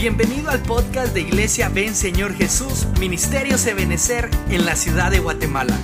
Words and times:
Bienvenido 0.00 0.48
al 0.48 0.62
podcast 0.62 1.12
de 1.12 1.20
Iglesia 1.20 1.68
Ven 1.68 1.94
Señor 1.94 2.34
Jesús, 2.34 2.86
Ministerios 2.98 3.66
Ebenecer 3.66 4.30
en 4.48 4.64
la 4.64 4.74
ciudad 4.74 5.10
de 5.10 5.18
Guatemala. 5.18 5.78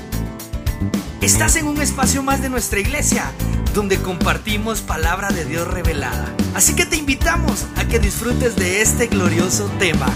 Estás 1.21 1.56
en 1.56 1.66
un 1.66 1.82
espacio 1.82 2.22
más 2.22 2.40
de 2.40 2.48
nuestra 2.48 2.80
iglesia, 2.80 3.30
donde 3.74 3.98
compartimos 3.98 4.80
palabra 4.80 5.29
de 5.29 5.44
Dios 5.44 5.68
revelada. 5.68 6.34
Así 6.54 6.75
que 6.75 6.87
te 6.87 6.96
invitamos 6.96 7.66
a 7.77 7.84
que 7.84 7.98
disfrutes 7.98 8.57
de 8.57 8.80
este 8.80 9.09
glorioso 9.09 9.71
tema. 9.79 10.07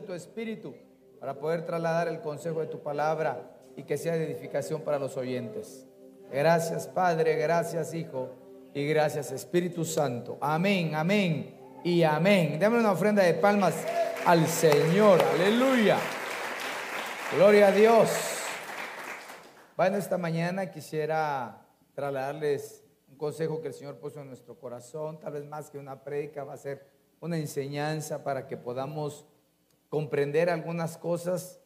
Tu 0.00 0.12
espíritu 0.12 0.74
para 1.20 1.38
poder 1.38 1.64
trasladar 1.64 2.08
el 2.08 2.20
consejo 2.20 2.60
de 2.60 2.66
tu 2.66 2.82
palabra 2.82 3.50
y 3.76 3.84
que 3.84 3.98
sea 3.98 4.16
de 4.16 4.24
edificación 4.24 4.82
para 4.82 4.98
los 4.98 5.16
oyentes. 5.16 5.86
Gracias 6.30 6.86
Padre, 6.88 7.36
gracias 7.36 7.94
Hijo 7.94 8.30
y 8.74 8.86
gracias 8.86 9.30
Espíritu 9.32 9.84
Santo. 9.84 10.38
Amén, 10.40 10.94
amén 10.94 11.56
y 11.84 12.02
amén. 12.02 12.58
Dame 12.58 12.78
una 12.78 12.92
ofrenda 12.92 13.22
de 13.22 13.34
palmas 13.34 13.74
al 14.24 14.46
Señor. 14.46 15.22
Aleluya. 15.22 15.98
Gloria 17.36 17.68
a 17.68 17.72
Dios. 17.72 18.10
Bueno, 19.76 19.96
esta 19.96 20.18
mañana 20.18 20.70
quisiera 20.70 21.66
trasladarles 21.94 22.84
un 23.08 23.16
consejo 23.16 23.60
que 23.60 23.68
el 23.68 23.74
Señor 23.74 23.98
puso 23.98 24.20
en 24.20 24.28
nuestro 24.28 24.58
corazón, 24.58 25.20
tal 25.20 25.34
vez 25.34 25.44
más 25.44 25.70
que 25.70 25.78
una 25.78 26.02
prédica, 26.02 26.44
va 26.44 26.54
a 26.54 26.58
ser 26.58 26.86
una 27.20 27.36
enseñanza 27.36 28.24
para 28.24 28.46
que 28.46 28.56
podamos 28.56 29.26
comprender 29.88 30.50
algunas 30.50 30.96
cosas 30.96 31.60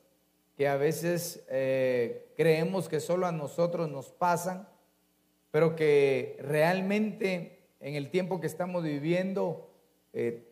que 0.56 0.68
a 0.68 0.76
veces 0.76 1.44
eh, 1.48 2.32
creemos 2.36 2.88
que 2.88 3.00
solo 3.00 3.26
a 3.26 3.32
nosotros 3.32 3.90
nos 3.90 4.10
pasan, 4.10 4.68
pero 5.50 5.74
que 5.74 6.38
realmente 6.40 7.60
en 7.80 7.94
el 7.94 8.10
tiempo 8.10 8.40
que 8.40 8.46
estamos 8.46 8.84
viviendo, 8.84 9.70
eh, 10.12 10.46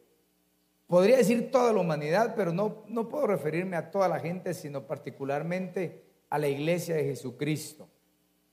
podría 0.86 1.19
decir 1.19 1.50
toda 1.50 1.72
la 1.72 1.80
humanidad, 1.80 2.34
pero 2.34 2.52
no, 2.52 2.84
no 2.88 3.08
puedo 3.08 3.27
referirme 3.27 3.77
a 3.77 3.91
toda 3.91 4.08
la 4.08 4.19
gente, 4.19 4.55
sino 4.55 4.86
particularmente 4.86 6.05
a 6.30 6.38
la 6.38 6.48
iglesia 6.48 6.97
de 6.97 7.05
Jesucristo. 7.05 7.88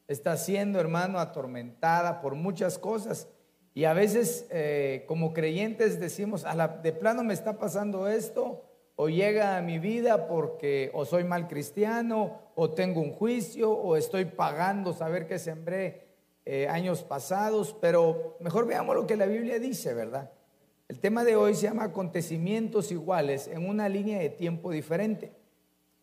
Está 0.07 0.38
siendo, 0.38 0.79
hermano, 0.79 1.19
atormentada 1.19 2.22
por 2.22 2.35
muchas 2.35 2.77
cosas. 2.77 3.27
Y 3.73 3.85
a 3.85 3.94
veces 3.94 4.47
eh, 4.52 5.03
como 5.07 5.33
creyentes 5.33 6.00
decimos, 6.00 6.45
a 6.45 6.53
la, 6.53 6.67
de 6.67 6.94
plano 6.94 7.23
me 7.23 7.33
está 7.33 7.57
pasando 7.57 8.07
esto, 8.07 8.64
o 8.95 9.09
llega 9.09 9.57
a 9.57 9.61
mi 9.61 9.79
vida 9.79 10.27
porque 10.27 10.89
o 10.93 11.05
soy 11.05 11.23
mal 11.23 11.47
cristiano, 11.47 12.39
o 12.55 12.71
tengo 12.71 13.01
un 13.01 13.11
juicio, 13.11 13.71
o 13.71 13.95
estoy 13.95 14.25
pagando 14.25 14.93
saber 14.93 15.27
que 15.27 15.38
sembré 15.38 16.07
eh, 16.45 16.67
años 16.67 17.03
pasados, 17.03 17.75
pero 17.81 18.38
mejor 18.39 18.67
veamos 18.67 18.95
lo 18.95 19.07
que 19.07 19.17
la 19.17 19.25
Biblia 19.25 19.59
dice, 19.59 19.93
¿verdad? 19.93 20.31
El 20.88 20.99
tema 20.99 21.23
de 21.23 21.35
hoy 21.35 21.55
se 21.55 21.63
llama 21.63 21.85
acontecimientos 21.85 22.91
iguales 22.91 23.47
en 23.47 23.67
una 23.67 23.89
línea 23.89 24.19
de 24.19 24.29
tiempo 24.29 24.71
diferente. 24.71 25.33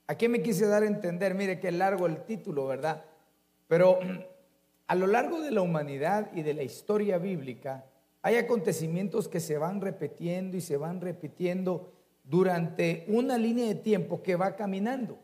¿A 0.08 0.16
qué 0.16 0.28
me 0.28 0.42
quise 0.42 0.66
dar 0.66 0.82
a 0.82 0.86
entender? 0.86 1.34
Mire 1.34 1.60
qué 1.60 1.70
largo 1.70 2.06
el 2.06 2.24
título, 2.24 2.66
¿verdad? 2.66 3.04
Pero 3.68 4.00
a 4.88 4.94
lo 4.94 5.06
largo 5.06 5.40
de 5.40 5.52
la 5.52 5.62
humanidad 5.62 6.30
y 6.34 6.42
de 6.42 6.54
la 6.54 6.64
historia 6.64 7.18
bíblica, 7.18 7.86
hay 8.20 8.36
acontecimientos 8.36 9.28
que 9.28 9.40
se 9.40 9.56
van 9.56 9.80
repitiendo 9.80 10.56
y 10.56 10.60
se 10.60 10.76
van 10.76 11.00
repitiendo 11.00 11.92
durante 12.24 13.04
una 13.08 13.36
línea 13.38 13.66
de 13.66 13.74
tiempo 13.74 14.22
que 14.22 14.36
va 14.36 14.56
caminando. 14.56 15.18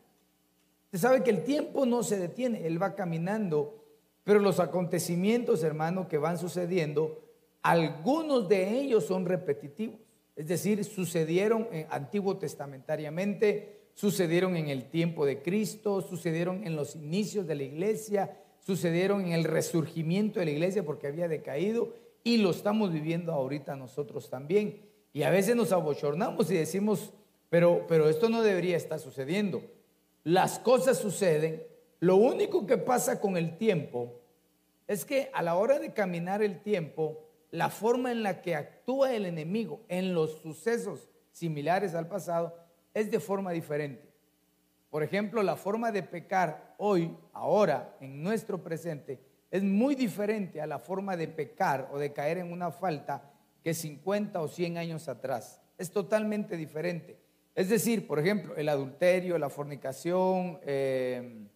Usted 0.85 0.99
sabe 0.99 1.23
que 1.23 1.29
el 1.29 1.43
tiempo 1.43 1.85
no 1.85 2.03
se 2.03 2.17
detiene, 2.17 2.65
él 2.65 2.81
va 2.81 2.95
caminando, 2.95 3.83
pero 4.23 4.39
los 4.39 4.59
acontecimientos, 4.59 5.63
hermano, 5.63 6.07
que 6.07 6.17
van 6.17 6.37
sucediendo, 6.37 7.23
algunos 7.61 8.49
de 8.49 8.79
ellos 8.79 9.05
son 9.05 9.25
repetitivos. 9.25 9.99
Es 10.35 10.47
decir, 10.47 10.83
sucedieron 10.85 11.67
en 11.71 11.85
antiguo 11.89 12.37
testamentariamente, 12.37 13.89
sucedieron 13.93 14.55
en 14.55 14.69
el 14.69 14.89
tiempo 14.89 15.25
de 15.25 15.41
Cristo, 15.41 16.01
sucedieron 16.01 16.65
en 16.65 16.75
los 16.75 16.95
inicios 16.95 17.45
de 17.45 17.55
la 17.55 17.63
iglesia, 17.63 18.37
sucedieron 18.59 19.25
en 19.25 19.33
el 19.33 19.43
resurgimiento 19.43 20.39
de 20.39 20.45
la 20.45 20.51
iglesia 20.51 20.85
porque 20.85 21.07
había 21.07 21.27
decaído 21.27 21.93
y 22.23 22.37
lo 22.37 22.51
estamos 22.51 22.93
viviendo 22.93 23.33
ahorita 23.33 23.75
nosotros 23.75 24.29
también. 24.29 24.88
Y 25.13 25.23
a 25.23 25.29
veces 25.29 25.55
nos 25.55 25.71
abochornamos 25.71 26.49
y 26.51 26.55
decimos, 26.55 27.13
pero, 27.49 27.85
pero 27.87 28.09
esto 28.09 28.29
no 28.29 28.41
debería 28.41 28.77
estar 28.77 28.99
sucediendo. 28.99 29.63
Las 30.23 30.59
cosas 30.59 30.97
suceden. 30.97 31.63
Lo 31.99 32.15
único 32.15 32.65
que 32.65 32.77
pasa 32.77 33.19
con 33.19 33.35
el 33.35 33.57
tiempo 33.57 34.21
es 34.87 35.05
que 35.05 35.29
a 35.33 35.41
la 35.41 35.55
hora 35.55 35.79
de 35.79 35.93
caminar 35.93 36.41
el 36.41 36.61
tiempo, 36.61 37.27
la 37.51 37.69
forma 37.69 38.11
en 38.11 38.23
la 38.23 38.41
que 38.41 38.55
actúa 38.55 39.13
el 39.13 39.25
enemigo 39.25 39.81
en 39.87 40.13
los 40.13 40.39
sucesos 40.41 41.09
similares 41.31 41.95
al 41.95 42.07
pasado 42.07 42.55
es 42.93 43.09
de 43.11 43.19
forma 43.19 43.51
diferente. 43.51 44.09
Por 44.89 45.03
ejemplo, 45.03 45.43
la 45.43 45.55
forma 45.55 45.91
de 45.91 46.03
pecar 46.03 46.75
hoy, 46.77 47.15
ahora, 47.33 47.95
en 47.99 48.23
nuestro 48.23 48.63
presente, 48.63 49.19
es 49.51 49.63
muy 49.63 49.95
diferente 49.95 50.61
a 50.61 50.67
la 50.67 50.79
forma 50.79 51.15
de 51.15 51.27
pecar 51.27 51.89
o 51.91 51.99
de 51.99 52.13
caer 52.13 52.39
en 52.39 52.51
una 52.51 52.71
falta 52.71 53.31
que 53.63 53.73
50 53.73 54.41
o 54.41 54.47
100 54.47 54.77
años 54.77 55.07
atrás. 55.07 55.61
Es 55.77 55.91
totalmente 55.91 56.57
diferente. 56.57 57.19
Es 57.55 57.69
decir, 57.69 58.07
por 58.07 58.19
ejemplo, 58.19 58.55
el 58.55 58.69
adulterio, 58.69 59.37
la 59.37 59.49
fornicación, 59.49 60.59
eh, 60.63 61.47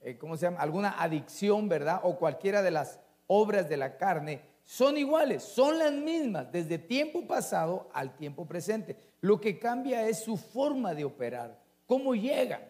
eh, 0.00 0.16
¿cómo 0.18 0.36
se 0.36 0.46
llama? 0.46 0.60
Alguna 0.60 1.00
adicción, 1.00 1.68
¿verdad? 1.68 2.00
O 2.02 2.16
cualquiera 2.16 2.62
de 2.62 2.70
las 2.70 3.00
obras 3.26 3.68
de 3.68 3.76
la 3.76 3.96
carne, 3.96 4.40
son 4.64 4.96
iguales, 4.96 5.42
son 5.42 5.78
las 5.78 5.92
mismas 5.92 6.50
desde 6.52 6.78
tiempo 6.78 7.26
pasado 7.26 7.88
al 7.92 8.16
tiempo 8.16 8.46
presente. 8.46 8.96
Lo 9.20 9.40
que 9.40 9.58
cambia 9.58 10.08
es 10.08 10.20
su 10.24 10.36
forma 10.36 10.94
de 10.94 11.04
operar. 11.04 11.58
¿Cómo 11.86 12.14
llegan? 12.14 12.62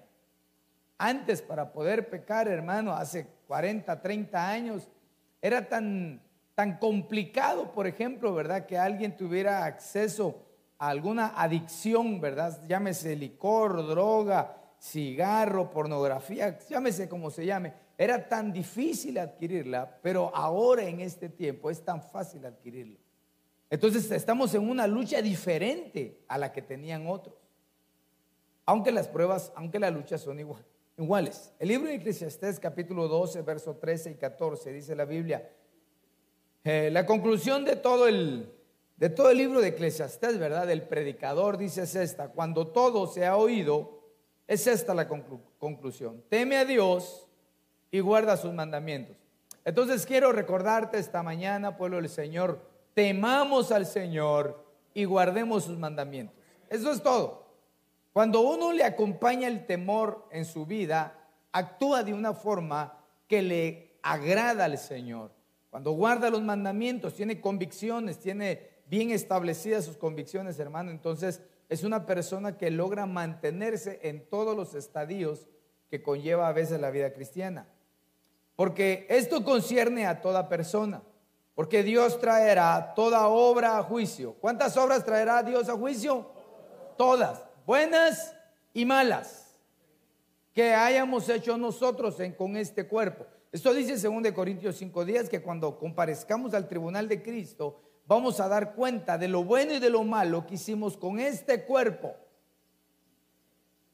Antes 0.96 1.40
para 1.40 1.72
poder 1.72 2.08
pecar, 2.08 2.48
hermano, 2.48 2.92
hace 2.92 3.26
40, 3.46 4.00
30 4.00 4.48
años, 4.48 4.88
era 5.40 5.68
tan, 5.68 6.20
tan 6.60 6.76
complicado, 6.76 7.72
por 7.72 7.86
ejemplo, 7.86 8.34
¿verdad? 8.34 8.66
Que 8.66 8.76
alguien 8.76 9.16
tuviera 9.16 9.64
acceso 9.64 10.42
a 10.76 10.90
alguna 10.90 11.32
adicción, 11.40 12.20
¿verdad? 12.20 12.60
Llámese 12.68 13.16
licor, 13.16 13.86
droga, 13.86 14.58
cigarro, 14.78 15.70
pornografía, 15.70 16.58
llámese 16.68 17.08
como 17.08 17.30
se 17.30 17.46
llame. 17.46 17.72
Era 17.96 18.28
tan 18.28 18.52
difícil 18.52 19.16
adquirirla, 19.16 20.00
pero 20.02 20.30
ahora 20.36 20.82
en 20.82 21.00
este 21.00 21.30
tiempo 21.30 21.70
es 21.70 21.82
tan 21.82 22.02
fácil 22.02 22.44
adquirirla. 22.44 22.98
Entonces 23.70 24.10
estamos 24.10 24.52
en 24.52 24.68
una 24.68 24.86
lucha 24.86 25.22
diferente 25.22 26.26
a 26.28 26.36
la 26.36 26.52
que 26.52 26.60
tenían 26.60 27.06
otros 27.06 27.36
aunque 28.66 28.92
las 28.92 29.08
pruebas, 29.08 29.50
aunque 29.56 29.78
las 29.78 29.94
luchas 29.94 30.20
son 30.20 30.38
iguales. 30.96 31.54
El 31.58 31.68
libro 31.68 31.88
de 31.88 31.94
Eclesiastés 31.94 32.60
capítulo 32.60 33.08
12, 33.08 33.40
verso 33.40 33.76
13 33.76 34.10
y 34.10 34.14
14 34.16 34.72
dice 34.72 34.94
la 34.94 35.06
Biblia, 35.06 35.50
eh, 36.64 36.90
la 36.92 37.06
conclusión 37.06 37.64
de 37.64 37.76
todo, 37.76 38.06
el, 38.06 38.52
de 38.96 39.08
todo 39.08 39.30
el 39.30 39.38
libro 39.38 39.60
de 39.60 39.68
Eclesiastés, 39.68 40.38
¿verdad? 40.38 40.66
Del 40.66 40.82
predicador 40.82 41.56
dice 41.56 41.82
es 41.82 41.94
esta, 41.94 42.28
cuando 42.28 42.68
todo 42.68 43.06
se 43.06 43.26
ha 43.26 43.36
oído, 43.36 44.00
es 44.46 44.66
esta 44.66 44.94
la 44.94 45.08
conclusión. 45.08 46.22
Teme 46.28 46.56
a 46.56 46.64
Dios 46.64 47.28
y 47.90 48.00
guarda 48.00 48.36
sus 48.36 48.52
mandamientos. 48.52 49.16
Entonces 49.64 50.06
quiero 50.06 50.32
recordarte 50.32 50.98
esta 50.98 51.22
mañana, 51.22 51.76
pueblo 51.76 51.98
del 51.98 52.08
Señor, 52.08 52.60
temamos 52.94 53.72
al 53.72 53.86
Señor 53.86 54.64
y 54.94 55.04
guardemos 55.04 55.64
sus 55.64 55.78
mandamientos. 55.78 56.36
Eso 56.68 56.90
es 56.92 57.02
todo. 57.02 57.46
Cuando 58.12 58.40
uno 58.40 58.72
le 58.72 58.84
acompaña 58.84 59.48
el 59.48 59.66
temor 59.66 60.26
en 60.30 60.44
su 60.44 60.66
vida, 60.66 61.16
actúa 61.52 62.02
de 62.02 62.12
una 62.12 62.32
forma 62.32 62.98
que 63.28 63.42
le 63.42 63.98
agrada 64.02 64.64
al 64.64 64.78
Señor. 64.78 65.30
Cuando 65.70 65.92
guarda 65.92 66.30
los 66.30 66.42
mandamientos, 66.42 67.14
tiene 67.14 67.40
convicciones, 67.40 68.18
tiene 68.18 68.68
bien 68.86 69.10
establecidas 69.10 69.84
sus 69.84 69.96
convicciones, 69.96 70.58
hermano, 70.58 70.90
entonces 70.90 71.40
es 71.68 71.84
una 71.84 72.06
persona 72.06 72.58
que 72.58 72.70
logra 72.70 73.06
mantenerse 73.06 74.00
en 74.02 74.28
todos 74.28 74.56
los 74.56 74.74
estadios 74.74 75.48
que 75.88 76.02
conlleva 76.02 76.48
a 76.48 76.52
veces 76.52 76.80
la 76.80 76.90
vida 76.90 77.12
cristiana. 77.12 77.68
Porque 78.56 79.06
esto 79.08 79.44
concierne 79.44 80.06
a 80.06 80.20
toda 80.20 80.48
persona. 80.48 81.02
Porque 81.54 81.82
Dios 81.82 82.20
traerá 82.20 82.94
toda 82.94 83.28
obra 83.28 83.78
a 83.78 83.82
juicio. 83.82 84.34
¿Cuántas 84.40 84.76
obras 84.76 85.04
traerá 85.04 85.42
Dios 85.42 85.68
a 85.68 85.76
juicio? 85.76 86.30
Todas 86.96 87.50
buenas 87.66 88.34
y 88.72 88.84
malas. 88.84 89.46
que 90.52 90.74
hayamos 90.74 91.28
hecho 91.28 91.56
nosotros 91.56 92.16
con 92.36 92.56
este 92.56 92.88
cuerpo. 92.88 93.24
Esto 93.52 93.74
dice 93.74 93.96
2 93.96 94.32
Corintios 94.32 94.76
5 94.76 95.04
días 95.04 95.28
que 95.28 95.42
cuando 95.42 95.76
comparezcamos 95.76 96.54
al 96.54 96.68
tribunal 96.68 97.08
de 97.08 97.20
Cristo, 97.20 97.80
vamos 98.06 98.38
a 98.38 98.48
dar 98.48 98.74
cuenta 98.74 99.18
de 99.18 99.26
lo 99.26 99.42
bueno 99.42 99.74
y 99.74 99.80
de 99.80 99.90
lo 99.90 100.04
malo 100.04 100.46
que 100.46 100.54
hicimos 100.54 100.96
con 100.96 101.18
este 101.18 101.64
cuerpo. 101.64 102.14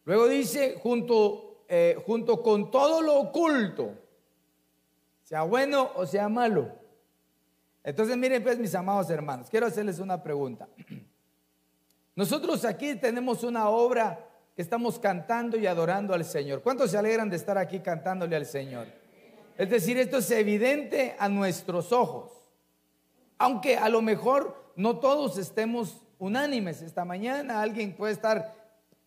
Luego 0.05 0.29
dice, 0.29 0.79
junto, 0.83 1.65
eh, 1.69 1.97
junto 2.05 2.43
con 2.43 2.71
todo 2.71 3.01
lo 3.01 3.19
oculto, 3.19 3.95
sea 5.23 5.43
bueno 5.43 5.91
o 5.97 6.07
sea 6.07 6.29
malo. 6.29 6.71
Entonces 7.83 8.17
miren 8.17 8.43
pues 8.43 8.59
mis 8.59 8.75
amados 8.75 9.09
hermanos, 9.09 9.49
quiero 9.49 9.67
hacerles 9.67 9.99
una 10.01 10.23
pregunta. 10.23 10.69
Nosotros 12.15 12.65
aquí 12.67 12.95
tenemos 12.97 13.43
una 13.43 13.71
obra 13.71 14.23
que 14.55 14.63
estamos 14.63 14.99
cantando 14.99 15.57
y 15.57 15.67
adorando 15.67 16.13
al 16.13 16.25
Señor. 16.25 16.63
¿Cuántos 16.63 16.91
se 16.91 16.99
alegran 16.99 17.31
de 17.31 17.37
estar 17.37 17.57
aquí 17.57 17.81
cantándole 17.81 18.37
al 18.37 18.47
Señor? 18.47 19.06
Es 19.57 19.71
decir, 19.71 19.97
esto 19.99 20.19
es 20.19 20.31
evidente 20.31 21.17
a 21.19 21.29
nuestros 21.29 21.93
ojos. 21.93 22.31
Aunque 23.39 23.77
a 23.77 23.89
lo 23.89 24.03
mejor 24.03 24.73
no 24.77 24.99
todos 24.99 25.39
estemos 25.39 26.03
unánimes 26.19 26.83
esta 26.83 27.05
mañana, 27.05 27.61
alguien 27.61 27.95
puede 27.97 28.13
estar 28.13 28.55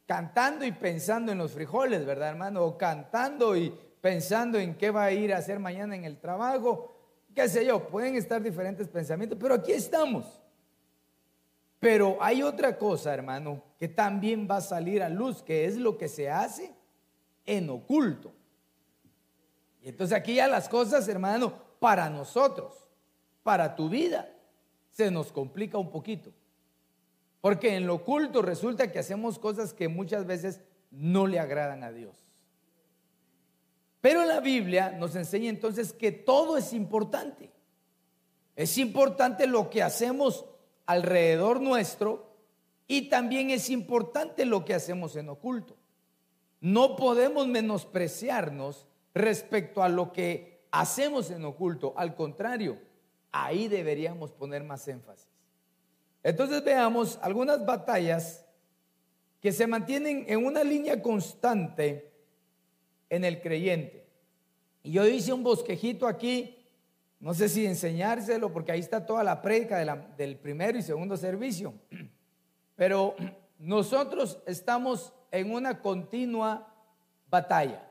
cantando 0.05 0.65
y 0.65 0.71
pensando 0.71 1.31
en 1.31 1.37
los 1.37 1.51
frijoles, 1.51 2.05
¿verdad, 2.05 2.29
hermano? 2.29 2.63
O 2.63 2.77
cantando 2.77 3.55
y 3.55 3.73
pensando 4.01 4.57
en 4.57 4.75
qué 4.75 4.89
va 4.89 5.05
a 5.05 5.11
ir 5.11 5.33
a 5.33 5.37
hacer 5.37 5.59
mañana 5.59 5.95
en 5.95 6.05
el 6.05 6.19
trabajo, 6.19 6.95
qué 7.35 7.47
sé 7.47 7.65
yo, 7.65 7.87
pueden 7.87 8.15
estar 8.15 8.41
diferentes 8.41 8.87
pensamientos, 8.87 9.37
pero 9.39 9.53
aquí 9.53 9.71
estamos. 9.71 10.25
Pero 11.79 12.17
hay 12.19 12.43
otra 12.43 12.77
cosa, 12.77 13.13
hermano, 13.13 13.63
que 13.77 13.87
también 13.87 14.47
va 14.49 14.57
a 14.57 14.61
salir 14.61 15.01
a 15.01 15.09
luz, 15.09 15.41
que 15.43 15.65
es 15.65 15.77
lo 15.77 15.97
que 15.97 16.07
se 16.07 16.29
hace 16.29 16.73
en 17.45 17.69
oculto. 17.69 18.33
Y 19.81 19.89
entonces 19.89 20.17
aquí 20.17 20.35
ya 20.35 20.47
las 20.47 20.67
cosas, 20.69 21.07
hermano, 21.07 21.53
para 21.79 22.09
nosotros, 22.09 22.85
para 23.43 23.75
tu 23.75 23.89
vida, 23.89 24.29
se 24.91 25.09
nos 25.11 25.31
complica 25.31 25.77
un 25.77 25.91
poquito. 25.91 26.31
Porque 27.41 27.75
en 27.75 27.87
lo 27.87 27.95
oculto 27.95 28.41
resulta 28.41 28.91
que 28.91 28.99
hacemos 28.99 29.39
cosas 29.39 29.73
que 29.73 29.87
muchas 29.87 30.25
veces 30.25 30.61
no 30.91 31.27
le 31.27 31.39
agradan 31.39 31.83
a 31.83 31.91
Dios. 31.91 32.15
Pero 34.01 34.25
la 34.25 34.39
Biblia 34.39 34.91
nos 34.91 35.15
enseña 35.15 35.49
entonces 35.49 35.93
que 35.93 36.11
todo 36.11 36.57
es 36.57 36.73
importante. 36.73 37.51
Es 38.55 38.77
importante 38.77 39.47
lo 39.47 39.69
que 39.69 39.83
hacemos 39.83 40.45
alrededor 40.85 41.61
nuestro 41.61 42.35
y 42.87 43.09
también 43.09 43.51
es 43.51 43.69
importante 43.69 44.45
lo 44.45 44.65
que 44.65 44.73
hacemos 44.73 45.15
en 45.15 45.29
oculto. 45.29 45.77
No 46.59 46.95
podemos 46.95 47.47
menospreciarnos 47.47 48.88
respecto 49.13 49.83
a 49.83 49.89
lo 49.89 50.11
que 50.11 50.65
hacemos 50.71 51.31
en 51.31 51.45
oculto. 51.45 51.93
Al 51.97 52.15
contrario, 52.15 52.79
ahí 53.31 53.67
deberíamos 53.67 54.31
poner 54.31 54.63
más 54.63 54.87
énfasis. 54.87 55.27
Entonces 56.23 56.63
veamos 56.63 57.17
algunas 57.21 57.65
batallas 57.65 58.45
que 59.39 59.51
se 59.51 59.67
mantienen 59.67 60.25
en 60.27 60.45
una 60.45 60.63
línea 60.63 61.01
constante 61.01 62.11
en 63.09 63.23
el 63.23 63.41
creyente. 63.41 64.05
Y 64.83 64.91
yo 64.91 65.07
hice 65.07 65.33
un 65.33 65.43
bosquejito 65.43 66.07
aquí 66.07 66.55
no 67.19 67.33
sé 67.33 67.49
si 67.49 67.65
enseñárselo, 67.65 68.51
porque 68.53 68.71
ahí 68.71 68.79
está 68.79 69.05
toda 69.05 69.23
la 69.23 69.41
prédica 69.41 69.77
del 70.17 70.37
primero 70.37 70.77
y 70.77 70.81
segundo 70.81 71.17
servicio. 71.17 71.73
Pero 72.75 73.15
nosotros 73.57 74.39
estamos 74.45 75.13
en 75.31 75.51
una 75.51 75.81
continua 75.81 76.73
batalla. 77.29 77.88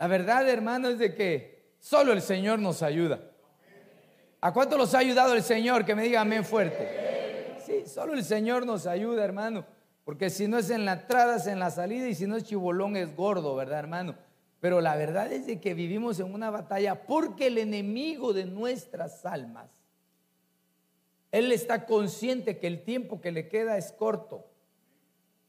La 0.00 0.06
verdad, 0.06 0.48
hermano, 0.48 0.88
es 0.88 0.98
de 0.98 1.14
que 1.14 1.74
solo 1.78 2.14
el 2.14 2.22
Señor 2.22 2.58
nos 2.58 2.82
ayuda. 2.82 3.20
¿A 4.40 4.50
cuánto 4.50 4.78
los 4.78 4.94
ha 4.94 4.98
ayudado 4.98 5.34
el 5.34 5.42
Señor? 5.42 5.84
Que 5.84 5.94
me 5.94 6.02
diga 6.02 6.22
amén 6.22 6.42
fuerte. 6.42 7.58
Sí, 7.66 7.82
solo 7.86 8.14
el 8.14 8.24
Señor 8.24 8.64
nos 8.64 8.86
ayuda, 8.86 9.22
hermano. 9.22 9.66
Porque 10.06 10.30
si 10.30 10.48
no 10.48 10.56
es 10.56 10.70
en 10.70 10.86
la 10.86 10.94
entrada, 10.94 11.36
es 11.36 11.46
en 11.46 11.58
la 11.58 11.70
salida. 11.70 12.08
Y 12.08 12.14
si 12.14 12.26
no 12.26 12.38
es 12.38 12.44
chibolón, 12.44 12.96
es 12.96 13.14
gordo, 13.14 13.54
¿verdad, 13.54 13.78
hermano? 13.78 14.14
Pero 14.58 14.80
la 14.80 14.96
verdad 14.96 15.30
es 15.30 15.46
de 15.46 15.60
que 15.60 15.74
vivimos 15.74 16.18
en 16.18 16.32
una 16.32 16.48
batalla 16.48 17.06
porque 17.06 17.48
el 17.48 17.58
enemigo 17.58 18.32
de 18.32 18.46
nuestras 18.46 19.26
almas, 19.26 19.68
él 21.30 21.52
está 21.52 21.84
consciente 21.84 22.58
que 22.58 22.68
el 22.68 22.84
tiempo 22.84 23.20
que 23.20 23.32
le 23.32 23.48
queda 23.48 23.76
es 23.76 23.92
corto. 23.92 24.46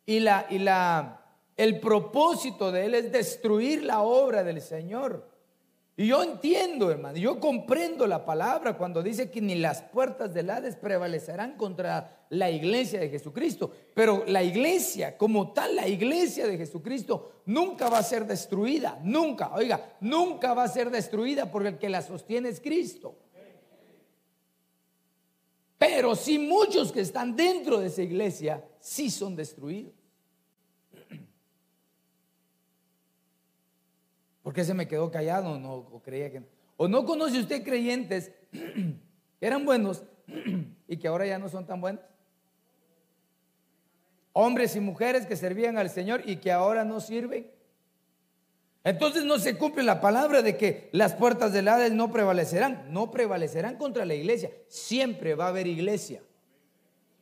Y, 0.05 0.19
la, 0.19 0.45
y 0.49 0.59
la, 0.59 1.20
el 1.61 1.79
propósito 1.79 2.71
de 2.71 2.85
él 2.85 2.95
es 2.95 3.11
destruir 3.11 3.83
la 3.83 4.01
obra 4.01 4.43
del 4.43 4.61
Señor. 4.61 5.29
Y 5.95 6.07
yo 6.07 6.23
entiendo, 6.23 6.89
hermano, 6.89 7.19
yo 7.19 7.39
comprendo 7.39 8.07
la 8.07 8.25
palabra 8.25 8.75
cuando 8.75 9.03
dice 9.03 9.29
que 9.29 9.41
ni 9.41 9.53
las 9.53 9.83
puertas 9.83 10.33
del 10.33 10.49
Hades 10.49 10.75
prevalecerán 10.75 11.57
contra 11.57 12.25
la 12.29 12.49
iglesia 12.49 12.99
de 12.99 13.09
Jesucristo. 13.09 13.69
Pero 13.93 14.23
la 14.25 14.41
iglesia, 14.41 15.15
como 15.19 15.53
tal, 15.53 15.75
la 15.75 15.87
iglesia 15.87 16.47
de 16.47 16.57
Jesucristo 16.57 17.43
nunca 17.45 17.89
va 17.89 17.99
a 17.99 18.03
ser 18.03 18.25
destruida, 18.25 18.99
nunca, 19.03 19.53
oiga, 19.53 19.97
nunca 19.99 20.55
va 20.55 20.63
a 20.63 20.67
ser 20.67 20.89
destruida 20.89 21.51
porque 21.51 21.69
el 21.69 21.77
que 21.77 21.89
la 21.89 22.01
sostiene 22.01 22.49
es 22.49 22.59
Cristo. 22.59 23.15
Pero 25.77 26.15
sí 26.15 26.39
muchos 26.39 26.91
que 26.91 27.01
están 27.01 27.35
dentro 27.35 27.79
de 27.79 27.87
esa 27.87 28.01
iglesia 28.01 28.65
sí 28.79 29.11
son 29.11 29.35
destruidos. 29.35 30.00
¿Por 34.51 34.55
qué 34.57 34.65
se 34.65 34.73
me 34.73 34.85
quedó 34.85 35.09
callado? 35.09 35.57
No, 35.57 36.01
creía 36.03 36.29
que 36.29 36.43
O 36.75 36.89
no 36.89 37.05
conoce 37.05 37.39
usted 37.39 37.63
creyentes 37.63 38.33
que 38.51 38.99
eran 39.39 39.63
buenos 39.63 40.03
y 40.89 40.97
que 40.97 41.07
ahora 41.07 41.25
ya 41.25 41.39
no 41.39 41.47
son 41.47 41.65
tan 41.65 41.79
buenos. 41.79 42.01
Hombres 44.33 44.75
y 44.75 44.81
mujeres 44.81 45.25
que 45.25 45.37
servían 45.37 45.77
al 45.77 45.89
Señor 45.89 46.23
y 46.25 46.35
que 46.35 46.51
ahora 46.51 46.83
no 46.83 46.99
sirven. 46.99 47.49
Entonces 48.83 49.23
no 49.23 49.39
se 49.39 49.57
cumple 49.57 49.83
la 49.83 50.01
palabra 50.01 50.41
de 50.41 50.57
que 50.57 50.89
las 50.91 51.13
puertas 51.13 51.53
del 51.53 51.69
Hades 51.69 51.93
no 51.93 52.11
prevalecerán. 52.11 52.87
No 52.89 53.09
prevalecerán 53.09 53.77
contra 53.77 54.03
la 54.03 54.15
iglesia. 54.15 54.51
Siempre 54.67 55.33
va 55.33 55.45
a 55.45 55.47
haber 55.47 55.65
iglesia. 55.65 56.21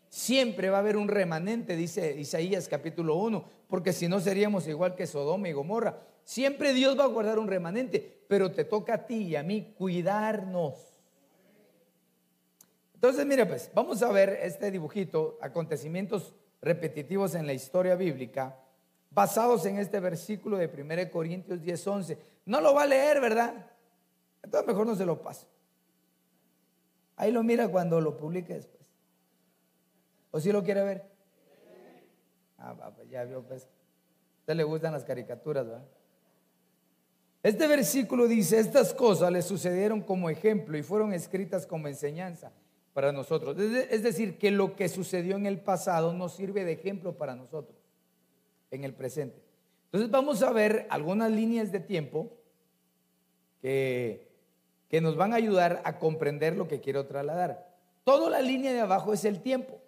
Siempre 0.10 0.72
va 0.72 0.78
a 0.78 0.80
haber 0.80 0.98
un 0.98 1.08
remanente, 1.08 1.76
dice 1.76 2.20
Isaías 2.20 2.68
capítulo 2.68 3.18
1, 3.18 3.46
porque 3.68 3.94
si 3.94 4.08
no 4.08 4.20
seríamos 4.20 4.68
igual 4.68 4.96
que 4.96 5.06
Sodoma 5.06 5.48
y 5.48 5.52
Gomorra. 5.52 6.09
Siempre 6.30 6.74
Dios 6.74 6.96
va 6.96 7.06
a 7.06 7.08
guardar 7.08 7.40
un 7.40 7.48
remanente, 7.48 8.24
pero 8.28 8.52
te 8.52 8.64
toca 8.64 8.94
a 8.94 9.06
ti 9.08 9.30
y 9.30 9.36
a 9.36 9.42
mí 9.42 9.74
cuidarnos. 9.76 10.76
Entonces, 12.94 13.26
mire, 13.26 13.48
pues, 13.48 13.72
vamos 13.74 14.04
a 14.04 14.12
ver 14.12 14.38
este 14.44 14.70
dibujito, 14.70 15.40
acontecimientos 15.42 16.36
repetitivos 16.62 17.34
en 17.34 17.48
la 17.48 17.54
historia 17.54 17.96
bíblica, 17.96 18.60
basados 19.10 19.66
en 19.66 19.80
este 19.80 20.00
versículo 20.00 20.58
de 20.58 20.68
1 20.68 21.10
Corintios 21.10 21.64
10, 21.64 21.88
11. 21.88 22.18
No 22.46 22.62
lo 22.62 22.76
va 22.76 22.84
a 22.84 22.86
leer, 22.86 23.20
¿verdad? 23.20 23.66
Entonces 24.44 24.68
mejor 24.68 24.86
no 24.86 24.96
se 24.96 25.08
lo 25.08 25.24
paso. 25.24 25.48
Ahí 27.16 27.32
lo 27.32 27.42
mira 27.42 27.68
cuando 27.70 28.00
lo 28.00 28.16
publique 28.16 28.54
después. 28.54 28.88
¿O 30.30 30.40
si 30.40 30.52
lo 30.52 30.64
quiere 30.64 30.84
ver? 30.84 31.10
Ah, 32.60 32.92
pues, 32.96 33.10
ya 33.10 33.24
vio, 33.24 33.42
pues. 33.42 33.64
A 33.64 34.40
usted 34.42 34.54
le 34.54 34.64
gustan 34.64 34.94
las 34.94 35.04
caricaturas, 35.04 35.66
¿verdad? 35.66 35.88
Este 37.42 37.68
versículo 37.68 38.28
dice, 38.28 38.60
estas 38.60 38.94
cosas 38.94 39.32
le 39.32 39.42
sucedieron 39.42 40.02
como 40.02 40.30
ejemplo 40.30 40.78
y 40.78 40.84
fueron 40.84 41.14
escritas 41.14 41.66
como 41.66 41.88
enseñanza 41.88 42.52
para 42.94 43.14
nosotros. 43.14 43.58
Es 43.58 44.04
decir, 44.04 44.38
que 44.38 44.52
lo 44.52 44.76
que 44.76 44.90
sucedió 44.90 45.38
en 45.38 45.46
el 45.46 45.62
pasado 45.62 46.12
nos 46.14 46.36
sirve 46.36 46.66
de 46.66 46.74
ejemplo 46.74 47.18
para 47.18 47.36
nosotros 47.36 47.78
en 48.72 48.84
el 48.84 48.94
presente. 48.94 49.42
Entonces 49.86 50.12
vamos 50.12 50.44
a 50.44 50.52
ver 50.52 50.86
algunas 50.90 51.32
líneas 51.32 51.72
de 51.72 51.80
tiempo 51.80 52.38
que, 53.62 54.30
que 54.90 55.00
nos 55.00 55.16
van 55.16 55.32
a 55.32 55.38
ayudar 55.38 55.82
a 55.86 55.98
comprender 55.98 56.58
lo 56.58 56.68
que 56.68 56.82
quiero 56.82 57.06
trasladar. 57.06 57.74
Toda 58.04 58.30
la 58.30 58.42
línea 58.42 58.74
de 58.74 58.82
abajo 58.82 59.14
es 59.14 59.24
el 59.24 59.42
tiempo. 59.42 59.80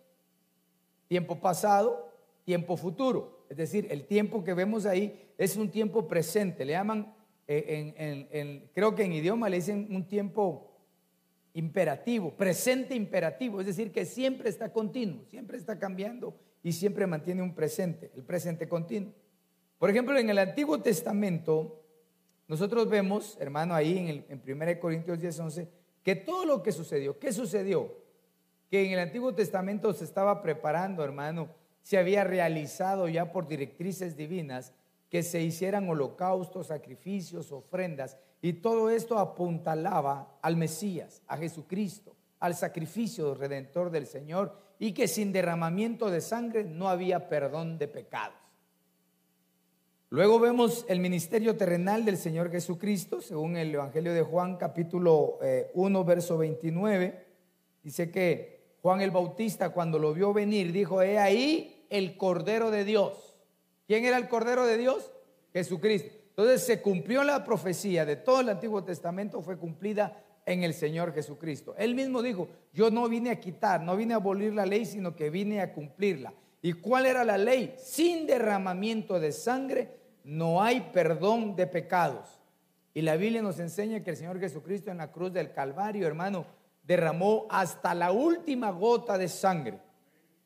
Tiempo 1.09 1.41
pasado, 1.41 2.13
tiempo 2.45 2.77
futuro. 2.77 3.45
Es 3.49 3.57
decir, 3.57 3.87
el 3.91 4.05
tiempo 4.05 4.43
que 4.43 4.53
vemos 4.53 4.85
ahí 4.85 5.33
es 5.37 5.57
un 5.57 5.69
tiempo 5.69 6.07
presente. 6.07 6.63
Le 6.63 6.73
llaman 6.73 7.13
eh, 7.53 8.69
creo 8.73 8.95
que 8.95 9.03
en 9.03 9.13
idioma 9.13 9.49
le 9.49 9.57
dicen 9.57 9.87
un 9.91 10.07
tiempo 10.07 10.71
imperativo, 11.53 12.31
presente 12.35 12.95
imperativo, 12.95 13.59
es 13.59 13.67
decir, 13.67 13.91
que 13.91 14.05
siempre 14.05 14.49
está 14.49 14.71
continuo, 14.71 15.25
siempre 15.25 15.57
está 15.57 15.77
cambiando 15.77 16.33
y 16.63 16.71
siempre 16.71 17.07
mantiene 17.07 17.41
un 17.41 17.53
presente, 17.53 18.11
el 18.15 18.23
presente 18.23 18.67
continuo. 18.69 19.13
Por 19.77 19.89
ejemplo, 19.89 20.17
en 20.17 20.29
el 20.29 20.37
Antiguo 20.37 20.79
Testamento, 20.79 21.83
nosotros 22.47 22.89
vemos, 22.89 23.37
hermano, 23.39 23.73
ahí 23.73 23.97
en, 23.97 24.07
el, 24.07 24.25
en 24.29 24.41
1 24.45 24.79
Corintios 24.79 25.19
10, 25.19 25.39
11, 25.39 25.67
que 26.03 26.15
todo 26.15 26.45
lo 26.45 26.63
que 26.63 26.71
sucedió, 26.71 27.19
¿qué 27.19 27.33
sucedió? 27.33 27.97
Que 28.69 28.85
en 28.85 28.93
el 28.93 28.99
Antiguo 28.99 29.33
Testamento 29.33 29.91
se 29.93 30.05
estaba 30.05 30.41
preparando, 30.41 31.03
hermano, 31.03 31.49
se 31.81 31.97
había 31.97 32.23
realizado 32.23 33.09
ya 33.09 33.31
por 33.31 33.47
directrices 33.47 34.15
divinas 34.15 34.73
que 35.11 35.23
se 35.23 35.41
hicieran 35.41 35.89
holocaustos, 35.89 36.67
sacrificios, 36.67 37.51
ofrendas, 37.51 38.17
y 38.41 38.53
todo 38.53 38.89
esto 38.89 39.19
apuntalaba 39.19 40.39
al 40.41 40.55
Mesías, 40.55 41.21
a 41.27 41.35
Jesucristo, 41.35 42.15
al 42.39 42.55
sacrificio 42.55 43.35
redentor 43.35 43.91
del 43.91 44.07
Señor, 44.07 44.55
y 44.79 44.93
que 44.93 45.09
sin 45.09 45.33
derramamiento 45.33 46.09
de 46.09 46.21
sangre 46.21 46.63
no 46.63 46.87
había 46.87 47.27
perdón 47.27 47.77
de 47.77 47.89
pecados. 47.89 48.37
Luego 50.09 50.39
vemos 50.39 50.85
el 50.87 51.01
ministerio 51.01 51.57
terrenal 51.57 52.05
del 52.05 52.17
Señor 52.17 52.49
Jesucristo, 52.49 53.19
según 53.21 53.57
el 53.57 53.75
Evangelio 53.75 54.13
de 54.13 54.23
Juan 54.23 54.55
capítulo 54.55 55.39
1, 55.73 55.99
eh, 55.99 56.03
verso 56.05 56.37
29. 56.37 57.25
Dice 57.83 58.11
que 58.11 58.77
Juan 58.81 59.01
el 59.01 59.11
Bautista 59.11 59.71
cuando 59.71 59.99
lo 59.99 60.13
vio 60.13 60.31
venir 60.31 60.71
dijo, 60.71 61.01
he 61.01 61.19
ahí 61.19 61.85
el 61.89 62.15
Cordero 62.15 62.71
de 62.71 62.85
Dios. 62.85 63.30
¿Quién 63.91 64.05
era 64.05 64.15
el 64.15 64.29
Cordero 64.29 64.65
de 64.65 64.77
Dios? 64.77 65.11
Jesucristo. 65.51 66.17
Entonces 66.29 66.63
se 66.65 66.81
cumplió 66.81 67.25
la 67.25 67.43
profecía 67.43 68.05
de 68.05 68.15
todo 68.15 68.39
el 68.39 68.47
Antiguo 68.47 68.85
Testamento, 68.85 69.41
fue 69.41 69.57
cumplida 69.57 70.23
en 70.45 70.63
el 70.63 70.73
Señor 70.73 71.13
Jesucristo. 71.13 71.75
Él 71.77 71.93
mismo 71.93 72.21
dijo, 72.21 72.47
yo 72.71 72.89
no 72.89 73.09
vine 73.09 73.31
a 73.31 73.41
quitar, 73.41 73.81
no 73.81 73.97
vine 73.97 74.13
a 74.13 74.15
abolir 74.15 74.53
la 74.53 74.65
ley, 74.65 74.85
sino 74.85 75.13
que 75.13 75.29
vine 75.29 75.59
a 75.59 75.73
cumplirla. 75.73 76.33
¿Y 76.61 76.71
cuál 76.71 77.05
era 77.05 77.25
la 77.25 77.37
ley? 77.37 77.75
Sin 77.79 78.25
derramamiento 78.25 79.19
de 79.19 79.33
sangre 79.33 79.89
no 80.23 80.63
hay 80.63 80.89
perdón 80.93 81.57
de 81.57 81.67
pecados. 81.67 82.39
Y 82.93 83.01
la 83.01 83.17
Biblia 83.17 83.41
nos 83.41 83.59
enseña 83.59 84.01
que 84.05 84.11
el 84.11 84.15
Señor 84.15 84.39
Jesucristo 84.39 84.89
en 84.89 84.99
la 84.99 85.11
cruz 85.11 85.33
del 85.33 85.51
Calvario, 85.51 86.07
hermano, 86.07 86.45
derramó 86.81 87.45
hasta 87.49 87.93
la 87.93 88.13
última 88.13 88.71
gota 88.71 89.17
de 89.17 89.27
sangre. 89.27 89.81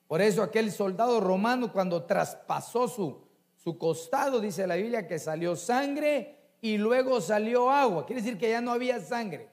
Por 0.07 0.19
eso 0.19 0.41
aquel 0.41 0.71
soldado 0.71 1.19
romano 1.19 1.71
cuando 1.71 2.05
traspasó 2.05 2.87
su, 2.87 3.24
su 3.65 3.79
costado, 3.79 4.39
dice 4.39 4.67
la 4.67 4.75
Biblia, 4.75 5.07
que 5.07 5.17
salió 5.17 5.55
sangre 5.55 6.35
y 6.61 6.77
luego 6.77 7.19
salió 7.19 7.71
agua. 7.71 8.05
Quiere 8.05 8.21
decir 8.21 8.37
que 8.37 8.51
ya 8.51 8.61
no 8.61 8.71
había 8.71 9.01
sangre. 9.01 9.49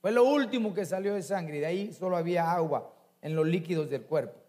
Fue 0.00 0.10
lo 0.10 0.24
último 0.24 0.72
que 0.72 0.86
salió 0.86 1.12
de 1.12 1.22
sangre 1.22 1.58
y 1.58 1.60
de 1.60 1.66
ahí 1.66 1.92
solo 1.92 2.16
había 2.16 2.50
agua 2.50 2.90
en 3.20 3.36
los 3.36 3.46
líquidos 3.46 3.90
del 3.90 4.04
cuerpo. 4.04 4.40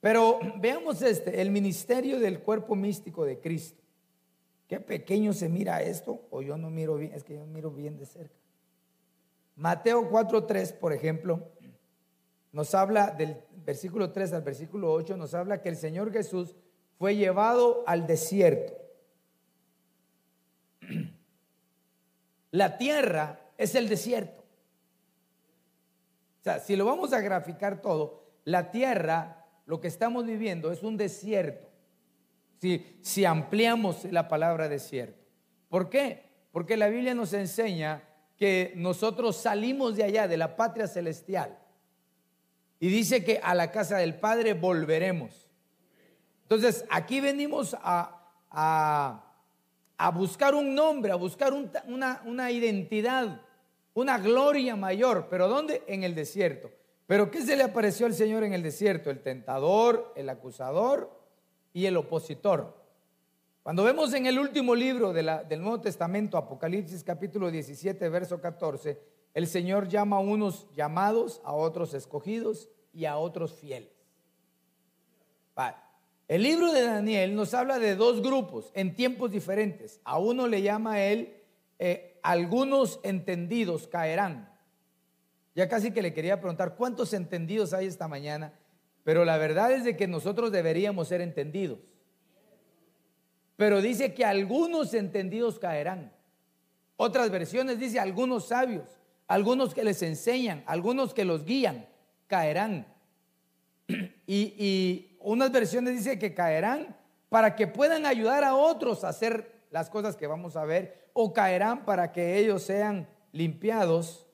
Pero 0.00 0.40
veamos 0.58 1.00
este, 1.02 1.40
el 1.40 1.52
ministerio 1.52 2.18
del 2.18 2.40
cuerpo 2.40 2.74
místico 2.74 3.24
de 3.24 3.38
Cristo. 3.38 3.80
Qué 4.66 4.80
pequeño 4.80 5.32
se 5.32 5.48
mira 5.48 5.80
esto, 5.82 6.26
o 6.30 6.42
yo 6.42 6.58
no 6.58 6.68
miro 6.68 6.96
bien, 6.96 7.12
es 7.12 7.22
que 7.22 7.34
yo 7.34 7.46
miro 7.46 7.70
bien 7.70 7.96
de 7.96 8.06
cerca. 8.06 8.34
Mateo 9.54 10.10
4.3, 10.10 10.80
por 10.80 10.92
ejemplo, 10.92 11.48
nos 12.50 12.74
habla 12.74 13.12
del 13.12 13.36
versículo 13.64 14.10
3 14.10 14.32
al 14.32 14.42
versículo 14.42 14.92
8, 14.92 15.16
nos 15.16 15.32
habla 15.32 15.62
que 15.62 15.68
el 15.68 15.76
Señor 15.76 16.10
Jesús 16.10 16.56
fue 16.98 17.16
llevado 17.16 17.84
al 17.86 18.06
desierto. 18.06 18.74
La 22.50 22.78
tierra 22.78 23.40
es 23.58 23.74
el 23.74 23.88
desierto. 23.88 24.40
O 26.40 26.42
sea, 26.42 26.58
si 26.60 26.76
lo 26.76 26.84
vamos 26.84 27.12
a 27.12 27.20
graficar 27.20 27.82
todo, 27.82 28.24
la 28.44 28.70
tierra, 28.70 29.44
lo 29.66 29.80
que 29.80 29.88
estamos 29.88 30.24
viviendo 30.24 30.70
es 30.70 30.82
un 30.82 30.96
desierto. 30.96 31.68
Si, 32.60 32.98
si 33.02 33.24
ampliamos 33.24 34.04
la 34.04 34.28
palabra 34.28 34.68
desierto. 34.68 35.24
¿Por 35.68 35.90
qué? 35.90 36.30
Porque 36.52 36.76
la 36.76 36.88
Biblia 36.88 37.14
nos 37.14 37.32
enseña 37.32 38.04
que 38.36 38.72
nosotros 38.76 39.36
salimos 39.36 39.96
de 39.96 40.04
allá, 40.04 40.28
de 40.28 40.36
la 40.36 40.56
patria 40.56 40.86
celestial. 40.86 41.58
Y 42.78 42.88
dice 42.88 43.24
que 43.24 43.40
a 43.42 43.54
la 43.54 43.70
casa 43.70 43.98
del 43.98 44.18
Padre 44.18 44.54
volveremos. 44.54 45.45
Entonces, 46.46 46.84
aquí 46.90 47.20
venimos 47.20 47.76
a, 47.80 48.22
a, 49.98 50.10
buscar 50.10 50.54
un 50.54 50.76
nombre, 50.76 51.10
a 51.10 51.16
buscar 51.16 51.52
una, 51.52 52.22
una 52.24 52.52
identidad, 52.52 53.40
una 53.94 54.18
gloria 54.18 54.76
mayor. 54.76 55.26
¿Pero 55.28 55.48
dónde? 55.48 55.82
En 55.88 56.04
el 56.04 56.14
desierto. 56.14 56.70
¿Pero 57.08 57.32
qué 57.32 57.42
se 57.42 57.56
le 57.56 57.64
apareció 57.64 58.06
al 58.06 58.14
Señor 58.14 58.44
en 58.44 58.52
el 58.52 58.62
desierto? 58.62 59.10
El 59.10 59.24
tentador, 59.24 60.12
el 60.14 60.28
acusador 60.28 61.10
y 61.72 61.86
el 61.86 61.96
opositor. 61.96 62.76
Cuando 63.64 63.82
vemos 63.82 64.14
en 64.14 64.26
el 64.26 64.38
último 64.38 64.76
libro 64.76 65.12
del 65.12 65.60
Nuevo 65.60 65.80
Testamento, 65.80 66.38
Apocalipsis 66.38 67.02
capítulo 67.02 67.50
17, 67.50 68.08
verso 68.08 68.40
14, 68.40 69.02
el 69.34 69.48
Señor 69.48 69.88
llama 69.88 70.18
a 70.18 70.20
unos 70.20 70.68
llamados, 70.76 71.40
a 71.44 71.52
otros 71.54 71.92
escogidos 71.92 72.70
y 72.92 73.06
a 73.06 73.16
otros 73.16 73.54
fieles. 73.54 73.90
El 76.28 76.42
libro 76.42 76.72
de 76.72 76.82
Daniel 76.82 77.36
nos 77.36 77.54
habla 77.54 77.78
de 77.78 77.94
dos 77.94 78.20
grupos 78.20 78.72
en 78.74 78.94
tiempos 78.94 79.30
diferentes. 79.30 80.00
A 80.04 80.18
uno 80.18 80.48
le 80.48 80.62
llama 80.62 81.00
él, 81.02 81.36
eh, 81.78 82.18
algunos 82.22 82.98
entendidos 83.04 83.86
caerán. 83.86 84.52
Ya 85.54 85.68
casi 85.68 85.92
que 85.92 86.02
le 86.02 86.12
quería 86.12 86.40
preguntar, 86.40 86.74
¿cuántos 86.74 87.12
entendidos 87.12 87.72
hay 87.72 87.86
esta 87.86 88.08
mañana? 88.08 88.52
Pero 89.04 89.24
la 89.24 89.38
verdad 89.38 89.70
es 89.70 89.84
de 89.84 89.96
que 89.96 90.08
nosotros 90.08 90.50
deberíamos 90.50 91.08
ser 91.08 91.20
entendidos. 91.20 91.78
Pero 93.56 93.80
dice 93.80 94.12
que 94.12 94.24
algunos 94.24 94.92
entendidos 94.94 95.58
caerán. 95.58 96.12
Otras 96.96 97.30
versiones 97.30 97.78
dice 97.78 98.00
algunos 98.00 98.48
sabios, 98.48 98.98
algunos 99.28 99.74
que 99.74 99.84
les 99.84 100.02
enseñan, 100.02 100.64
algunos 100.66 101.14
que 101.14 101.24
los 101.24 101.44
guían, 101.44 101.86
caerán. 102.26 102.86
Y, 104.28 105.15
unas 105.32 105.50
versiones 105.50 105.96
dice 105.96 106.20
que 106.20 106.34
caerán 106.34 106.96
para 107.28 107.56
que 107.56 107.66
puedan 107.66 108.06
ayudar 108.06 108.44
a 108.44 108.54
otros 108.54 109.02
a 109.02 109.08
hacer 109.08 109.50
las 109.72 109.90
cosas 109.90 110.14
que 110.14 110.28
vamos 110.28 110.54
a 110.56 110.64
ver, 110.64 111.10
o 111.12 111.32
caerán 111.32 111.84
para 111.84 112.12
que 112.12 112.38
ellos 112.38 112.62
sean 112.62 113.08
limpiados, 113.32 114.24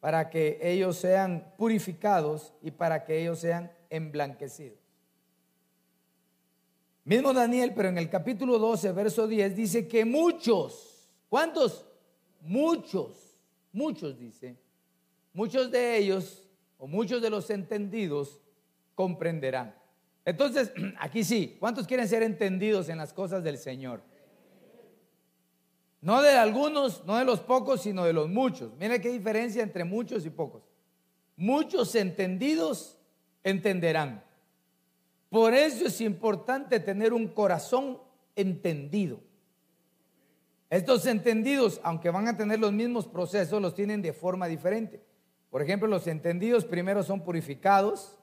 para 0.00 0.30
que 0.30 0.58
ellos 0.62 0.96
sean 0.96 1.52
purificados 1.58 2.54
y 2.62 2.70
para 2.70 3.04
que 3.04 3.20
ellos 3.20 3.40
sean 3.40 3.70
emblanquecidos. 3.90 4.78
Mismo 7.04 7.34
Daniel, 7.34 7.74
pero 7.76 7.90
en 7.90 7.98
el 7.98 8.08
capítulo 8.08 8.58
12, 8.58 8.92
verso 8.92 9.28
10, 9.28 9.54
dice 9.54 9.86
que 9.86 10.06
muchos, 10.06 11.10
¿cuántos? 11.28 11.84
Muchos, 12.40 13.36
muchos 13.70 14.18
dice, 14.18 14.56
muchos 15.34 15.70
de 15.70 15.98
ellos 15.98 16.48
o 16.78 16.86
muchos 16.86 17.20
de 17.20 17.28
los 17.28 17.50
entendidos 17.50 18.40
comprenderán. 18.94 19.79
Entonces, 20.30 20.72
aquí 20.98 21.24
sí, 21.24 21.56
¿cuántos 21.58 21.86
quieren 21.86 22.08
ser 22.08 22.22
entendidos 22.22 22.88
en 22.88 22.98
las 22.98 23.12
cosas 23.12 23.42
del 23.42 23.58
Señor? 23.58 24.02
No 26.00 26.22
de 26.22 26.30
algunos, 26.32 27.04
no 27.04 27.18
de 27.18 27.24
los 27.24 27.40
pocos, 27.40 27.82
sino 27.82 28.04
de 28.04 28.12
los 28.12 28.28
muchos. 28.28 28.72
Mira 28.78 28.98
qué 29.00 29.10
diferencia 29.10 29.62
entre 29.62 29.84
muchos 29.84 30.24
y 30.24 30.30
pocos. 30.30 30.62
Muchos 31.36 31.94
entendidos 31.94 32.96
entenderán. 33.42 34.24
Por 35.28 35.52
eso 35.52 35.86
es 35.86 36.00
importante 36.00 36.80
tener 36.80 37.12
un 37.12 37.28
corazón 37.28 37.98
entendido. 38.34 39.20
Estos 40.70 41.04
entendidos, 41.06 41.80
aunque 41.82 42.10
van 42.10 42.28
a 42.28 42.36
tener 42.36 42.60
los 42.60 42.72
mismos 42.72 43.06
procesos, 43.06 43.60
los 43.60 43.74
tienen 43.74 44.00
de 44.00 44.12
forma 44.12 44.46
diferente. 44.46 45.02
Por 45.50 45.60
ejemplo, 45.60 45.88
los 45.88 46.06
entendidos 46.06 46.64
primero 46.64 47.02
son 47.02 47.22
purificados, 47.22 48.19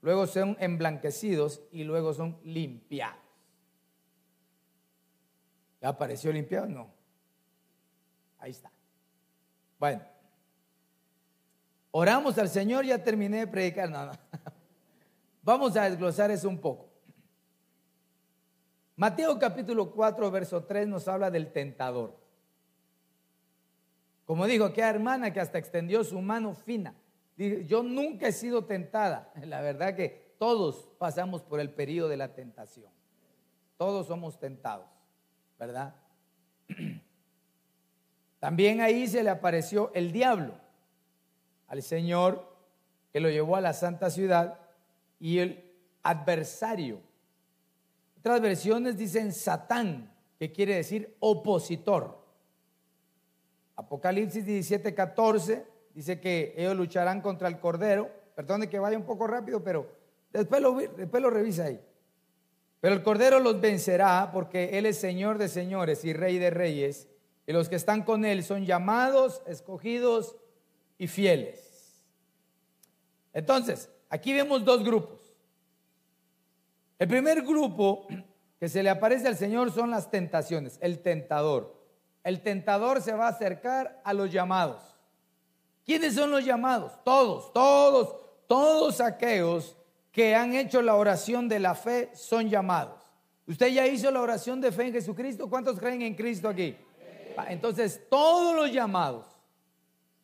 luego 0.00 0.26
son 0.26 0.56
emblanquecidos 0.60 1.62
y 1.70 1.84
luego 1.84 2.14
son 2.14 2.38
limpiados. 2.42 3.18
¿Ya 5.80 5.88
apareció 5.88 6.32
limpiado? 6.32 6.66
No. 6.66 6.90
Ahí 8.38 8.50
está. 8.50 8.70
Bueno, 9.78 10.02
oramos 11.90 12.36
al 12.38 12.48
Señor, 12.48 12.84
ya 12.84 13.02
terminé 13.02 13.38
de 13.38 13.46
predicar. 13.46 13.90
No. 13.90 14.10
Vamos 15.42 15.76
a 15.76 15.84
desglosar 15.84 16.30
eso 16.30 16.48
un 16.48 16.58
poco. 16.58 16.88
Mateo 18.96 19.38
capítulo 19.38 19.92
4, 19.92 20.30
verso 20.30 20.64
3 20.64 20.88
nos 20.88 21.06
habla 21.06 21.30
del 21.30 21.52
tentador. 21.52 22.18
Como 24.24 24.44
dijo 24.46 24.64
aquella 24.64 24.90
hermana 24.90 25.32
que 25.32 25.40
hasta 25.40 25.56
extendió 25.56 26.02
su 26.02 26.20
mano 26.20 26.52
fina. 26.52 26.94
Yo 27.38 27.84
nunca 27.84 28.28
he 28.28 28.32
sido 28.32 28.64
tentada. 28.64 29.32
La 29.44 29.60
verdad 29.60 29.94
que 29.94 30.34
todos 30.38 30.90
pasamos 30.98 31.42
por 31.42 31.60
el 31.60 31.70
periodo 31.70 32.08
de 32.08 32.16
la 32.16 32.34
tentación. 32.34 32.90
Todos 33.76 34.08
somos 34.08 34.38
tentados, 34.40 34.88
¿verdad? 35.58 35.94
También 38.40 38.80
ahí 38.80 39.06
se 39.06 39.22
le 39.22 39.30
apareció 39.30 39.92
el 39.94 40.12
diablo 40.12 40.54
al 41.68 41.82
Señor 41.82 42.56
que 43.12 43.20
lo 43.20 43.30
llevó 43.30 43.56
a 43.56 43.60
la 43.60 43.72
santa 43.72 44.10
ciudad 44.10 44.58
y 45.20 45.38
el 45.38 45.72
adversario. 46.02 47.00
Otras 48.18 48.40
versiones 48.40 48.96
dicen 48.96 49.32
Satán, 49.32 50.12
que 50.38 50.52
quiere 50.52 50.76
decir 50.76 51.16
opositor. 51.20 52.18
Apocalipsis 53.76 54.44
17, 54.44 54.94
14 54.94 55.77
dice 55.98 56.20
que 56.20 56.54
ellos 56.56 56.76
lucharán 56.76 57.20
contra 57.20 57.48
el 57.48 57.58
Cordero. 57.58 58.08
Perdone 58.34 58.68
que 58.68 58.78
vaya 58.78 58.96
un 58.96 59.04
poco 59.04 59.26
rápido, 59.26 59.62
pero 59.62 59.98
Después 60.32 60.60
lo, 60.60 60.74
después 60.74 61.22
lo 61.22 61.30
revisa 61.30 61.64
ahí. 61.64 61.80
Pero 62.80 62.94
el 62.94 63.02
Cordero 63.02 63.40
los 63.40 63.60
vencerá 63.60 64.30
porque 64.32 64.78
Él 64.78 64.86
es 64.86 64.98
Señor 64.98 65.38
de 65.38 65.48
señores 65.48 66.04
y 66.04 66.12
Rey 66.12 66.38
de 66.38 66.50
reyes. 66.50 67.08
Y 67.46 67.52
los 67.52 67.68
que 67.68 67.76
están 67.76 68.02
con 68.02 68.24
Él 68.24 68.44
son 68.44 68.66
llamados, 68.66 69.42
escogidos 69.46 70.36
y 70.98 71.08
fieles. 71.08 72.04
Entonces, 73.32 73.90
aquí 74.10 74.32
vemos 74.32 74.64
dos 74.64 74.84
grupos. 74.84 75.34
El 76.98 77.08
primer 77.08 77.42
grupo 77.42 78.06
que 78.60 78.68
se 78.68 78.82
le 78.82 78.90
aparece 78.90 79.28
al 79.28 79.36
Señor 79.36 79.72
son 79.72 79.90
las 79.90 80.10
tentaciones, 80.10 80.78
el 80.82 81.00
tentador. 81.00 81.78
El 82.22 82.42
tentador 82.42 83.00
se 83.00 83.12
va 83.12 83.26
a 83.26 83.30
acercar 83.30 84.00
a 84.04 84.12
los 84.12 84.30
llamados. 84.30 84.97
¿Quiénes 85.88 86.16
son 86.16 86.30
los 86.30 86.44
llamados? 86.44 86.92
Todos, 87.02 87.50
todos, 87.54 88.14
todos 88.46 89.00
aquellos 89.00 89.74
que 90.12 90.34
han 90.34 90.54
hecho 90.54 90.82
la 90.82 90.96
oración 90.96 91.48
de 91.48 91.58
la 91.58 91.74
fe 91.74 92.10
son 92.12 92.50
llamados. 92.50 93.00
¿Usted 93.46 93.68
ya 93.68 93.86
hizo 93.86 94.10
la 94.10 94.20
oración 94.20 94.60
de 94.60 94.70
fe 94.70 94.88
en 94.88 94.92
Jesucristo? 94.92 95.48
¿Cuántos 95.48 95.78
creen 95.78 96.02
en 96.02 96.14
Cristo 96.14 96.46
aquí? 96.46 96.76
Entonces, 97.48 98.02
todos 98.10 98.54
los 98.54 98.70
llamados 98.70 99.24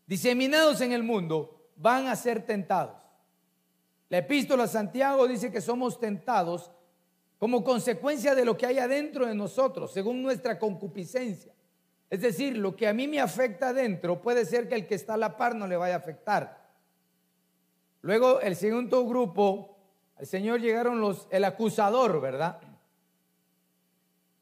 diseminados 0.07 0.83
en 0.83 0.93
el 0.93 1.03
mundo 1.03 1.71
van 1.77 2.09
a 2.09 2.17
ser 2.17 2.45
tentados. 2.45 2.99
La 4.11 4.19
epístola 4.19 4.65
a 4.65 4.69
Santiago 4.69 5.27
dice 5.27 5.51
que 5.51 5.63
somos 5.63 5.99
tentados 5.99 6.71
como 7.39 7.65
consecuencia 7.65 8.35
de 8.35 8.45
lo 8.45 8.55
que 8.55 8.67
hay 8.67 8.79
adentro 8.79 9.25
de 9.25 9.35
nosotros, 9.35 9.95
según 9.95 10.21
nuestra 10.21 10.59
concupiscencia. 10.59 11.54
Es 12.11 12.21
decir, 12.21 12.57
lo 12.57 12.77
que 12.77 12.87
a 12.87 12.93
mí 12.93 13.09
me 13.09 13.21
afecta 13.21 13.69
adentro 13.69 14.21
puede 14.21 14.45
ser 14.45 14.69
que 14.69 14.75
el 14.75 14.87
que 14.87 14.95
está 14.95 15.15
a 15.15 15.19
la 15.19 15.37
par 15.37 15.55
no 15.55 15.67
le 15.67 15.77
vaya 15.77 15.95
a 15.95 15.99
afectar. 15.99 16.65
Luego, 18.03 18.41
el 18.41 18.55
segundo 18.55 19.07
grupo 19.07 19.75
al 20.17 20.27
Señor 20.27 20.61
llegaron 20.61 21.01
los, 21.01 21.27
el 21.31 21.45
acusador, 21.45 22.21
¿verdad? 22.21 22.61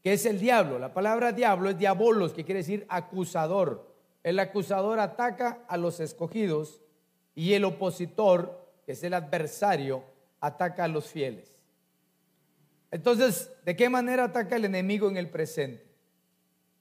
Que 0.03 0.15
es 0.15 0.27
el 0.27 0.39
diablo. 0.39 0.79
La 0.79 0.93
palabra 0.93 1.33
diablo 1.33 1.71
es 1.71 1.79
diabolos, 1.79 2.33
que 2.33 2.45
quiere 2.45 2.59
decir 2.59 2.85
acusador. 2.89 3.95
El 4.23 4.39
acusador 4.39 5.01
ataca 5.01 5.65
a 5.69 5.77
los 5.77 6.01
escogidos 6.01 6.81
y 7.35 7.55
el 7.55 7.65
opositor, 7.65 8.69
que 8.85 8.93
es 8.93 9.03
el 9.05 9.15
adversario, 9.15 10.05
ataca 10.41 10.85
a 10.85 10.89
los 10.89 11.07
fieles. 11.07 11.57
Entonces, 12.91 13.51
¿de 13.65 13.75
qué 13.75 13.89
manera 13.89 14.25
ataca 14.25 14.57
el 14.57 14.67
enemigo 14.67 15.09
en 15.09 15.17
el 15.17 15.31
presente? 15.31 15.92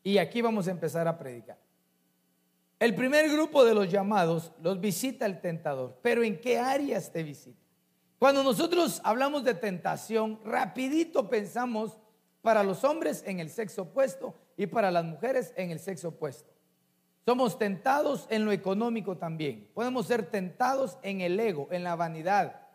Y 0.04 0.18
aquí 0.18 0.42
vamos 0.42 0.68
a 0.68 0.72
empezar 0.72 1.08
a 1.08 1.18
predicar. 1.18 1.58
El 2.80 2.96
primer 2.96 3.30
grupo 3.30 3.64
de 3.64 3.76
los 3.76 3.90
llamados 3.92 4.52
los 4.62 4.80
visita 4.80 5.26
el 5.28 5.40
tentador, 5.40 6.00
pero 6.02 6.24
¿en 6.24 6.40
qué 6.42 6.58
áreas 6.58 7.12
te 7.12 7.22
visita? 7.22 7.60
Cuando 8.18 8.44
nosotros 8.44 9.02
hablamos 9.04 9.44
de 9.44 9.54
tentación, 9.54 10.40
rapidito 10.44 11.30
pensamos 11.30 12.00
para 12.42 12.64
los 12.64 12.84
hombres 12.84 13.24
en 13.26 13.40
el 13.40 13.50
sexo 13.50 13.84
opuesto 13.84 14.36
y 14.58 14.68
para 14.68 14.92
las 14.92 15.06
mujeres 15.06 15.54
en 15.56 15.72
el 15.72 15.80
sexo 15.80 16.10
opuesto. 16.10 16.52
Somos 17.26 17.60
tentados 17.60 18.26
en 18.30 18.46
lo 18.46 18.52
económico 18.52 19.18
también. 19.18 19.70
Podemos 19.74 20.08
ser 20.08 20.26
tentados 20.26 20.98
en 21.04 21.22
el 21.22 21.40
ego, 21.40 21.68
en 21.72 21.84
la 21.84 21.96
vanidad, 21.96 22.68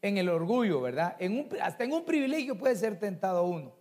en 0.00 0.16
el 0.16 0.28
orgullo, 0.30 0.80
¿verdad? 0.80 1.16
En 1.18 1.48
hasta 1.60 1.84
en 1.84 1.92
un 1.92 2.04
privilegio 2.04 2.56
puede 2.56 2.76
ser 2.76 2.98
tentado 2.98 3.44
uno. 3.44 3.79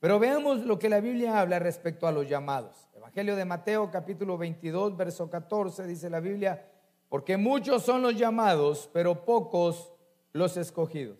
Pero 0.00 0.18
veamos 0.18 0.64
lo 0.64 0.78
que 0.78 0.88
la 0.88 1.00
Biblia 1.00 1.40
habla 1.40 1.58
respecto 1.58 2.06
a 2.06 2.12
los 2.12 2.28
llamados. 2.28 2.88
Evangelio 2.94 3.34
de 3.34 3.44
Mateo 3.44 3.90
capítulo 3.90 4.38
22, 4.38 4.96
verso 4.96 5.28
14, 5.28 5.86
dice 5.86 6.08
la 6.08 6.20
Biblia, 6.20 6.70
porque 7.08 7.36
muchos 7.36 7.82
son 7.82 8.02
los 8.02 8.14
llamados, 8.14 8.88
pero 8.92 9.24
pocos 9.24 9.92
los 10.32 10.56
escogidos. 10.56 11.18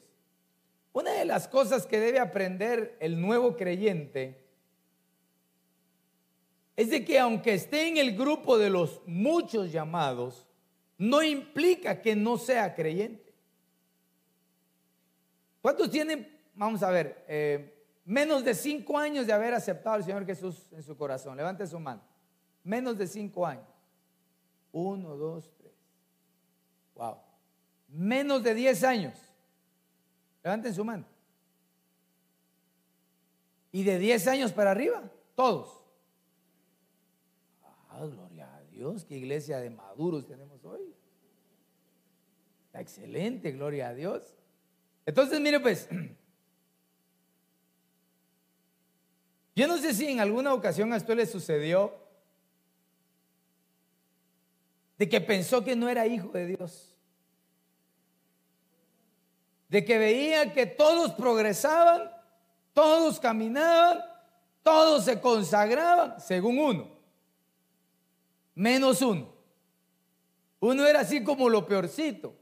Una 0.92 1.12
de 1.12 1.24
las 1.24 1.48
cosas 1.48 1.86
que 1.86 1.98
debe 1.98 2.20
aprender 2.20 2.96
el 3.00 3.20
nuevo 3.20 3.56
creyente 3.56 4.44
es 6.76 6.90
de 6.90 7.04
que 7.04 7.18
aunque 7.18 7.54
esté 7.54 7.88
en 7.88 7.96
el 7.96 8.16
grupo 8.16 8.58
de 8.58 8.70
los 8.70 9.02
muchos 9.06 9.72
llamados, 9.72 10.46
no 10.98 11.22
implica 11.22 12.00
que 12.00 12.14
no 12.14 12.38
sea 12.38 12.76
creyente. 12.76 13.34
¿Cuántos 15.60 15.90
tienen, 15.90 16.40
vamos 16.54 16.84
a 16.84 16.90
ver, 16.90 17.24
eh, 17.26 17.77
menos 18.08 18.44
de 18.44 18.54
cinco 18.54 18.98
años 18.98 19.26
de 19.26 19.32
haber 19.32 19.54
aceptado 19.54 19.96
al 19.96 20.04
Señor 20.04 20.26
Jesús 20.26 20.68
en 20.72 20.82
su 20.82 20.96
corazón? 20.96 21.36
Levante 21.36 21.66
su 21.66 21.78
mano. 21.78 22.02
Menos 22.64 22.98
de 22.98 23.06
cinco 23.06 23.46
años. 23.46 23.68
Uno, 24.72 25.16
dos, 25.16 25.52
tres. 25.56 25.72
Wow 26.94 27.28
menos 27.88 28.42
de 28.42 28.54
10 28.54 28.84
años. 28.84 29.18
Levanten 30.42 30.74
su 30.74 30.84
mano. 30.84 31.06
Y 33.72 33.82
de 33.82 33.98
10 33.98 34.26
años 34.28 34.52
para 34.52 34.70
arriba, 34.70 35.10
todos. 35.34 35.84
Ah, 37.90 38.04
gloria 38.06 38.54
a 38.54 38.62
Dios, 38.64 39.04
qué 39.04 39.16
iglesia 39.16 39.58
de 39.58 39.70
maduros 39.70 40.26
tenemos 40.26 40.64
hoy. 40.64 40.94
excelente, 42.74 43.50
gloria 43.52 43.88
a 43.88 43.94
Dios. 43.94 44.34
Entonces, 45.04 45.40
mire 45.40 45.58
pues, 45.58 45.88
yo 49.58 49.66
no 49.66 49.76
sé 49.78 49.92
si 49.92 50.06
en 50.06 50.20
alguna 50.20 50.54
ocasión 50.54 50.92
a 50.92 50.96
esto 50.96 51.16
le 51.16 51.26
sucedió 51.26 51.92
de 54.96 55.08
que 55.08 55.20
pensó 55.20 55.64
que 55.64 55.74
no 55.74 55.88
era 55.88 56.06
hijo 56.06 56.28
de 56.28 56.46
Dios 56.46 56.94
de 59.68 59.84
que 59.84 59.98
veía 59.98 60.52
que 60.52 60.64
todos 60.64 61.12
progresaban, 61.12 62.08
todos 62.72 63.18
caminaban, 63.18 63.98
todos 64.62 65.04
se 65.04 65.20
consagraban, 65.20 66.20
según 66.20 66.58
uno, 66.58 66.88
menos 68.54 69.02
uno. 69.02 69.36
Uno 70.60 70.86
era 70.86 71.00
así 71.00 71.22
como 71.22 71.48
lo 71.48 71.66
peorcito. 71.66 72.34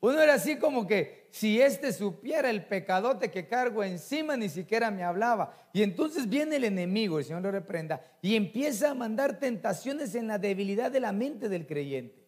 Uno 0.00 0.20
era 0.20 0.34
así 0.34 0.58
como 0.58 0.86
que 0.86 1.25
si 1.36 1.60
éste 1.60 1.92
supiera 1.92 2.48
el 2.48 2.64
pecadote 2.64 3.30
que 3.30 3.46
cargo 3.46 3.84
encima, 3.84 4.38
ni 4.38 4.48
siquiera 4.48 4.90
me 4.90 5.04
hablaba. 5.04 5.54
Y 5.74 5.82
entonces 5.82 6.30
viene 6.30 6.56
el 6.56 6.64
enemigo, 6.64 7.18
el 7.18 7.26
Señor 7.26 7.42
lo 7.42 7.50
reprenda, 7.50 8.00
y 8.22 8.36
empieza 8.36 8.90
a 8.90 8.94
mandar 8.94 9.38
tentaciones 9.38 10.14
en 10.14 10.28
la 10.28 10.38
debilidad 10.38 10.90
de 10.90 11.00
la 11.00 11.12
mente 11.12 11.50
del 11.50 11.66
creyente. 11.66 12.24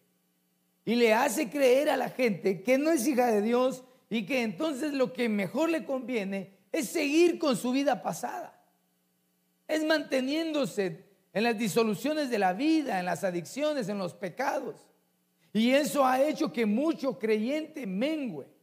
Y 0.85 0.93
le 0.93 1.15
hace 1.15 1.49
creer 1.49 1.89
a 1.89 1.97
la 1.97 2.11
gente 2.11 2.61
que 2.61 2.77
no 2.77 2.91
es 2.91 3.07
hija 3.07 3.25
de 3.31 3.41
Dios, 3.41 3.83
y 4.11 4.27
que 4.27 4.43
entonces 4.43 4.93
lo 4.93 5.11
que 5.11 5.27
mejor 5.27 5.71
le 5.71 5.85
conviene 5.85 6.59
es 6.71 6.89
seguir 6.89 7.39
con 7.39 7.57
su 7.57 7.71
vida 7.71 8.03
pasada. 8.03 8.63
Es 9.67 9.83
manteniéndose 9.83 11.03
en 11.33 11.43
las 11.45 11.57
disoluciones 11.57 12.29
de 12.29 12.37
la 12.37 12.53
vida, 12.53 12.99
en 12.99 13.05
las 13.05 13.23
adicciones, 13.23 13.89
en 13.89 13.97
los 13.97 14.13
pecados. 14.13 14.75
Y 15.51 15.71
eso 15.71 16.05
ha 16.05 16.21
hecho 16.21 16.53
que 16.53 16.67
mucho 16.67 17.17
creyente 17.17 17.87
mengüe. 17.87 18.58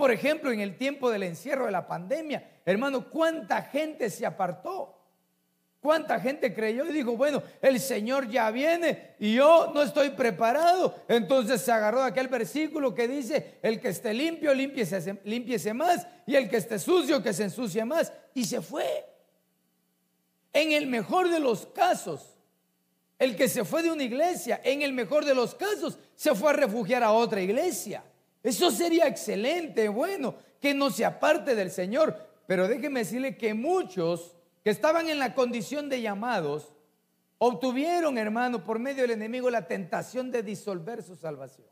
Por 0.00 0.10
ejemplo, 0.10 0.50
en 0.50 0.60
el 0.60 0.78
tiempo 0.78 1.10
del 1.10 1.24
encierro 1.24 1.66
de 1.66 1.72
la 1.72 1.86
pandemia, 1.86 2.42
hermano, 2.64 3.10
¿cuánta 3.10 3.60
gente 3.60 4.08
se 4.08 4.24
apartó? 4.24 4.98
¿Cuánta 5.78 6.18
gente 6.18 6.54
creyó 6.54 6.86
y 6.86 6.92
dijo, 6.94 7.18
bueno, 7.18 7.42
el 7.60 7.78
Señor 7.78 8.26
ya 8.30 8.50
viene 8.50 9.16
y 9.18 9.34
yo 9.34 9.70
no 9.74 9.82
estoy 9.82 10.08
preparado? 10.08 10.94
Entonces 11.06 11.60
se 11.60 11.70
agarró 11.70 12.02
aquel 12.02 12.28
versículo 12.28 12.94
que 12.94 13.08
dice, 13.08 13.58
el 13.60 13.78
que 13.78 13.90
esté 13.90 14.14
limpio, 14.14 14.54
limpiese, 14.54 15.74
más, 15.74 16.06
y 16.26 16.34
el 16.34 16.48
que 16.48 16.56
esté 16.56 16.78
sucio, 16.78 17.22
que 17.22 17.34
se 17.34 17.44
ensucie 17.44 17.84
más. 17.84 18.10
Y 18.32 18.46
se 18.46 18.62
fue. 18.62 19.04
En 20.54 20.72
el 20.72 20.86
mejor 20.86 21.28
de 21.28 21.40
los 21.40 21.66
casos, 21.66 22.38
el 23.18 23.36
que 23.36 23.50
se 23.50 23.66
fue 23.66 23.82
de 23.82 23.92
una 23.92 24.04
iglesia, 24.04 24.62
en 24.64 24.80
el 24.80 24.94
mejor 24.94 25.26
de 25.26 25.34
los 25.34 25.54
casos, 25.54 25.98
se 26.14 26.34
fue 26.34 26.48
a 26.48 26.54
refugiar 26.54 27.02
a 27.02 27.12
otra 27.12 27.42
iglesia. 27.42 28.02
Eso 28.42 28.70
sería 28.70 29.06
excelente, 29.06 29.88
bueno, 29.88 30.34
que 30.60 30.74
no 30.74 30.90
se 30.90 31.04
aparte 31.04 31.54
del 31.54 31.70
Señor. 31.70 32.16
Pero 32.46 32.68
déjeme 32.68 33.00
decirle 33.00 33.36
que 33.36 33.54
muchos 33.54 34.36
que 34.64 34.70
estaban 34.70 35.08
en 35.08 35.18
la 35.18 35.34
condición 35.34 35.88
de 35.88 36.02
llamados, 36.02 36.72
obtuvieron, 37.38 38.18
hermano, 38.18 38.64
por 38.64 38.78
medio 38.78 39.02
del 39.02 39.12
enemigo 39.12 39.50
la 39.50 39.66
tentación 39.66 40.30
de 40.30 40.42
disolver 40.42 41.02
su 41.02 41.16
salvación. 41.16 41.68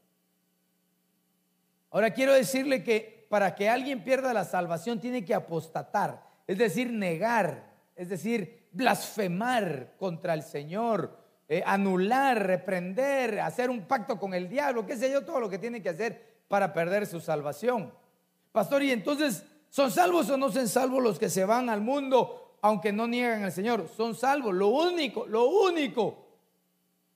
Ahora 1.91 2.13
quiero 2.13 2.33
decirle 2.33 2.83
que 2.83 3.27
para 3.29 3.55
que 3.55 3.69
alguien 3.69 4.05
pierda 4.05 4.33
la 4.33 4.45
salvación 4.45 5.01
tiene 5.01 5.25
que 5.25 5.35
apostatar, 5.35 6.23
es 6.47 6.57
decir, 6.57 6.91
negar, 6.91 7.73
es 7.95 8.09
decir, 8.09 8.69
blasfemar 8.73 9.95
contra 9.99 10.33
el 10.33 10.43
Señor, 10.43 11.19
eh, 11.49 11.63
anular, 11.67 12.47
reprender, 12.47 13.41
hacer 13.41 13.69
un 13.69 13.87
pacto 13.87 14.19
con 14.19 14.33
el 14.35 14.49
diablo, 14.49 14.87
qué 14.87 14.97
sé 14.97 15.11
yo, 15.11 15.25
todo 15.25 15.41
lo 15.41 15.51
que 15.51 15.59
tiene 15.59 15.83
que 15.83 15.89
hacer 15.91 16.28
para 16.49 16.73
perder 16.73 17.07
su 17.07 17.21
salvación. 17.21 17.93
Pastor, 18.51 18.83
y 18.83 18.91
entonces, 18.91 19.45
¿son 19.71 19.91
salvos 19.91 20.29
o 20.31 20.37
no 20.37 20.51
son 20.51 20.67
salvos 20.67 21.03
los 21.03 21.19
que 21.19 21.31
se 21.31 21.45
van 21.45 21.69
al 21.71 21.81
mundo 21.81 22.49
aunque 22.61 22.93
no 22.93 23.07
niegan 23.07 23.45
al 23.45 23.53
Señor, 23.53 23.89
son 23.97 24.15
salvos. 24.15 24.55
Lo 24.55 24.69
único, 24.69 25.27
lo 25.27 25.49
único 25.49 26.27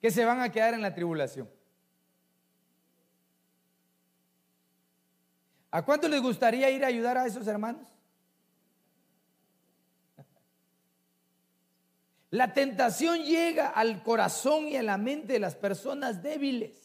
que 0.01 0.11
se 0.11 0.25
van 0.25 0.40
a 0.40 0.51
quedar 0.51 0.75
en 0.75 0.83
la 0.83 0.95
tribulación. 0.95 1.49
¿A 5.71 5.85
cuánto 5.85 6.09
les 6.09 6.21
gustaría 6.21 6.71
ir 6.71 6.85
a 6.85 6.88
ayudar 6.88 7.16
a 7.16 7.27
esos 7.27 7.47
hermanos? 7.47 7.88
La 12.31 12.53
tentación 12.53 13.25
llega 13.25 13.68
al 13.68 14.03
corazón 14.03 14.68
y 14.68 14.77
a 14.77 14.83
la 14.83 14.97
mente 14.97 15.35
de 15.35 15.38
las 15.38 15.55
personas 15.55 16.23
débiles. 16.23 16.82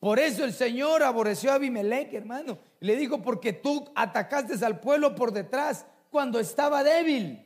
Por 0.00 0.18
eso 0.18 0.44
el 0.44 0.52
Señor 0.52 1.02
aborreció 1.02 1.50
a 1.50 1.54
Abimelech, 1.54 2.12
hermano. 2.14 2.58
Le 2.80 2.96
dijo, 2.96 3.20
porque 3.20 3.52
tú 3.52 3.90
atacaste 3.94 4.64
al 4.64 4.80
pueblo 4.80 5.14
por 5.14 5.32
detrás 5.32 5.86
cuando 6.10 6.38
estaba 6.38 6.84
débil. 6.84 7.44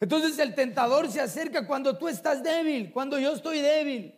Entonces 0.00 0.38
el 0.38 0.54
tentador 0.54 1.10
se 1.10 1.20
acerca 1.20 1.66
cuando 1.66 1.96
tú 1.96 2.08
estás 2.08 2.42
débil, 2.42 2.92
cuando 2.92 3.18
yo 3.18 3.32
estoy 3.32 3.60
débil. 3.60 4.14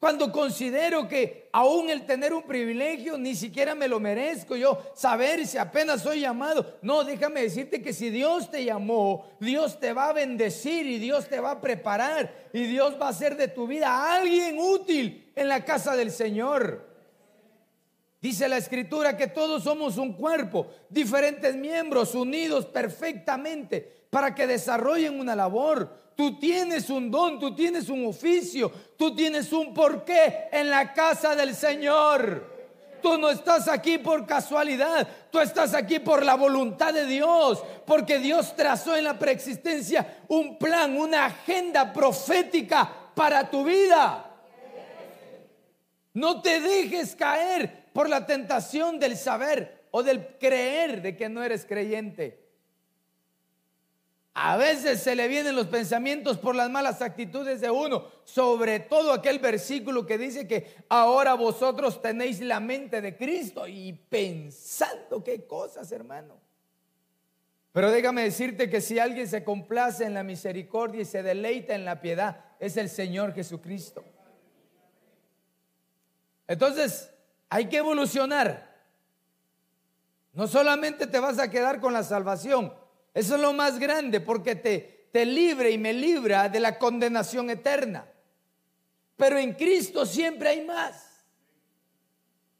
Cuando 0.00 0.32
considero 0.32 1.06
que 1.06 1.50
aún 1.52 1.90
el 1.90 2.06
tener 2.06 2.32
un 2.32 2.44
privilegio 2.44 3.18
ni 3.18 3.34
siquiera 3.34 3.74
me 3.74 3.86
lo 3.86 4.00
merezco 4.00 4.56
yo, 4.56 4.82
saber 4.94 5.46
si 5.46 5.58
apenas 5.58 6.00
soy 6.00 6.20
llamado. 6.20 6.78
No, 6.80 7.04
déjame 7.04 7.42
decirte 7.42 7.82
que 7.82 7.92
si 7.92 8.08
Dios 8.08 8.50
te 8.50 8.64
llamó, 8.64 9.28
Dios 9.40 9.78
te 9.78 9.92
va 9.92 10.08
a 10.08 10.14
bendecir 10.14 10.86
y 10.86 10.98
Dios 10.98 11.28
te 11.28 11.38
va 11.38 11.50
a 11.50 11.60
preparar 11.60 12.48
y 12.54 12.62
Dios 12.62 12.96
va 12.98 13.08
a 13.08 13.10
hacer 13.10 13.36
de 13.36 13.48
tu 13.48 13.66
vida 13.66 14.16
alguien 14.16 14.58
útil 14.58 15.30
en 15.36 15.48
la 15.48 15.66
casa 15.66 15.94
del 15.94 16.10
Señor. 16.10 16.88
Dice 18.22 18.48
la 18.48 18.56
escritura 18.56 19.18
que 19.18 19.26
todos 19.26 19.64
somos 19.64 19.98
un 19.98 20.14
cuerpo, 20.14 20.68
diferentes 20.88 21.54
miembros 21.56 22.14
unidos 22.14 22.64
perfectamente 22.64 23.99
para 24.10 24.34
que 24.34 24.46
desarrollen 24.46 25.18
una 25.18 25.36
labor. 25.36 26.12
Tú 26.16 26.38
tienes 26.38 26.90
un 26.90 27.10
don, 27.10 27.38
tú 27.38 27.54
tienes 27.54 27.88
un 27.88 28.04
oficio, 28.04 28.70
tú 28.98 29.14
tienes 29.14 29.52
un 29.52 29.72
porqué 29.72 30.48
en 30.52 30.68
la 30.68 30.92
casa 30.92 31.34
del 31.34 31.54
Señor. 31.54 32.50
Tú 33.00 33.16
no 33.16 33.30
estás 33.30 33.66
aquí 33.68 33.96
por 33.96 34.26
casualidad, 34.26 35.08
tú 35.30 35.40
estás 35.40 35.72
aquí 35.72 36.00
por 36.00 36.22
la 36.22 36.34
voluntad 36.34 36.92
de 36.92 37.06
Dios, 37.06 37.64
porque 37.86 38.18
Dios 38.18 38.54
trazó 38.54 38.94
en 38.94 39.04
la 39.04 39.18
preexistencia 39.18 40.18
un 40.28 40.58
plan, 40.58 40.94
una 40.98 41.26
agenda 41.26 41.92
profética 41.94 42.90
para 43.14 43.48
tu 43.48 43.64
vida. 43.64 44.26
No 46.12 46.42
te 46.42 46.60
dejes 46.60 47.16
caer 47.16 47.90
por 47.94 48.10
la 48.10 48.26
tentación 48.26 48.98
del 48.98 49.16
saber 49.16 49.86
o 49.92 50.02
del 50.02 50.36
creer 50.38 51.00
de 51.00 51.16
que 51.16 51.28
no 51.28 51.42
eres 51.42 51.64
creyente. 51.64 52.49
A 54.42 54.56
veces 54.56 55.02
se 55.02 55.14
le 55.14 55.28
vienen 55.28 55.54
los 55.54 55.66
pensamientos 55.66 56.38
por 56.38 56.56
las 56.56 56.70
malas 56.70 57.02
actitudes 57.02 57.60
de 57.60 57.70
uno, 57.70 58.06
sobre 58.24 58.80
todo 58.80 59.12
aquel 59.12 59.38
versículo 59.38 60.06
que 60.06 60.16
dice 60.16 60.48
que 60.48 60.76
ahora 60.88 61.34
vosotros 61.34 62.00
tenéis 62.00 62.40
la 62.40 62.58
mente 62.58 63.02
de 63.02 63.18
Cristo 63.18 63.68
y 63.68 63.92
pensando 63.92 65.22
qué 65.22 65.46
cosas, 65.46 65.92
hermano. 65.92 66.40
Pero 67.72 67.90
déjame 67.90 68.22
decirte 68.22 68.70
que 68.70 68.80
si 68.80 68.98
alguien 68.98 69.28
se 69.28 69.44
complace 69.44 70.04
en 70.04 70.14
la 70.14 70.22
misericordia 70.22 71.02
y 71.02 71.04
se 71.04 71.22
deleita 71.22 71.74
en 71.74 71.84
la 71.84 72.00
piedad, 72.00 72.42
es 72.58 72.78
el 72.78 72.88
Señor 72.88 73.34
Jesucristo. 73.34 74.02
Entonces, 76.48 77.10
hay 77.50 77.68
que 77.68 77.76
evolucionar. 77.76 78.74
No 80.32 80.46
solamente 80.46 81.06
te 81.06 81.20
vas 81.20 81.38
a 81.38 81.50
quedar 81.50 81.78
con 81.78 81.92
la 81.92 82.04
salvación, 82.04 82.79
eso 83.12 83.34
es 83.34 83.40
lo 83.40 83.52
más 83.52 83.78
grande 83.78 84.20
porque 84.20 84.54
te, 84.54 85.08
te 85.12 85.24
libre 85.24 85.70
y 85.70 85.78
me 85.78 85.92
libra 85.92 86.48
de 86.48 86.60
la 86.60 86.78
condenación 86.78 87.50
eterna. 87.50 88.06
Pero 89.16 89.38
en 89.38 89.52
Cristo 89.54 90.06
siempre 90.06 90.48
hay 90.48 90.64
más. 90.64 91.10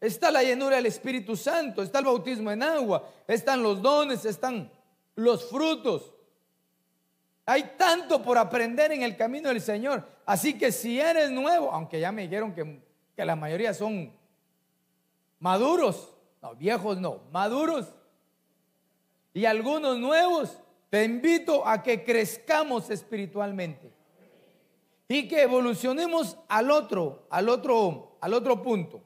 Está 0.01 0.31
la 0.31 0.43
llenura 0.43 0.77
del 0.77 0.87
Espíritu 0.87 1.37
Santo, 1.37 1.83
está 1.83 1.99
el 1.99 2.07
bautismo 2.07 2.51
en 2.51 2.63
agua, 2.63 3.09
están 3.27 3.63
los 3.63 3.83
dones, 3.83 4.25
están 4.25 4.71
los 5.15 5.49
frutos. 5.49 6.13
Hay 7.45 7.75
tanto 7.77 8.23
por 8.23 8.39
aprender 8.39 8.93
en 8.93 9.03
el 9.03 9.17
camino 9.17 9.49
del 9.49 9.61
Señor. 9.61 10.07
Así 10.25 10.57
que 10.57 10.73
si 10.73 11.01
eres 11.01 11.31
nuevo, 11.31 11.71
aunque 11.71 12.01
ya 12.01 12.13
me 12.13 12.23
dijeron 12.23 12.55
que, 12.55 12.83
que 13.15 13.25
la 13.25 13.37
mayoría 13.37 13.75
son 13.75 14.13
maduros, 15.39 16.15
no, 16.41 16.55
viejos 16.55 16.99
no, 16.99 17.23
maduros, 17.31 17.93
y 19.33 19.45
algunos 19.45 19.99
nuevos, 19.99 20.59
te 20.89 21.05
invito 21.05 21.67
a 21.67 21.83
que 21.83 22.05
crezcamos 22.05 22.91
espiritualmente 22.91 23.93
y 25.09 25.29
que 25.29 25.43
evolucionemos 25.43 26.37
al 26.49 26.71
otro, 26.71 27.27
al 27.31 27.49
otro, 27.49 28.17
al 28.21 28.35
otro 28.35 28.63
punto. 28.63 29.03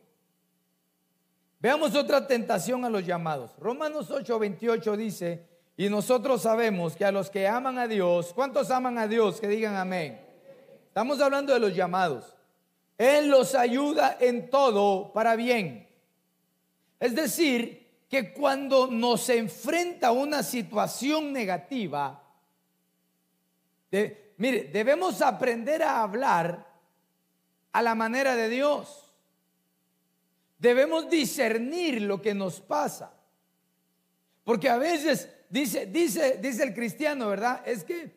Veamos 1.61 1.95
otra 1.95 2.27
tentación 2.27 2.85
a 2.85 2.91
los 2.91 3.07
llamados. 3.07 3.53
Romanos 3.59 4.11
8:28 4.11 4.97
dice, 4.97 5.47
y 5.77 5.89
nosotros 5.89 6.43
sabemos 6.43 6.95
que 6.95 7.05
a 7.05 7.13
los 7.13 7.31
que 7.31 7.49
aman 7.49 7.79
a 7.79 7.89
Dios, 7.89 8.33
¿cuántos 8.35 8.71
aman 8.71 8.99
a 8.99 9.09
Dios? 9.09 9.41
Que 9.41 9.49
digan 9.49 9.75
amén. 9.75 10.21
Estamos 10.89 11.21
hablando 11.21 11.53
de 11.53 11.61
los 11.61 11.75
llamados. 11.75 12.37
Él 12.97 13.29
los 13.29 13.55
ayuda 13.55 14.17
en 14.21 14.51
todo 14.51 15.13
para 15.13 15.37
bien. 15.37 15.89
Es 17.01 17.15
decir, 17.15 17.84
que 18.15 18.33
cuando 18.33 18.87
nos 18.87 19.29
enfrenta 19.29 20.13
una 20.13 20.45
situación 20.45 21.33
negativa, 21.33 22.23
mire, 24.37 24.71
debemos 24.73 25.21
aprender 25.21 25.83
a 25.83 26.01
hablar 26.01 26.65
a 27.73 27.83
la 27.83 27.97
manera 27.97 28.37
de 28.37 28.49
Dios. 28.49 29.13
Debemos 30.61 31.11
discernir 31.11 32.03
lo 32.03 32.23
que 32.23 32.35
nos 32.35 32.61
pasa. 32.61 33.13
Porque 34.45 34.69
a 34.69 34.79
veces 34.79 35.29
dice, 35.51 35.87
dice, 35.87 36.39
dice 36.41 36.63
el 36.63 36.73
cristiano, 36.73 37.31
¿verdad? 37.31 37.67
Es 37.67 37.83
que, 37.83 38.15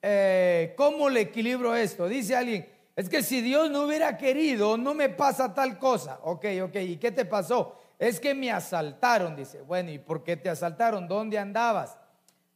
eh, 0.00 0.74
¿cómo 0.76 1.10
le 1.10 1.22
equilibro 1.22 1.74
esto? 1.74 2.06
Dice 2.06 2.36
alguien, 2.36 2.68
es 2.94 3.08
que 3.08 3.24
si 3.24 3.40
Dios 3.40 3.68
no 3.68 3.82
hubiera 3.82 4.16
querido, 4.16 4.78
no 4.78 4.94
me 4.94 5.08
pasa 5.08 5.52
tal 5.52 5.76
cosa. 5.76 6.20
Ok, 6.22 6.46
ok, 6.62 6.76
¿y 6.76 6.96
qué 6.98 7.10
te 7.10 7.24
pasó? 7.24 7.79
Es 8.00 8.18
que 8.18 8.34
me 8.34 8.50
asaltaron, 8.50 9.36
dice. 9.36 9.60
Bueno, 9.60 9.90
¿y 9.90 9.98
por 9.98 10.24
qué 10.24 10.34
te 10.34 10.48
asaltaron? 10.48 11.06
¿Dónde 11.06 11.38
andabas? 11.38 11.98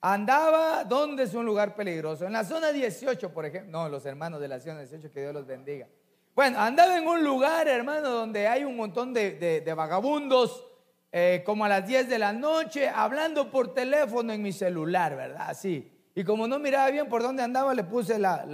Andaba, 0.01 0.85
¿dónde 0.85 1.25
es 1.25 1.35
un 1.35 1.45
lugar 1.45 1.77
peligroso? 1.77 2.25
En 2.25 2.33
la 2.33 2.45
zona 2.45 2.73
18, 2.73 3.31
por 3.31 3.45
ejemplo. 3.45 3.71
No, 3.71 3.91
los 3.91 4.07
hermanos 4.07 4.41
de 4.41 4.49
la 4.49 4.59
zona 4.59 4.79
18, 4.79 5.13
que 5.13 5.21
Dios 5.21 5.35
los 5.35 5.47
bendiga. 5.47 5.87
Bueno, 6.35 6.59
andaba 6.59 6.97
en 6.97 7.07
un 7.07 7.23
lugar, 7.23 7.69
hermano, 7.69 8.09
donde 8.09 8.49
hay 8.49 8.65
un 8.65 8.75
montón 8.75 9.13
de, 9.13 9.63
vagabundos, 9.77 10.65
eh, 11.13 11.43
como 11.45 11.67
a 11.67 11.69
las 11.69 11.87
10 11.87 12.09
de 12.09 12.19
la 12.19 12.33
noche, 12.33 12.89
hablando 12.89 13.51
por 13.51 13.75
teléfono 13.75 14.33
en 14.33 14.41
mi 14.41 14.51
celular, 14.51 15.15
¿verdad? 15.15 15.51
Así. 15.51 15.93
Y 16.15 16.25
como 16.25 16.49
no 16.49 16.59
miraba 16.59 16.91
bien 16.91 17.07
por 17.07 17.23
dónde 17.23 17.43
andaba, 17.43 17.75
le 17.75 17.85
puse 17.85 18.19
la, 18.19 18.47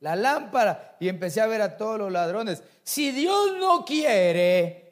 la 0.00 0.16
lámpara 0.16 0.96
y 0.98 1.10
empecé 1.10 1.42
a 1.42 1.46
ver 1.46 1.60
a 1.60 1.76
todos 1.76 1.98
los 1.98 2.10
ladrones. 2.10 2.62
Si 2.82 3.10
Dios 3.10 3.58
no 3.58 3.84
quiere, 3.84 4.83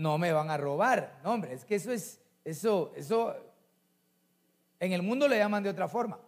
no 0.00 0.16
me 0.16 0.32
van 0.32 0.50
a 0.50 0.56
robar. 0.56 1.20
No, 1.22 1.32
hombre, 1.32 1.52
es 1.52 1.64
que 1.64 1.74
eso 1.74 1.92
es, 1.92 2.18
eso, 2.42 2.92
eso, 2.96 3.36
en 4.78 4.92
el 4.92 5.02
mundo 5.02 5.28
le 5.28 5.36
llaman 5.36 5.62
de 5.62 5.68
otra 5.68 5.88
forma. 5.88 6.18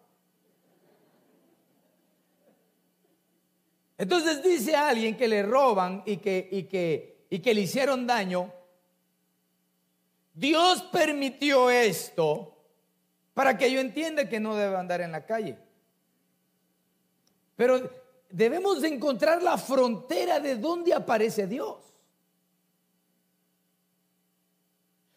Entonces 3.97 4.43
dice 4.43 4.77
a 4.77 4.89
alguien 4.89 5.17
que 5.17 5.27
le 5.27 5.43
roban 5.43 6.03
y 6.05 6.19
que, 6.19 6.49
y 6.53 6.65
que, 6.65 7.27
y 7.31 7.39
que 7.39 7.55
le 7.55 7.63
hicieron 7.63 8.07
daño, 8.07 8.53
Dios 10.35 10.83
permitió 10.93 11.71
esto 11.71 12.55
para 13.33 13.57
que 13.57 13.73
yo 13.73 13.81
entienda 13.81 14.29
que 14.29 14.39
no 14.39 14.55
debo 14.55 14.77
andar 14.77 15.01
en 15.01 15.13
la 15.13 15.25
calle. 15.25 15.57
Pero 17.57 17.91
debemos 18.29 18.83
encontrar 18.85 19.43
la 19.43 19.57
frontera 19.57 20.41
de 20.41 20.57
donde 20.57 20.93
aparece 20.93 21.47
Dios. 21.47 21.92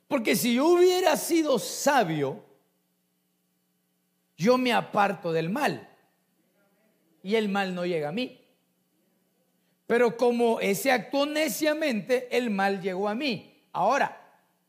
Porque 0.08 0.36
si 0.36 0.56
yo 0.56 0.68
hubiera 0.68 1.18
sido 1.18 1.58
sabio, 1.58 2.44
yo 4.38 4.58
me 4.58 4.72
aparto 4.72 5.32
del 5.32 5.50
mal 5.50 5.90
y 7.24 7.36
el 7.36 7.50
mal 7.50 7.74
no 7.74 7.86
llega 7.86 8.10
a 8.10 8.12
mí. 8.12 8.42
Pero 9.88 10.18
como 10.18 10.60
ese 10.60 10.92
actuó 10.92 11.26
neciamente, 11.26 12.28
el 12.36 12.50
mal 12.50 12.82
llegó 12.82 13.10
a 13.10 13.16
mí. 13.16 13.64
Ahora, 13.72 14.22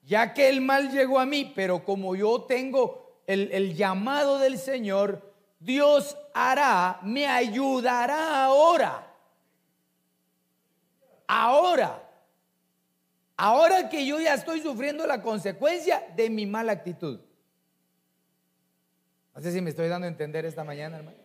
ya 0.03 0.33
que 0.33 0.49
el 0.49 0.61
mal 0.61 0.91
llegó 0.91 1.19
a 1.19 1.27
mí, 1.27 1.53
pero 1.55 1.85
como 1.85 2.17
yo 2.17 2.43
tengo 2.43 3.21
el, 3.27 3.51
el 3.53 3.75
llamado 3.75 4.39
del 4.39 4.59
Señor, 4.59 5.35
Dios 5.59 6.17
hará, 6.33 7.01
me 7.03 7.27
ayudará 7.27 8.45
ahora. 8.45 9.15
Ahora 11.27 12.06
Ahora 13.37 13.89
que 13.89 14.07
yo 14.07 14.21
ya 14.21 14.35
estoy 14.35 14.61
sufriendo 14.61 15.07
la 15.07 15.21
consecuencia 15.21 16.07
de 16.17 16.31
mi 16.31 16.47
mala 16.47 16.73
actitud. 16.73 17.21
No 19.35 19.43
sé 19.43 19.53
si 19.53 19.61
me 19.61 19.71
estoy 19.71 19.89
dando 19.89 20.07
a 20.07 20.09
entender 20.09 20.47
esta 20.47 20.65
mañana, 20.65 20.97
hermano. 20.97 21.19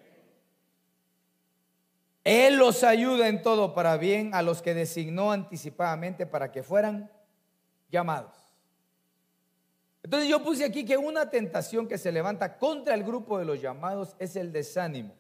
Él 2.23 2.57
los 2.57 2.83
ayuda 2.83 3.29
en 3.29 3.41
todo 3.41 3.73
para 3.73 3.97
bien 3.97 4.35
a 4.35 4.41
los 4.41 4.61
que 4.61 4.73
designó 4.73 5.31
anticipadamente 5.31 6.25
para 6.25 6.51
que 6.51 6.61
fueran 6.61 7.09
llamados. 7.89 8.35
Entonces 10.03 10.29
yo 10.29 10.43
puse 10.43 10.65
aquí 10.65 10.83
que 10.83 10.97
una 10.97 11.29
tentación 11.29 11.87
que 11.87 11.97
se 11.97 12.11
levanta 12.11 12.57
contra 12.57 12.93
el 12.93 13.03
grupo 13.03 13.39
de 13.39 13.45
los 13.45 13.61
llamados 13.61 14.15
es 14.19 14.35
el 14.35 14.51
desánimo. 14.51 15.15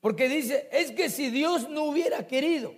Porque 0.00 0.28
dice, 0.28 0.68
es 0.72 0.90
que 0.92 1.10
si 1.10 1.30
Dios 1.30 1.68
no 1.68 1.84
hubiera 1.84 2.26
querido, 2.26 2.74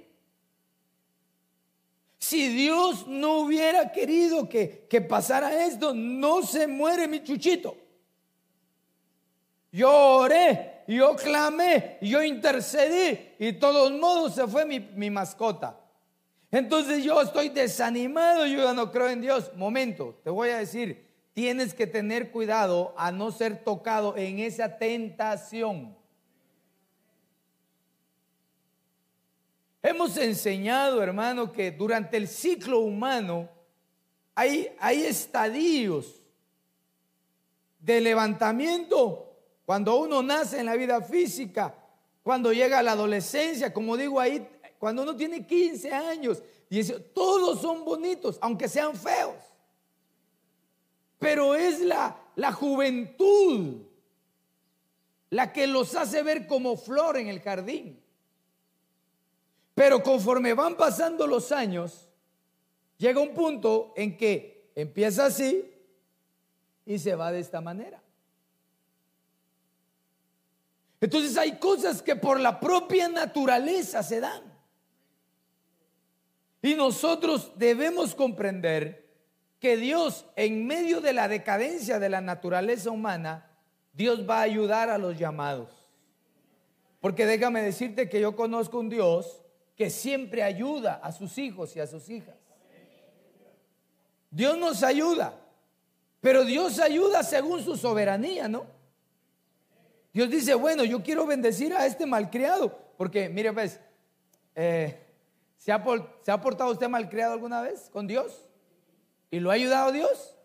si 2.23 2.47
Dios 2.47 3.09
no 3.09 3.41
hubiera 3.41 3.91
querido 3.91 4.49
que, 4.49 4.87
que 4.89 5.01
pasara 5.01 5.67
esto, 5.67 5.93
no 5.93 6.43
se 6.43 6.69
muere 6.69 7.09
mi 7.09 7.25
chuchito. 7.25 7.77
Yo 9.73 9.91
oré, 10.19 10.85
yo 10.87 11.17
clamé, 11.17 11.99
yo 12.01 12.23
intercedí 12.23 13.19
y 13.41 13.47
de 13.47 13.53
todos 13.55 13.91
modos 13.91 14.37
se 14.37 14.47
fue 14.47 14.65
mi, 14.65 14.79
mi 14.79 15.11
mascota. 15.11 15.81
Entonces 16.53 17.03
yo 17.03 17.21
estoy 17.21 17.49
desanimado, 17.49 18.47
yo 18.47 18.63
ya 18.63 18.73
no 18.73 18.93
creo 18.93 19.09
en 19.09 19.21
Dios. 19.21 19.51
Momento, 19.57 20.21
te 20.23 20.31
voy 20.31 20.51
a 20.51 20.59
decir, 20.59 21.11
tienes 21.33 21.75
que 21.75 21.89
tener 21.89 22.31
cuidado 22.31 22.95
a 22.97 23.11
no 23.11 23.33
ser 23.33 23.65
tocado 23.65 24.17
en 24.17 24.39
esa 24.39 24.79
tentación. 24.79 25.97
Hemos 29.83 30.17
enseñado, 30.17 31.03
hermano, 31.03 31.51
que 31.51 31.73
durante 31.73 32.17
el 32.17 32.29
ciclo 32.29 32.79
humano 32.81 33.49
hay, 34.35 34.71
hay 34.79 35.03
estadios 35.05 36.23
de 37.81 38.01
levantamiento 38.01 39.33
cuando 39.67 39.97
uno 39.97 40.23
nace 40.23 40.61
en 40.61 40.67
la 40.67 40.77
vida 40.77 41.01
física, 41.03 41.75
cuando 42.23 42.53
llega 42.53 42.79
a 42.79 42.83
la 42.83 42.93
adolescencia, 42.93 43.73
como 43.73 43.97
digo 43.97 44.21
ahí, 44.21 44.49
cuando 44.79 45.03
uno 45.03 45.17
tiene 45.17 45.47
15 45.47 45.93
años 45.93 46.43
y 46.71 46.77
dice, 46.77 47.01
todos 47.01 47.61
son 47.61 47.85
bonitos, 47.85 48.39
aunque 48.41 48.69
sean 48.69 48.95
feos. 48.95 49.37
Pero 51.19 51.55
es 51.55 51.81
la, 51.81 52.17
la 52.37 52.53
juventud 52.53 53.83
la 55.31 55.53
que 55.53 55.67
los 55.67 55.95
hace 55.95 56.23
ver 56.23 56.47
como 56.47 56.77
flor 56.77 57.17
en 57.17 57.29
el 57.29 57.41
jardín. 57.41 58.02
Pero 59.75 60.03
conforme 60.03 60.55
van 60.55 60.77
pasando 60.77 61.27
los 61.27 61.51
años, 61.53 62.09
llega 62.99 63.21
un 63.21 63.33
punto 63.33 63.93
en 63.97 64.17
que 64.17 64.71
empieza 64.75 65.27
así 65.27 65.71
y 66.85 66.99
se 66.99 67.15
va 67.15 67.33
de 67.33 67.41
esta 67.41 67.61
manera. 67.61 68.03
Entonces 71.01 71.37
hay 71.37 71.59
cosas 71.59 72.01
que 72.01 72.15
por 72.15 72.39
la 72.39 72.61
propia 72.61 73.09
naturaleza 73.09 74.03
se 74.03 74.21
dan. 74.21 74.43
Y 76.61 76.75
nosotros 76.75 77.53
debemos 77.57 78.15
comprender 78.15 79.11
que 79.59 79.77
Dios, 79.77 80.27
en 80.37 80.67
medio 80.67 81.01
de 81.01 81.13
la 81.13 81.27
decadencia 81.27 81.99
de 81.99 82.09
la 82.09 82.21
naturaleza 82.21 82.91
humana, 82.91 83.51
Dios 83.93 84.29
va 84.29 84.39
a 84.39 84.43
ayudar 84.43 84.91
a 84.91 84.99
los 84.99 85.19
llamados. 85.19 85.89
Porque 87.01 87.27
déjame 87.27 87.63
decirte 87.63 88.09
que 88.09 88.21
yo 88.21 88.37
conozco 88.37 88.79
un 88.79 88.89
Dios 88.89 89.42
que 89.83 89.91
siempre 89.91 90.45
ayuda 90.45 91.01
a 91.03 91.11
sus 91.11 91.37
hijos 91.39 91.75
y 91.75 91.81
a 91.81 91.89
sus 91.89 92.09
hijas. 92.09 92.37
Dios 94.31 94.57
nos 94.57 94.85
ayuda, 94.85 95.35
pero 96.21 96.45
Dios 96.45 96.79
ayuda 96.79 97.25
según 97.25 97.65
su 97.65 97.77
soberanía, 97.77 98.47
¿no? 98.47 98.65
Dios 100.13 100.31
dice, 100.31 100.55
bueno, 100.55 100.85
yo 100.85 101.03
quiero 101.03 101.27
bendecir 101.27 101.75
a 101.75 101.85
este 101.85 102.07
malcriado, 102.07 102.79
porque 102.97 103.29
mire, 103.29 103.53
pues, 103.53 103.81
eh, 104.55 105.01
¿Se 105.57 105.73
ha, 105.73 105.83
portado 105.83 106.71
usted 106.71 106.89
malcriado 106.89 107.33
alguna 107.33 107.61
vez 107.61 107.91
con 107.91 108.07
Dios? 108.07 108.47
¿Y 109.33 109.41
lo 109.41 109.51
ha 109.51 109.55
ayudado 109.55 109.91
Dios? 109.91 110.37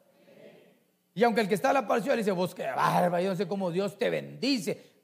Y 1.13 1.23
aunque 1.23 1.41
el 1.41 1.47
que 1.47 1.53
está 1.53 1.69
a 1.69 1.73
la 1.73 1.87
parcial 1.87 2.17
dice, 2.17 2.31
vos 2.31 2.55
qué 2.55 2.65
barba, 2.65 3.21
yo 3.21 3.29
no 3.29 3.35
sé 3.35 3.47
cómo 3.47 3.69
Dios 3.69 3.99
te 3.99 4.09
bendice. 4.09 4.96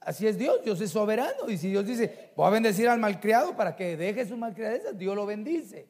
Así 0.00 0.26
es 0.26 0.38
Dios, 0.38 0.62
Dios 0.64 0.80
es 0.80 0.90
soberano. 0.90 1.48
Y 1.48 1.58
si 1.58 1.70
Dios 1.70 1.86
dice, 1.86 2.32
voy 2.34 2.46
a 2.46 2.50
bendecir 2.50 2.88
al 2.88 2.98
malcriado 2.98 3.54
para 3.54 3.76
que 3.76 3.96
deje 3.96 4.26
su 4.26 4.36
malcriadeza, 4.36 4.92
Dios 4.92 5.14
lo 5.14 5.26
bendice. 5.26 5.86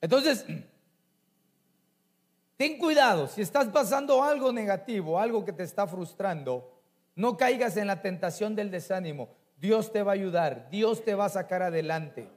Entonces, 0.00 0.46
ten 2.56 2.78
cuidado, 2.78 3.26
si 3.26 3.42
estás 3.42 3.68
pasando 3.68 4.22
algo 4.22 4.52
negativo, 4.52 5.18
algo 5.18 5.44
que 5.44 5.52
te 5.52 5.64
está 5.64 5.86
frustrando, 5.86 6.80
no 7.16 7.36
caigas 7.36 7.76
en 7.76 7.88
la 7.88 8.00
tentación 8.00 8.54
del 8.54 8.70
desánimo. 8.70 9.36
Dios 9.58 9.92
te 9.92 10.02
va 10.02 10.12
a 10.12 10.14
ayudar, 10.14 10.70
Dios 10.70 11.04
te 11.04 11.14
va 11.14 11.26
a 11.26 11.30
sacar 11.30 11.62
adelante. 11.62 12.30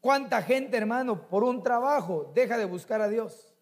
¿Cuánta 0.00 0.42
gente, 0.42 0.76
hermano, 0.76 1.28
por 1.28 1.42
un 1.42 1.62
trabajo 1.62 2.30
deja 2.34 2.58
de 2.58 2.64
buscar 2.64 3.00
a 3.00 3.08
Dios? 3.08 3.55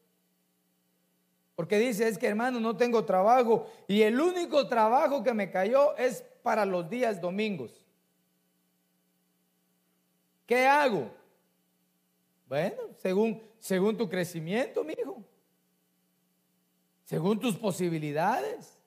Porque 1.56 1.78
dice, 1.78 2.08
es 2.08 2.18
que 2.18 2.26
hermano, 2.26 2.58
no 2.58 2.76
tengo 2.76 3.04
trabajo 3.04 3.66
y 3.86 4.02
el 4.02 4.20
único 4.20 4.66
trabajo 4.66 5.22
que 5.22 5.32
me 5.32 5.50
cayó 5.50 5.96
es 5.96 6.24
para 6.42 6.66
los 6.66 6.88
días 6.90 7.20
domingos. 7.20 7.84
¿Qué 10.46 10.66
hago? 10.66 11.10
Bueno, 12.48 12.82
según, 12.96 13.40
según 13.58 13.96
tu 13.96 14.08
crecimiento, 14.08 14.84
mi 14.84 14.94
hijo. 14.94 15.22
Según 17.04 17.38
tus 17.38 17.56
posibilidades. 17.56 18.78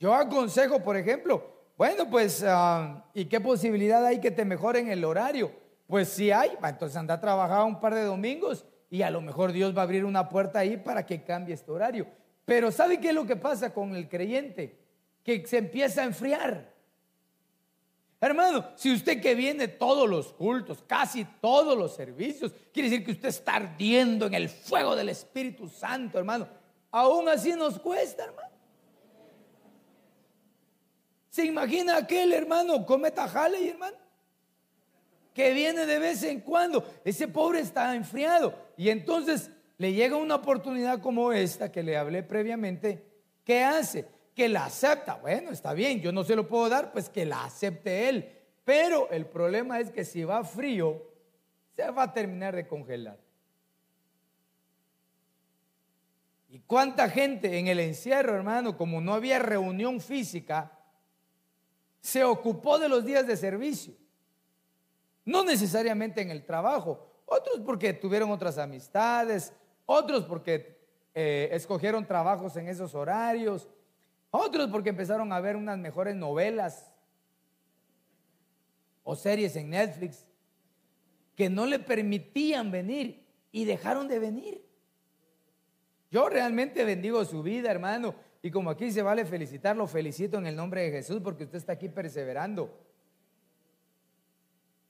Yo 0.00 0.12
aconsejo, 0.12 0.82
por 0.82 0.96
ejemplo, 0.96 1.48
bueno, 1.78 2.10
pues, 2.10 2.44
ah, 2.46 3.04
¿y 3.14 3.26
qué 3.26 3.40
posibilidad 3.40 4.04
hay 4.04 4.20
que 4.20 4.30
te 4.30 4.44
mejoren 4.44 4.88
el 4.88 5.04
horario? 5.04 5.52
Pues 5.86 6.08
sí 6.08 6.30
hay, 6.30 6.56
entonces 6.62 6.96
anda 6.96 7.14
a 7.14 7.20
trabajar 7.20 7.64
un 7.64 7.80
par 7.80 7.94
de 7.94 8.02
domingos 8.02 8.64
y 8.92 9.00
a 9.00 9.10
lo 9.10 9.22
mejor 9.22 9.52
Dios 9.52 9.74
va 9.74 9.80
a 9.80 9.84
abrir 9.84 10.04
una 10.04 10.28
puerta 10.28 10.58
ahí 10.58 10.76
para 10.76 11.06
que 11.06 11.24
cambie 11.24 11.54
este 11.54 11.70
horario. 11.70 12.06
Pero 12.44 12.70
¿sabe 12.70 13.00
qué 13.00 13.08
es 13.08 13.14
lo 13.14 13.24
que 13.24 13.36
pasa 13.36 13.72
con 13.72 13.96
el 13.96 14.06
creyente? 14.06 14.78
Que 15.24 15.46
se 15.46 15.56
empieza 15.56 16.02
a 16.02 16.04
enfriar. 16.04 16.70
Hermano, 18.20 18.66
si 18.76 18.92
usted 18.92 19.18
que 19.22 19.34
viene 19.34 19.66
todos 19.66 20.06
los 20.06 20.34
cultos, 20.34 20.84
casi 20.86 21.24
todos 21.40 21.76
los 21.76 21.94
servicios, 21.94 22.52
quiere 22.70 22.90
decir 22.90 23.02
que 23.02 23.12
usted 23.12 23.30
está 23.30 23.54
ardiendo 23.54 24.26
en 24.26 24.34
el 24.34 24.50
fuego 24.50 24.94
del 24.94 25.08
Espíritu 25.08 25.70
Santo, 25.70 26.18
hermano. 26.18 26.46
Aún 26.90 27.30
así 27.30 27.54
nos 27.54 27.78
cuesta, 27.78 28.24
hermano. 28.24 28.52
¿Se 31.30 31.46
imagina 31.46 31.96
aquel 31.96 32.34
hermano 32.34 32.84
cometa 32.84 33.24
Halley, 33.24 33.70
hermano? 33.70 33.96
Que 35.32 35.54
viene 35.54 35.86
de 35.86 35.98
vez 35.98 36.22
en 36.24 36.40
cuando. 36.40 36.84
Ese 37.06 37.26
pobre 37.26 37.60
está 37.60 37.94
enfriado. 37.94 38.54
Y 38.82 38.90
entonces 38.90 39.48
le 39.78 39.92
llega 39.92 40.16
una 40.16 40.34
oportunidad 40.34 41.00
como 41.00 41.32
esta 41.32 41.70
que 41.70 41.84
le 41.84 41.96
hablé 41.96 42.24
previamente. 42.24 43.06
¿Qué 43.44 43.62
hace? 43.62 44.08
Que 44.34 44.48
la 44.48 44.64
acepta. 44.64 45.14
Bueno, 45.14 45.52
está 45.52 45.72
bien, 45.72 46.00
yo 46.00 46.10
no 46.10 46.24
se 46.24 46.34
lo 46.34 46.48
puedo 46.48 46.68
dar, 46.68 46.90
pues 46.90 47.08
que 47.08 47.24
la 47.24 47.44
acepte 47.44 48.08
él. 48.08 48.28
Pero 48.64 49.08
el 49.12 49.26
problema 49.26 49.78
es 49.78 49.92
que 49.92 50.04
si 50.04 50.24
va 50.24 50.42
frío, 50.42 51.00
se 51.76 51.88
va 51.92 52.02
a 52.02 52.12
terminar 52.12 52.56
de 52.56 52.66
congelar. 52.66 53.20
¿Y 56.48 56.58
cuánta 56.58 57.08
gente 57.08 57.56
en 57.56 57.68
el 57.68 57.78
encierro, 57.78 58.34
hermano, 58.34 58.76
como 58.76 59.00
no 59.00 59.14
había 59.14 59.38
reunión 59.38 60.00
física, 60.00 60.76
se 62.00 62.24
ocupó 62.24 62.80
de 62.80 62.88
los 62.88 63.04
días 63.04 63.28
de 63.28 63.36
servicio. 63.36 63.94
No 65.24 65.44
necesariamente 65.44 66.20
en 66.20 66.32
el 66.32 66.44
trabajo, 66.44 67.11
otros 67.32 67.60
porque 67.64 67.92
tuvieron 67.92 68.30
otras 68.30 68.58
amistades, 68.58 69.52
otros 69.86 70.24
porque 70.24 70.78
eh, 71.14 71.48
escogieron 71.52 72.06
trabajos 72.06 72.56
en 72.56 72.68
esos 72.68 72.94
horarios, 72.94 73.68
otros 74.30 74.68
porque 74.70 74.90
empezaron 74.90 75.32
a 75.32 75.40
ver 75.40 75.56
unas 75.56 75.78
mejores 75.78 76.14
novelas 76.14 76.92
o 79.02 79.16
series 79.16 79.56
en 79.56 79.70
Netflix 79.70 80.26
que 81.34 81.48
no 81.48 81.66
le 81.66 81.78
permitían 81.78 82.70
venir 82.70 83.26
y 83.50 83.64
dejaron 83.64 84.08
de 84.08 84.18
venir. 84.18 84.64
Yo 86.10 86.28
realmente 86.28 86.84
bendigo 86.84 87.24
su 87.24 87.42
vida, 87.42 87.70
hermano. 87.70 88.14
Y 88.42 88.50
como 88.50 88.70
aquí 88.70 88.90
se 88.90 89.02
vale 89.02 89.24
felicitarlo, 89.24 89.86
felicito 89.86 90.36
en 90.36 90.46
el 90.46 90.56
nombre 90.56 90.82
de 90.82 90.90
Jesús 90.90 91.20
porque 91.22 91.44
usted 91.44 91.58
está 91.58 91.72
aquí 91.72 91.88
perseverando. 91.88 92.91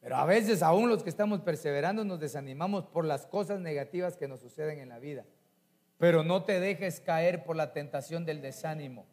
Pero 0.02 0.16
a 0.16 0.26
veces 0.26 0.62
aún 0.62 0.88
los 0.88 1.04
que 1.04 1.10
estamos 1.10 1.40
perseverando 1.40 2.04
nos 2.04 2.18
desanimamos 2.18 2.86
por 2.86 3.04
las 3.04 3.24
cosas 3.24 3.60
negativas 3.60 4.16
que 4.16 4.26
nos 4.26 4.40
suceden 4.40 4.80
en 4.80 4.88
la 4.88 4.98
vida. 4.98 5.24
Pero 5.96 6.24
no 6.24 6.42
te 6.42 6.58
dejes 6.58 7.00
caer 7.00 7.44
por 7.44 7.54
la 7.54 7.72
tentación 7.72 8.26
del 8.26 8.42
desánimo. 8.42 9.06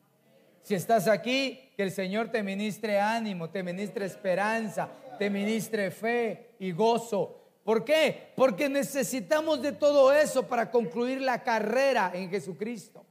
Si 0.63 0.73
estás 0.73 1.07
aquí, 1.07 1.71
que 1.77 1.83
el 1.83 1.91
Señor 1.91 2.29
te 2.29 2.41
ministre 2.41 2.99
ánimo, 2.99 3.51
te 3.51 3.61
ministre 3.61 4.05
esperanza, 4.05 4.89
te 5.19 5.29
ministre 5.29 5.91
fe 5.91 6.55
y 6.57 6.71
gozo. 6.71 7.39
¿Por 7.63 7.85
qué? 7.85 8.31
Porque 8.35 8.67
necesitamos 8.67 9.61
de 9.61 9.73
todo 9.73 10.11
eso 10.11 10.47
para 10.47 10.71
concluir 10.71 11.21
la 11.21 11.43
carrera 11.43 12.11
en 12.15 12.31
Jesucristo. 12.31 13.05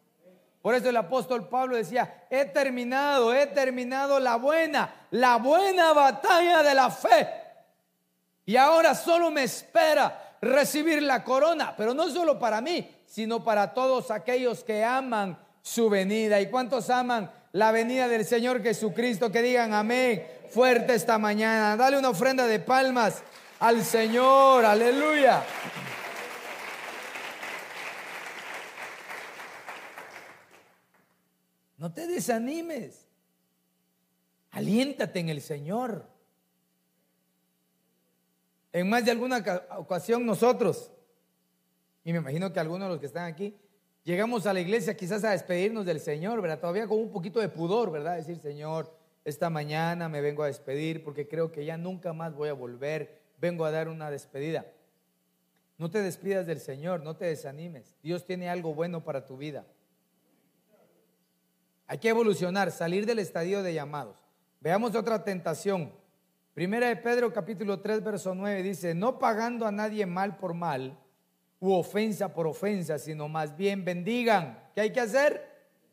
Por 0.61 0.75
eso 0.75 0.89
el 0.89 0.97
apóstol 0.97 1.49
Pablo 1.49 1.77
decía, 1.77 2.27
he 2.29 2.45
terminado, 2.45 3.33
he 3.33 3.47
terminado 3.47 4.19
la 4.19 4.35
buena, 4.35 5.07
la 5.13 5.37
buena 5.37 5.93
batalla 5.93 6.65
de 6.65 6.75
la 6.75 6.91
fe. 6.91 7.29
Y 8.49 8.57
ahora 8.57 8.95
solo 8.95 9.31
me 9.31 9.43
espera 9.43 10.37
recibir 10.41 11.03
la 11.03 11.23
corona, 11.23 11.75
pero 11.77 11.93
no 11.93 12.09
solo 12.09 12.39
para 12.39 12.63
mí, 12.63 12.91
sino 13.05 13.45
para 13.45 13.75
todos 13.75 14.11
aquellos 14.11 14.65
que 14.65 14.83
aman 14.83 15.39
su 15.61 15.91
venida. 15.91 16.41
¿Y 16.41 16.49
cuántos 16.49 16.89
aman 16.89 17.31
la 17.53 17.73
venida 17.73 18.09
del 18.09 18.25
Señor 18.25 18.63
Jesucristo? 18.63 19.31
Que 19.31 19.43
digan 19.43 19.75
amén 19.75 20.27
fuerte 20.49 20.95
esta 20.95 21.19
mañana. 21.19 21.77
Dale 21.77 21.99
una 21.99 22.09
ofrenda 22.09 22.47
de 22.47 22.59
palmas 22.59 23.23
al 23.61 23.85
Señor, 23.85 24.65
aleluya. 24.65 25.43
No 31.77 31.93
te 31.93 32.07
desanimes. 32.07 33.05
Aliéntate 34.53 35.21
en 35.21 35.29
el 35.29 35.43
Señor. 35.43 36.18
En 38.73 38.89
más 38.89 39.05
de 39.05 39.11
alguna 39.11 39.45
ocasión 39.77 40.27
nosotros, 40.27 40.91
y 42.05 42.13
me 42.13 42.19
imagino 42.19 42.53
que 42.53 42.61
algunos 42.61 42.89
de 42.89 42.95
los 42.95 43.01
que 43.01 43.07
están 43.07 43.25
aquí, 43.25 43.57
llegamos 44.05 44.47
a 44.47 44.53
la 44.53 44.61
iglesia 44.61 44.97
quizás 44.97 45.25
a 45.25 45.31
despedirnos 45.31 45.87
del 45.87 46.01
Señor, 46.01 46.41
¿verdad? 46.41 46.61
Todavía 46.61 46.87
con 46.87 46.99
un 46.99 47.11
poquito 47.11 47.41
de 47.41 47.49
pudor, 47.49 47.91
¿verdad? 47.91 48.17
Decir, 48.17 48.39
Señor, 48.39 48.95
esta 49.25 49.51
mañana 49.51 50.09
me 50.09 50.21
vengo 50.21 50.43
a 50.43 50.47
despedir 50.47 51.05
porque 51.05 51.29
creo 51.29 51.53
que 51.53 51.65
ya 51.65 51.77
nunca 51.77 52.13
más 52.13 52.35
voy 52.35 52.49
a 52.49 52.55
volver, 52.55 53.21
vengo 53.39 53.65
a 53.65 53.71
dar 53.71 53.89
una 53.89 54.11
despedida. 54.11 54.67
No 55.77 55.91
te 55.91 56.03
despidas 56.03 56.47
del 56.47 56.61
Señor, 56.61 57.03
no 57.03 57.17
te 57.17 57.27
desanimes. 57.27 57.97
Dios 58.03 58.25
tiene 58.25 58.49
algo 58.49 58.75
bueno 58.75 59.05
para 59.05 59.27
tu 59.27 59.37
vida. 59.37 59.65
Hay 61.87 61.99
que 61.99 62.09
evolucionar, 62.09 62.71
salir 62.71 63.07
del 63.07 63.19
estadio 63.19 63.63
de 63.63 63.75
llamados. 63.75 64.19
Veamos 64.61 64.95
otra 64.95 65.25
tentación. 65.25 65.93
Primera 66.59 66.89
de 66.89 66.97
Pedro 66.97 67.33
capítulo 67.33 67.79
3 67.79 68.03
verso 68.03 68.35
9 68.35 68.65
dice, 68.65 68.93
no 68.93 69.17
pagando 69.17 69.65
a 69.65 69.71
nadie 69.71 70.05
mal 70.07 70.39
por 70.39 70.55
mal 70.55 70.99
u 71.61 71.73
ofensa 71.73 72.35
por 72.35 72.49
ofensa, 72.49 72.99
sino 72.99 73.29
más 73.29 73.57
bien 73.57 73.85
bendigan. 73.85 74.59
¿Qué 74.75 74.81
hay 74.81 74.93
que 74.93 74.99
hacer? 74.99 75.41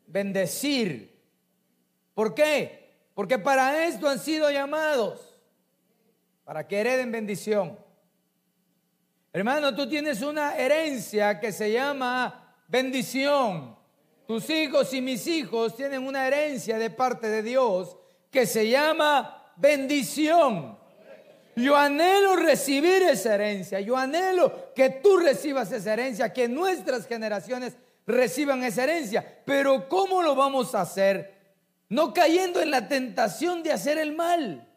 Bendecir. 0.08 1.22
¿Por 2.14 2.34
qué? 2.34 2.96
Porque 3.14 3.38
para 3.38 3.86
esto 3.86 4.08
han 4.08 4.18
sido 4.18 4.50
llamados, 4.50 5.38
para 6.42 6.66
que 6.66 6.80
hereden 6.80 7.12
bendición. 7.12 7.78
Hermano, 9.32 9.72
tú 9.72 9.88
tienes 9.88 10.20
una 10.20 10.56
herencia 10.56 11.38
que 11.38 11.52
se 11.52 11.70
llama 11.70 12.56
bendición. 12.66 13.78
Tus 14.26 14.50
hijos 14.50 14.92
y 14.92 15.00
mis 15.00 15.28
hijos 15.28 15.76
tienen 15.76 16.04
una 16.04 16.26
herencia 16.26 16.76
de 16.76 16.90
parte 16.90 17.28
de 17.28 17.44
Dios 17.44 17.96
que 18.32 18.46
se 18.46 18.68
llama 18.68 19.44
bendición. 19.56 20.76
Yo 21.56 21.74
anhelo 21.74 22.36
recibir 22.36 23.02
esa 23.02 23.34
herencia. 23.34 23.80
Yo 23.80 23.96
anhelo 23.96 24.74
que 24.74 24.90
tú 24.90 25.16
recibas 25.16 25.72
esa 25.72 25.94
herencia, 25.94 26.32
que 26.32 26.48
nuestras 26.48 27.06
generaciones 27.06 27.76
reciban 28.06 28.62
esa 28.62 28.84
herencia. 28.84 29.42
Pero 29.44 29.88
¿cómo 29.88 30.22
lo 30.22 30.34
vamos 30.34 30.74
a 30.74 30.82
hacer? 30.82 31.34
No 31.88 32.12
cayendo 32.12 32.60
en 32.60 32.70
la 32.70 32.88
tentación 32.88 33.62
de 33.62 33.72
hacer 33.72 33.96
el 33.96 34.14
mal. 34.14 34.68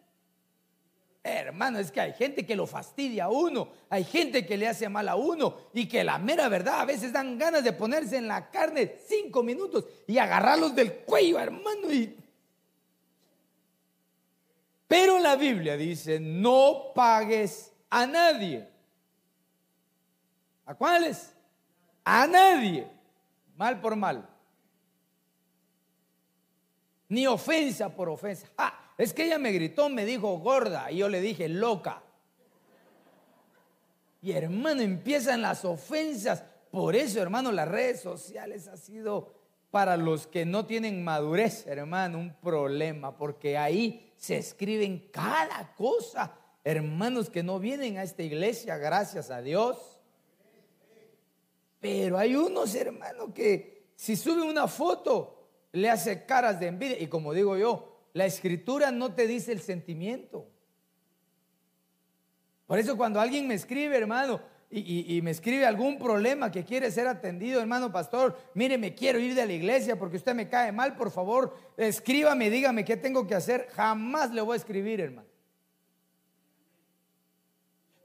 Hermano, 1.21 1.79
es 1.79 1.91
que 1.91 1.99
hay 1.99 2.13
gente 2.13 2.45
que 2.45 2.55
lo 2.55 2.65
fastidia 2.65 3.25
a 3.25 3.29
uno, 3.29 3.69
hay 3.89 4.05
gente 4.05 4.45
que 4.45 4.55
le 4.55 4.69
hace 4.69 4.87
mal 4.87 5.09
a 5.09 5.15
uno 5.15 5.57
y 5.73 5.85
que 5.85 6.03
la 6.03 6.17
mera 6.17 6.47
verdad 6.47 6.79
a 6.79 6.85
veces 6.85 7.11
dan 7.11 7.37
ganas 7.37 7.63
de 7.63 7.73
ponerse 7.73 8.15
en 8.15 8.27
la 8.27 8.49
carne 8.49 8.95
cinco 9.05 9.43
minutos 9.43 9.85
y 10.07 10.17
agarrarlos 10.17 10.73
del 10.73 10.93
cuello, 10.99 11.37
hermano. 11.37 11.91
Y... 11.91 12.15
Pero 14.89 15.19
la 15.19 15.35
Biblia 15.35 15.77
dice, 15.77 16.19
no 16.19 16.93
pagues 16.95 17.71
a 17.91 18.07
nadie. 18.07 18.67
¿A 20.65 20.73
cuáles? 20.73 21.31
A 22.03 22.25
nadie. 22.25 22.87
Mal 23.55 23.79
por 23.79 23.95
mal. 23.95 24.27
Ni 27.07 27.27
ofensa 27.27 27.95
por 27.95 28.09
ofensa. 28.09 28.47
Ah, 28.57 28.93
es 28.97 29.13
que 29.13 29.25
ella 29.25 29.37
me 29.37 29.51
gritó, 29.51 29.89
me 29.89 30.05
dijo 30.05 30.39
gorda 30.39 30.91
y 30.91 30.97
yo 30.97 31.07
le 31.07 31.21
dije 31.21 31.47
loca. 31.47 32.01
Y 34.23 34.31
hermano, 34.31 34.81
empiezan 34.81 35.43
las 35.43 35.65
ofensas. 35.65 36.43
Por 36.71 36.95
eso, 36.95 37.21
hermano, 37.21 37.51
las 37.51 37.67
redes 37.67 38.01
sociales 38.01 38.67
ha 38.67 38.75
sido 38.75 39.35
para 39.69 39.97
los 39.97 40.25
que 40.25 40.47
no 40.47 40.65
tienen 40.65 41.03
madurez, 41.03 41.67
hermano, 41.67 42.17
un 42.17 42.33
problema, 42.41 43.15
porque 43.15 43.55
ahí 43.55 44.08
se 44.19 44.37
escriben 44.37 45.09
cada 45.11 45.73
cosa. 45.75 46.35
Hermanos 46.65 47.29
que 47.29 47.41
no 47.41 47.57
vienen 47.57 47.97
a 47.97 48.03
esta 48.03 48.21
iglesia, 48.21 48.77
gracias 48.77 49.31
a 49.31 49.41
Dios. 49.41 50.01
Pero 51.79 52.17
hay 52.17 52.35
unos, 52.35 52.75
hermanos, 52.75 53.29
que 53.33 53.91
si 53.95 54.17
suben 54.17 54.43
una 54.43 54.67
foto, 54.67 55.47
le 55.71 55.89
hace 55.89 56.25
caras 56.25 56.59
de 56.59 56.67
envidia. 56.67 56.99
Y 56.99 57.07
como 57.07 57.33
digo 57.33 57.57
yo, 57.57 58.09
la 58.11 58.25
escritura 58.25 58.91
no 58.91 59.13
te 59.13 59.25
dice 59.25 59.53
el 59.53 59.61
sentimiento. 59.61 60.45
Por 62.67 62.77
eso 62.77 62.97
cuando 62.97 63.21
alguien 63.21 63.47
me 63.47 63.53
escribe, 63.53 63.97
hermano, 63.97 64.41
y, 64.71 65.19
me 65.23 65.31
escribe 65.31 65.65
algún 65.65 65.97
problema 65.97 66.51
que 66.51 66.63
quiere 66.63 66.91
ser 66.91 67.07
atendido, 67.07 67.59
hermano 67.59 67.91
pastor, 67.91 68.37
mire, 68.53 68.77
me 68.77 68.93
quiero 68.93 69.17
ir 69.17 69.33
de 69.33 69.47
la 69.47 69.53
iglesia 69.53 69.97
porque 69.97 70.17
usted 70.17 70.35
me 70.35 70.47
cae 70.47 70.71
mal, 70.71 70.95
por 70.95 71.09
favor, 71.09 71.57
escríbame, 71.75 72.51
dígame 72.51 72.85
qué 72.85 72.95
tengo 72.95 73.25
que 73.25 73.33
hacer. 73.33 73.67
Jamás 73.71 74.31
le 74.31 74.41
voy 74.41 74.53
a 74.53 74.57
escribir, 74.57 75.01
hermano. 75.01 75.27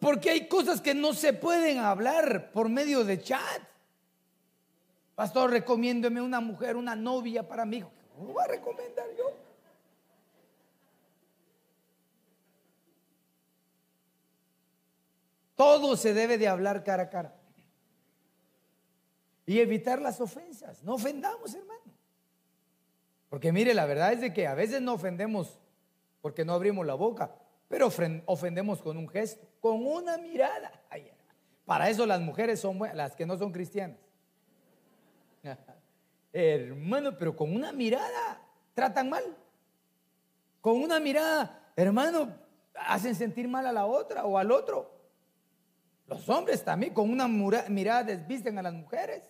Porque 0.00 0.30
hay 0.30 0.48
cosas 0.48 0.80
que 0.80 0.94
no 0.94 1.12
se 1.12 1.34
pueden 1.34 1.78
hablar 1.78 2.50
por 2.50 2.70
medio 2.70 3.04
de 3.04 3.20
chat. 3.20 3.62
Pastor, 5.14 5.50
recomiéndeme 5.50 6.22
una 6.22 6.40
mujer, 6.40 6.76
una 6.76 6.96
novia 6.96 7.46
para 7.46 7.66
mí. 7.66 7.84
¿Cómo 8.16 8.32
va 8.32 8.44
a 8.44 8.48
recomendar 8.48 9.06
yo? 9.18 9.33
Todo 15.54 15.96
se 15.96 16.14
debe 16.14 16.38
de 16.38 16.48
hablar 16.48 16.84
cara 16.84 17.04
a 17.04 17.10
cara. 17.10 17.34
Y 19.46 19.60
evitar 19.60 20.00
las 20.00 20.20
ofensas. 20.20 20.82
No 20.82 20.94
ofendamos, 20.94 21.54
hermano. 21.54 21.82
Porque 23.28 23.52
mire, 23.52 23.74
la 23.74 23.84
verdad 23.84 24.12
es 24.12 24.20
de 24.20 24.32
que 24.32 24.46
a 24.46 24.54
veces 24.54 24.80
no 24.80 24.94
ofendemos 24.94 25.58
porque 26.24 26.44
no 26.44 26.54
abrimos 26.54 26.86
la 26.86 26.94
boca, 26.94 27.34
pero 27.68 27.90
ofendemos 28.24 28.80
con 28.80 28.96
un 28.96 29.06
gesto, 29.08 29.46
con 29.60 29.86
una 29.86 30.16
mirada. 30.16 30.72
para 31.66 31.90
eso 31.90 32.06
las 32.06 32.20
mujeres 32.20 32.60
son 32.60 32.78
las 32.94 33.14
que 33.14 33.26
no 33.26 33.36
son 33.36 33.52
cristianas. 33.52 33.98
hermano, 36.32 37.18
pero 37.18 37.36
con 37.36 37.54
una 37.54 37.72
mirada 37.72 38.40
tratan 38.72 39.10
mal. 39.10 39.24
Con 40.62 40.80
una 40.80 40.98
mirada, 40.98 41.72
hermano, 41.76 42.34
hacen 42.74 43.14
sentir 43.14 43.46
mal 43.46 43.66
a 43.66 43.72
la 43.72 43.84
otra 43.84 44.24
o 44.24 44.38
al 44.38 44.50
otro. 44.50 44.93
Los 46.06 46.28
hombres 46.28 46.64
también 46.64 46.92
con 46.92 47.10
una 47.10 47.26
mirada 47.26 48.02
desvisten 48.02 48.58
a 48.58 48.62
las 48.62 48.74
mujeres. 48.74 49.22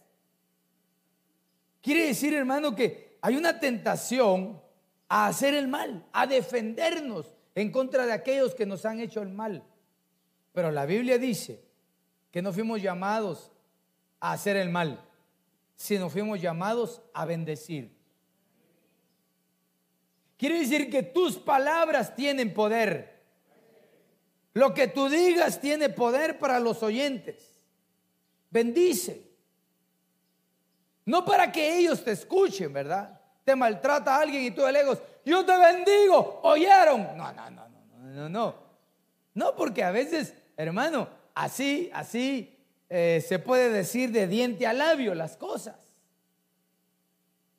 Quiere 1.81 2.07
decir, 2.07 2.35
hermano, 2.35 2.75
que 2.75 3.19
hay 3.21 3.37
una 3.37 3.61
tentación 3.61 4.61
a 5.09 5.27
hacer 5.27 5.55
el 5.55 5.69
mal, 5.69 6.05
a 6.13 6.27
defendernos 6.27 7.35
en 7.55 7.71
contra 7.71 8.07
de 8.07 8.13
aquellos 8.13 8.55
que 8.55 8.67
nos 8.67 8.85
han 8.85 9.01
hecho 9.01 9.23
el 9.23 9.29
mal. 9.29 9.63
Pero 10.53 10.71
la 10.71 10.87
Biblia 10.87 11.19
dice 11.19 11.63
que 12.31 12.43
no 12.43 12.53
fuimos 12.53 12.83
llamados 12.83 13.53
a 14.19 14.33
hacer 14.33 14.57
el 14.57 14.71
mal, 14.71 15.05
sino 15.77 16.09
fuimos 16.09 16.41
llamados 16.41 17.03
a 17.13 17.25
bendecir. 17.25 17.95
Quiere 20.37 20.61
decir 20.61 20.91
que 20.91 21.03
tus 21.03 21.37
palabras 21.37 22.15
tienen 22.17 22.53
poder. 22.53 23.14
Lo 24.55 24.73
que 24.73 24.89
tú 24.89 25.09
digas 25.09 25.61
tiene 25.61 25.89
poder 25.89 26.39
para 26.39 26.61
los 26.61 26.83
oyentes. 26.83 27.61
Bendice. 28.51 29.31
No 31.05 31.25
para 31.25 31.53
que 31.53 31.77
ellos 31.77 32.03
te 32.03 32.13
escuchen, 32.13 32.73
¿verdad? 32.73 33.21
Te 33.45 33.55
maltrata 33.55 34.17
alguien 34.17 34.45
y 34.45 34.51
tú 34.53 34.65
alegos, 34.65 35.03
yo 35.25 35.45
te 35.45 35.59
bendigo, 35.59 36.41
oyeron. 36.45 37.17
No, 37.17 37.33
no, 37.33 37.51
no, 37.51 37.69
no, 37.69 38.13
no, 38.13 38.29
no. 38.29 38.55
No, 39.35 39.57
porque 39.57 39.83
a 39.83 39.91
veces, 39.91 40.35
hermano, 40.57 41.09
así, 41.35 41.91
así 41.93 42.57
eh, 42.89 43.23
se 43.27 43.41
puede 43.41 43.71
decir 43.71 44.13
de 44.13 44.29
diente 44.29 44.67
a 44.67 44.73
labio 44.73 45.15
las 45.15 45.37
cosas. 45.37 45.75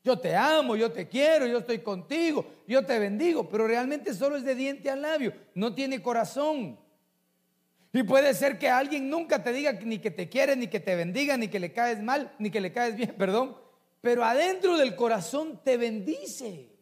Yo 0.02 0.18
te 0.18 0.36
amo, 0.36 0.76
yo 0.76 0.92
te 0.92 1.08
quiero, 1.08 1.46
yo 1.46 1.58
estoy 1.58 1.80
contigo, 1.80 2.46
yo 2.68 2.86
te 2.86 3.00
bendigo, 3.00 3.50
pero 3.50 3.68
realmente 3.68 4.14
solo 4.14 4.38
es 4.38 4.44
de 4.44 4.56
diente 4.56 4.90
a 4.90 4.96
labio, 4.96 5.34
no 5.56 5.74
tiene 5.74 6.02
corazón. 6.02 6.80
Y 7.96 8.04
puede 8.04 8.34
ser 8.34 8.60
que 8.60 8.68
alguien 8.68 9.10
nunca 9.10 9.42
te 9.42 9.54
diga 9.54 9.72
ni 9.72 10.00
que 10.00 10.12
te 10.12 10.28
quiere, 10.28 10.58
ni 10.58 10.68
que 10.68 10.82
te 10.82 10.98
bendiga, 10.98 11.38
ni 11.38 11.48
que 11.48 11.62
le 11.62 11.72
caes 11.72 12.04
mal, 12.04 12.36
ni 12.40 12.52
que 12.52 12.60
le 12.60 12.74
caes 12.74 12.98
bien, 12.98 13.16
perdón. 13.18 13.56
pero 14.02 14.26
adentro 14.26 14.78
del 14.78 14.98
corazón 14.98 15.62
te 15.64 15.78
bendice. 15.78 16.76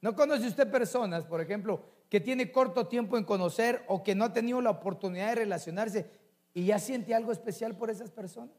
¿No 0.00 0.14
conoce 0.14 0.46
usted 0.46 0.70
personas, 0.70 1.24
por 1.24 1.40
ejemplo, 1.40 1.82
que 2.08 2.20
tiene 2.20 2.52
corto 2.52 2.86
tiempo 2.86 3.18
en 3.18 3.24
conocer 3.24 3.84
o 3.88 4.04
que 4.04 4.14
no 4.14 4.26
ha 4.26 4.32
tenido 4.32 4.60
la 4.60 4.70
oportunidad 4.70 5.30
de 5.30 5.34
relacionarse 5.34 6.08
y 6.54 6.66
ya 6.66 6.78
siente 6.78 7.16
algo 7.16 7.32
especial 7.32 7.76
por 7.76 7.90
esas 7.90 8.12
personas? 8.12 8.54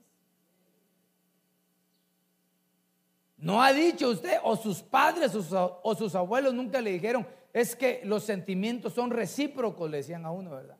¿No 3.37 3.63
ha 3.63 3.71
dicho 3.71 4.09
usted 4.09 4.37
o 4.43 4.57
sus 4.57 4.81
padres 4.81 5.31
o 5.33 5.95
sus 5.95 6.13
abuelos 6.13 6.53
nunca 6.53 6.81
le 6.81 6.91
dijeron, 6.91 7.25
es 7.53 7.75
que 7.75 8.01
los 8.03 8.23
sentimientos 8.23 8.93
son 8.93 9.11
recíprocos, 9.11 9.89
le 9.89 9.97
decían 9.97 10.25
a 10.25 10.31
uno, 10.31 10.51
¿verdad? 10.51 10.77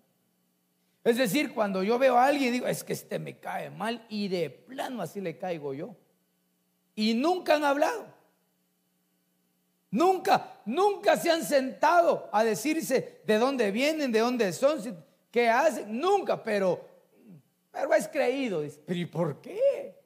Es 1.04 1.18
decir, 1.18 1.54
cuando 1.54 1.82
yo 1.82 1.98
veo 1.98 2.18
a 2.18 2.26
alguien, 2.26 2.52
digo, 2.52 2.68
es 2.68 2.84
que 2.84 2.94
este 2.94 3.20
me 3.20 3.40
cae 3.40 3.70
mal 3.70 4.06
y 4.10 4.28
de 4.28 4.50
plano 4.50 5.02
así 5.02 5.22
le 5.22 5.38
caigo 5.38 5.74
yo. 5.74 5.96
Y 6.96 7.14
nunca 7.14 7.56
han 7.56 7.64
hablado. 7.64 8.06
Nunca, 9.92 10.62
nunca 10.66 11.18
se 11.18 11.32
han 11.32 11.44
sentado 11.44 12.30
a 12.32 12.44
decirse 12.44 13.22
de 13.26 13.38
dónde 13.40 13.72
vienen, 13.72 14.12
de 14.12 14.20
dónde 14.20 14.54
son, 14.54 15.04
qué 15.32 15.50
hacen. 15.50 16.00
Nunca, 16.00 16.44
pero, 16.44 16.86
pero 17.72 17.94
es 17.94 18.08
creído. 18.08 18.62
pero 18.86 19.00
¿y 19.00 19.06
por 19.06 19.42
qué? 19.42 19.98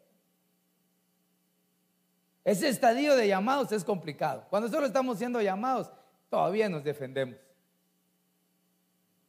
Ese 2.45 2.69
estadio 2.69 3.15
de 3.15 3.27
llamados 3.27 3.71
es 3.71 3.83
complicado. 3.83 4.45
Cuando 4.49 4.69
solo 4.69 4.85
estamos 4.85 5.17
siendo 5.17 5.41
llamados, 5.41 5.91
todavía 6.33 6.67
nos 6.67 6.83
defendemos. 6.83 7.35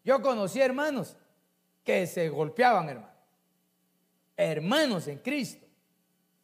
Yo 0.03 0.23
conocí 0.23 0.59
hermanos 0.59 1.19
que 1.83 2.07
se 2.07 2.31
golpeaban, 2.31 2.89
hermanos. 2.89 3.15
Hermanos 4.35 5.07
en 5.09 5.19
Cristo 5.19 5.67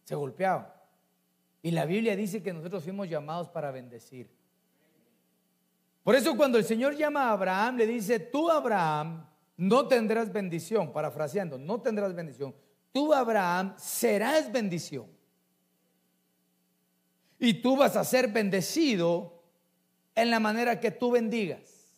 se 0.05 0.15
golpeaban. 0.15 0.71
Y 1.63 1.71
la 1.71 1.87
Biblia 1.87 2.15
dice 2.15 2.43
que 2.43 2.53
nosotros 2.53 2.85
fuimos 2.85 3.09
llamados 3.09 3.49
para 3.49 3.71
bendecir. 3.71 4.29
Por 6.03 6.15
eso 6.15 6.37
cuando 6.37 6.59
el 6.59 6.65
Señor 6.65 6.95
llama 6.95 7.31
a 7.31 7.33
Abraham, 7.33 7.79
le 7.79 7.87
dice, 7.87 8.21
tú 8.21 8.51
Abraham 8.51 9.27
no 9.57 9.89
tendrás 9.89 10.31
bendición, 10.31 10.93
parafraseando, 10.93 11.57
no 11.57 11.81
tendrás 11.81 12.15
bendición. 12.15 12.55
Tú 12.93 13.15
Abraham 13.15 13.73
serás 13.79 14.53
bendición. 14.53 15.07
Y 17.39 17.63
tú 17.63 17.79
vas 17.79 17.97
a 17.97 18.05
ser 18.05 18.29
bendecido 18.29 19.40
en 20.23 20.31
la 20.31 20.41
manera 20.41 20.81
que 20.81 20.91
tú 20.91 21.11
bendigas. 21.13 21.93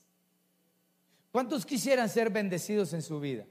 ¿Cuántos 1.30 1.64
quisieran 1.64 2.08
ser 2.08 2.30
bendecidos 2.30 2.92
en 2.92 3.02
su 3.02 3.18
vida? 3.18 3.44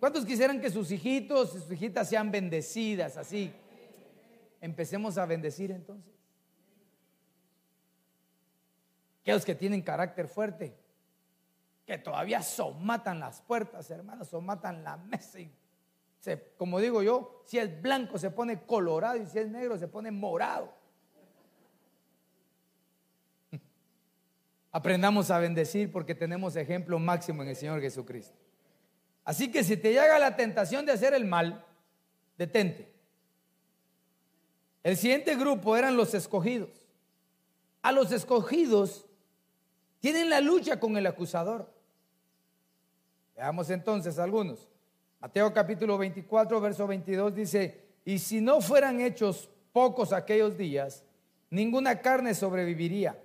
¿Cuántos 0.00 0.24
quisieran 0.24 0.60
que 0.60 0.70
sus 0.70 0.90
hijitos 0.90 1.54
y 1.54 1.60
sus 1.60 1.72
hijitas 1.72 2.08
sean 2.08 2.30
bendecidas 2.30 3.18
así? 3.18 3.52
Empecemos 4.60 5.18
a 5.18 5.26
bendecir 5.26 5.70
entonces. 5.70 6.12
Aquellos 9.20 9.44
que 9.44 9.54
tienen 9.54 9.82
carácter 9.82 10.26
fuerte, 10.26 10.74
que 11.86 11.98
todavía 11.98 12.42
somatan 12.42 13.20
las 13.20 13.42
puertas, 13.42 13.90
hermanos, 13.90 14.28
somatan 14.28 14.82
la 14.82 14.96
mesa. 14.96 15.38
como 16.56 16.80
digo 16.80 17.02
yo, 17.02 17.42
si 17.44 17.58
es 17.58 17.82
blanco 17.82 18.18
se 18.18 18.30
pone 18.30 18.62
colorado 18.64 19.16
y 19.16 19.26
si 19.26 19.38
es 19.38 19.48
negro 19.48 19.76
se 19.76 19.88
pone 19.88 20.10
morado. 20.10 20.79
Aprendamos 24.72 25.30
a 25.30 25.38
bendecir 25.38 25.90
porque 25.90 26.14
tenemos 26.14 26.54
ejemplo 26.56 26.98
máximo 26.98 27.42
en 27.42 27.48
el 27.48 27.56
Señor 27.56 27.80
Jesucristo. 27.80 28.36
Así 29.24 29.50
que 29.50 29.64
si 29.64 29.76
te 29.76 29.90
llega 29.90 30.18
la 30.18 30.36
tentación 30.36 30.86
de 30.86 30.92
hacer 30.92 31.14
el 31.14 31.24
mal, 31.24 31.64
detente. 32.38 32.92
El 34.82 34.96
siguiente 34.96 35.36
grupo 35.36 35.76
eran 35.76 35.96
los 35.96 36.14
escogidos. 36.14 36.86
A 37.82 37.92
los 37.92 38.12
escogidos 38.12 39.06
tienen 40.00 40.30
la 40.30 40.40
lucha 40.40 40.78
con 40.78 40.96
el 40.96 41.06
acusador. 41.06 41.70
Veamos 43.36 43.70
entonces 43.70 44.18
algunos. 44.18 44.68
Mateo 45.20 45.52
capítulo 45.52 45.98
24, 45.98 46.60
verso 46.60 46.86
22 46.86 47.34
dice, 47.34 47.84
y 48.04 48.18
si 48.18 48.40
no 48.40 48.60
fueran 48.60 49.00
hechos 49.00 49.50
pocos 49.72 50.12
aquellos 50.12 50.56
días, 50.56 51.04
ninguna 51.50 52.00
carne 52.00 52.34
sobreviviría. 52.34 53.18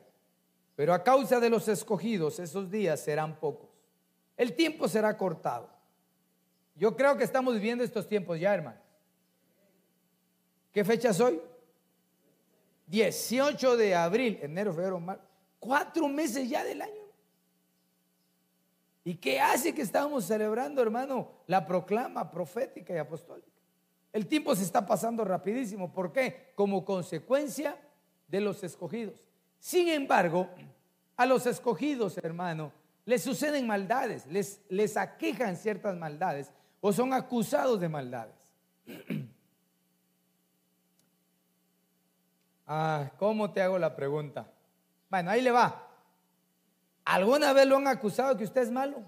Pero 0.76 0.94
a 0.94 1.04
causa 1.04 1.40
de 1.40 1.50
los 1.50 1.68
escogidos, 1.68 2.40
esos 2.40 2.70
días 2.70 3.00
serán 3.00 3.40
pocos. 3.40 3.70
El 4.36 4.54
tiempo 4.56 4.88
será 4.88 5.18
cortado. 5.18 5.70
Yo 6.76 6.96
creo 6.96 7.16
que 7.18 7.24
estamos 7.24 7.54
viviendo 7.54 7.84
estos 7.84 8.08
tiempos 8.08 8.40
ya, 8.40 8.54
hermano. 8.54 8.80
¿Qué 10.74 10.84
fecha 10.84 11.12
es 11.12 11.20
hoy? 11.22 11.42
18 12.88 13.78
de 13.78 13.96
abril, 13.96 14.40
enero, 14.42 14.74
febrero, 14.74 15.00
marzo. 15.00 15.24
Cuatro 15.60 16.08
meses 16.10 16.50
ya 16.50 16.64
del 16.64 16.82
año. 16.82 17.06
¿Y 19.06 19.16
qué 19.16 19.40
hace 19.40 19.74
que 19.74 19.84
estamos 19.84 20.26
celebrando, 20.26 20.82
hermano? 20.82 21.32
La 21.48 21.66
proclama 21.66 22.30
profética 22.30 22.94
y 22.94 22.98
apostólica. 22.98 23.48
El 24.12 24.28
tiempo 24.28 24.56
se 24.56 24.64
está 24.64 24.86
pasando 24.86 25.24
rapidísimo. 25.24 25.94
¿Por 25.94 26.12
qué? 26.12 26.52
Como 26.56 26.84
consecuencia 26.84 27.78
de 28.28 28.42
los 28.42 28.64
escogidos. 28.64 29.25
Sin 29.66 29.88
embargo, 29.88 30.48
a 31.18 31.26
los 31.26 31.48
escogidos, 31.48 32.20
hermano, 32.20 32.72
les 33.04 33.24
suceden 33.24 33.66
maldades, 33.66 34.28
les, 34.28 34.62
les 34.70 34.96
aquejan 34.96 35.58
ciertas 35.58 35.98
maldades 35.98 36.52
o 36.82 36.94
son 36.94 37.12
acusados 37.14 37.80
de 37.80 37.90
maldades. 37.90 38.36
Ah, 42.68 43.12
¿cómo 43.20 43.52
te 43.52 43.62
hago 43.62 43.78
la 43.78 43.96
pregunta? 43.96 44.52
Bueno, 45.08 45.30
ahí 45.30 45.42
le 45.42 45.52
va. 45.52 45.88
¿Alguna 47.04 47.54
vez 47.54 47.68
lo 47.68 47.78
han 47.78 47.88
acusado 47.88 48.36
que 48.36 48.44
usted 48.44 48.64
es 48.64 48.72
malo? 48.72 49.04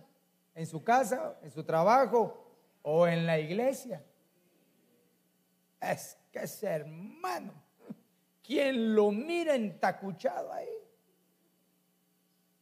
¿En 0.54 0.68
su 0.68 0.84
casa, 0.84 1.40
en 1.42 1.50
su 1.50 1.64
trabajo 1.64 2.56
o 2.84 3.08
en 3.08 3.26
la 3.26 3.40
iglesia? 3.40 4.06
Es 5.82 6.16
que 6.32 6.44
es 6.44 6.62
hermano. 6.62 7.67
¿Quién 8.48 8.96
lo 8.96 9.12
mira 9.12 9.56
entacuchado 9.56 10.54
ahí? 10.54 10.70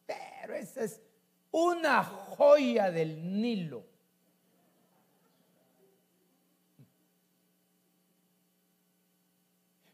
Pero 0.08 0.56
esa 0.56 0.84
es 0.84 1.00
una 1.52 2.04
joya 2.04 2.90
del 2.90 3.40
Nilo. 3.40 3.86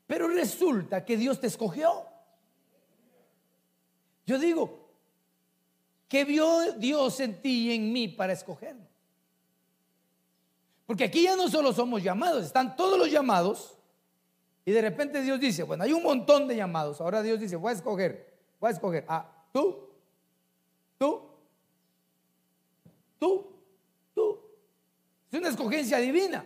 Pero 0.08 0.30
resulta 0.30 1.04
que 1.04 1.18
Dios 1.18 1.42
te 1.42 1.48
escogió. 1.48 2.06
Yo 4.26 4.40
digo, 4.40 4.94
¿qué 6.08 6.24
vio 6.24 6.72
Dios 6.72 7.20
en 7.20 7.42
ti 7.42 7.68
y 7.68 7.76
en 7.76 7.92
mí 7.92 8.08
para 8.08 8.32
escogernos? 8.32 8.88
Porque 10.86 11.04
aquí 11.04 11.24
ya 11.24 11.36
no 11.36 11.50
solo 11.50 11.74
somos 11.74 12.02
llamados, 12.02 12.46
están 12.46 12.78
todos 12.78 12.98
los 12.98 13.12
llamados. 13.12 13.78
Y 14.66 14.72
de 14.72 14.82
repente 14.82 15.22
Dios 15.22 15.40
dice, 15.40 15.64
bueno, 15.64 15.84
hay 15.84 15.94
un 15.94 16.04
montón 16.04 16.48
de 16.48 16.56
llamados. 16.56 17.02
Ahora 17.02 17.22
Dios 17.22 17.40
dice, 17.40 17.56
voy 17.56 17.72
a 17.72 17.76
escoger, 17.76 18.34
voy 18.60 18.70
a 18.70 18.74
escoger 18.74 19.06
a 19.08 19.48
tú, 19.52 19.90
tú, 20.98 21.30
tú, 23.18 23.52
tú. 24.14 24.40
Es 25.32 25.40
una 25.40 25.50
escogencia 25.50 25.98
divina. 25.98 26.46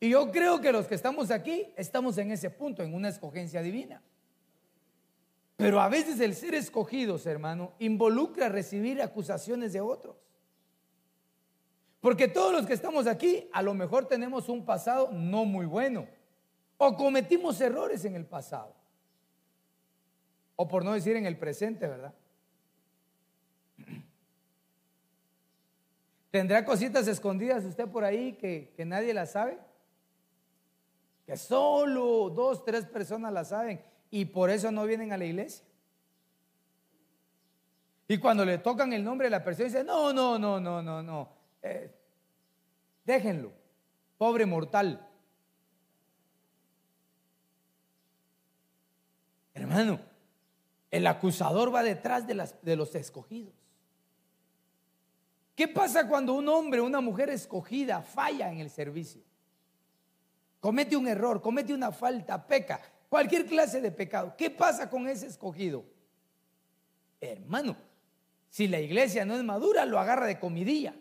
Y 0.00 0.08
yo 0.08 0.32
creo 0.32 0.60
que 0.60 0.72
los 0.72 0.86
que 0.86 0.94
estamos 0.94 1.30
aquí 1.30 1.66
estamos 1.76 2.16
en 2.18 2.32
ese 2.32 2.50
punto, 2.50 2.82
en 2.82 2.94
una 2.94 3.10
escogencia 3.10 3.62
divina. 3.62 4.02
Pero 5.56 5.78
a 5.80 5.90
veces 5.90 6.18
el 6.20 6.34
ser 6.34 6.54
escogidos, 6.54 7.26
hermano, 7.26 7.74
involucra 7.78 8.48
recibir 8.48 9.02
acusaciones 9.02 9.74
de 9.74 9.82
otros. 9.82 10.16
Porque 12.00 12.28
todos 12.28 12.50
los 12.50 12.66
que 12.66 12.72
estamos 12.72 13.06
aquí, 13.06 13.46
a 13.52 13.60
lo 13.62 13.74
mejor 13.74 14.06
tenemos 14.06 14.48
un 14.48 14.64
pasado 14.64 15.10
no 15.12 15.44
muy 15.44 15.66
bueno. 15.66 16.08
O 16.82 16.96
cometimos 16.96 17.60
errores 17.60 18.06
en 18.06 18.14
el 18.14 18.24
pasado. 18.24 18.74
O 20.56 20.66
por 20.66 20.82
no 20.82 20.94
decir 20.94 21.14
en 21.14 21.26
el 21.26 21.36
presente, 21.36 21.86
¿verdad? 21.86 22.14
¿Tendrá 26.30 26.64
cositas 26.64 27.06
escondidas 27.06 27.66
usted 27.66 27.86
por 27.86 28.02
ahí 28.02 28.32
que, 28.32 28.72
que 28.74 28.86
nadie 28.86 29.12
las 29.12 29.32
sabe? 29.32 29.58
que 31.26 31.36
solo 31.36 32.30
dos, 32.30 32.64
tres 32.64 32.86
personas 32.86 33.30
la 33.30 33.44
saben 33.44 33.80
y 34.10 34.24
por 34.24 34.48
eso 34.48 34.72
no 34.72 34.86
vienen 34.86 35.12
a 35.12 35.18
la 35.18 35.26
iglesia. 35.26 35.64
Y 38.08 38.16
cuando 38.16 38.42
le 38.42 38.56
tocan 38.56 38.94
el 38.94 39.04
nombre 39.04 39.26
de 39.26 39.30
la 39.30 39.44
persona, 39.44 39.66
dice, 39.66 39.84
no, 39.84 40.14
no, 40.14 40.38
no, 40.38 40.58
no, 40.58 40.82
no, 40.82 41.02
no, 41.02 41.28
eh, 41.62 41.94
déjenlo, 43.04 43.52
pobre 44.16 44.46
mortal. 44.46 45.09
Hermano, 49.70 50.00
el 50.90 51.06
acusador 51.06 51.72
va 51.72 51.84
detrás 51.84 52.26
de, 52.26 52.74
los 52.74 52.94
escogidos. 52.96 53.54
¿Qué 55.54 55.68
pasa 55.68 56.08
cuando 56.08 56.34
un 56.34 56.48
hombre, 56.48 56.80
una 56.80 57.00
mujer 57.00 57.30
escogida 57.30 58.02
falla 58.02 58.50
en 58.50 58.58
el 58.58 58.68
servicio? 58.68 59.22
comete 60.58 60.96
un 60.96 61.06
error, 61.06 61.40
comete 61.40 61.72
una 61.72 61.92
falta, 61.92 62.46
peca, 62.46 62.80
cualquier 63.08 63.46
clase 63.46 63.80
de 63.80 63.92
pecado. 63.92 64.34
¿Qué 64.36 64.50
pasa 64.50 64.90
con 64.90 65.06
ese 65.06 65.28
escogido? 65.28 65.84
Hermano, 67.20 67.76
si 68.48 68.66
la 68.66 68.80
iglesia 68.80 69.24
no 69.24 69.36
es 69.36 69.44
madura, 69.44 69.86
lo 69.86 70.00
agarra 70.00 70.26
de 70.26 70.40
comidilla 70.40 70.94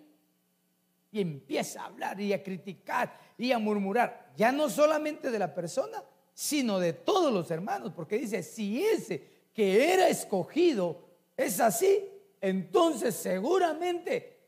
y 1.12 1.22
empieza 1.22 1.82
a 1.82 1.86
hablar 1.88 2.22
y 2.22 2.32
a 2.34 2.44
criticar 2.44 3.20
y 3.36 3.52
a 3.52 3.58
murmurar, 3.58 4.32
ya 4.38 4.52
no 4.52 4.70
solamente 4.70 5.32
de 5.32 5.40
la 5.40 5.56
persona, 5.56 6.04
sino 6.40 6.80
de 6.80 6.94
todos 6.94 7.34
los 7.34 7.52
hermanos, 7.52 7.92
porque 7.94 8.18
dice, 8.18 8.42
si 8.44 8.82
ese 8.82 9.28
que 9.54 9.94
era 9.94 10.08
escogido 10.08 11.04
es 11.36 11.60
así, 11.60 12.10
entonces 12.40 13.14
seguramente 13.14 14.40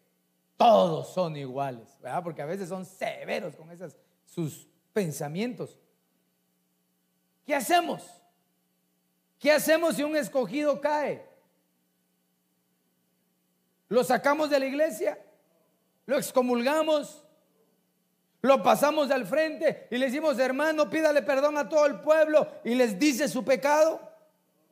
todos 0.55 1.13
son 1.13 1.35
iguales, 1.35 1.97
¿verdad? 2.01 2.23
Porque 2.23 2.41
a 2.41 2.45
veces 2.45 2.69
son 2.69 2.85
severos 2.85 3.57
con 3.57 3.69
esas 3.71 3.97
sus 4.25 4.69
pensamientos. 4.93 5.77
¿Qué 7.45 7.53
hacemos? 7.53 8.01
¿Qué 9.37 9.51
hacemos 9.51 9.97
si 9.97 10.03
un 10.03 10.15
escogido 10.15 10.79
cae? 10.79 11.27
¿Lo 13.89 14.05
sacamos 14.05 14.49
de 14.49 14.59
la 14.61 14.65
iglesia? 14.65 15.21
¿Lo 16.05 16.17
excomulgamos? 16.17 17.20
¿Lo 18.41 18.63
pasamos 18.63 19.11
al 19.11 19.25
frente 19.25 19.87
y 19.91 19.97
le 19.97 20.07
decimos, 20.07 20.39
hermano, 20.39 20.89
pídale 20.89 21.21
perdón 21.21 21.57
a 21.57 21.69
todo 21.69 21.85
el 21.85 21.99
pueblo 21.99 22.47
y 22.63 22.73
les 22.73 22.97
dice 22.97 23.27
su 23.27 23.43
pecado? 23.43 24.01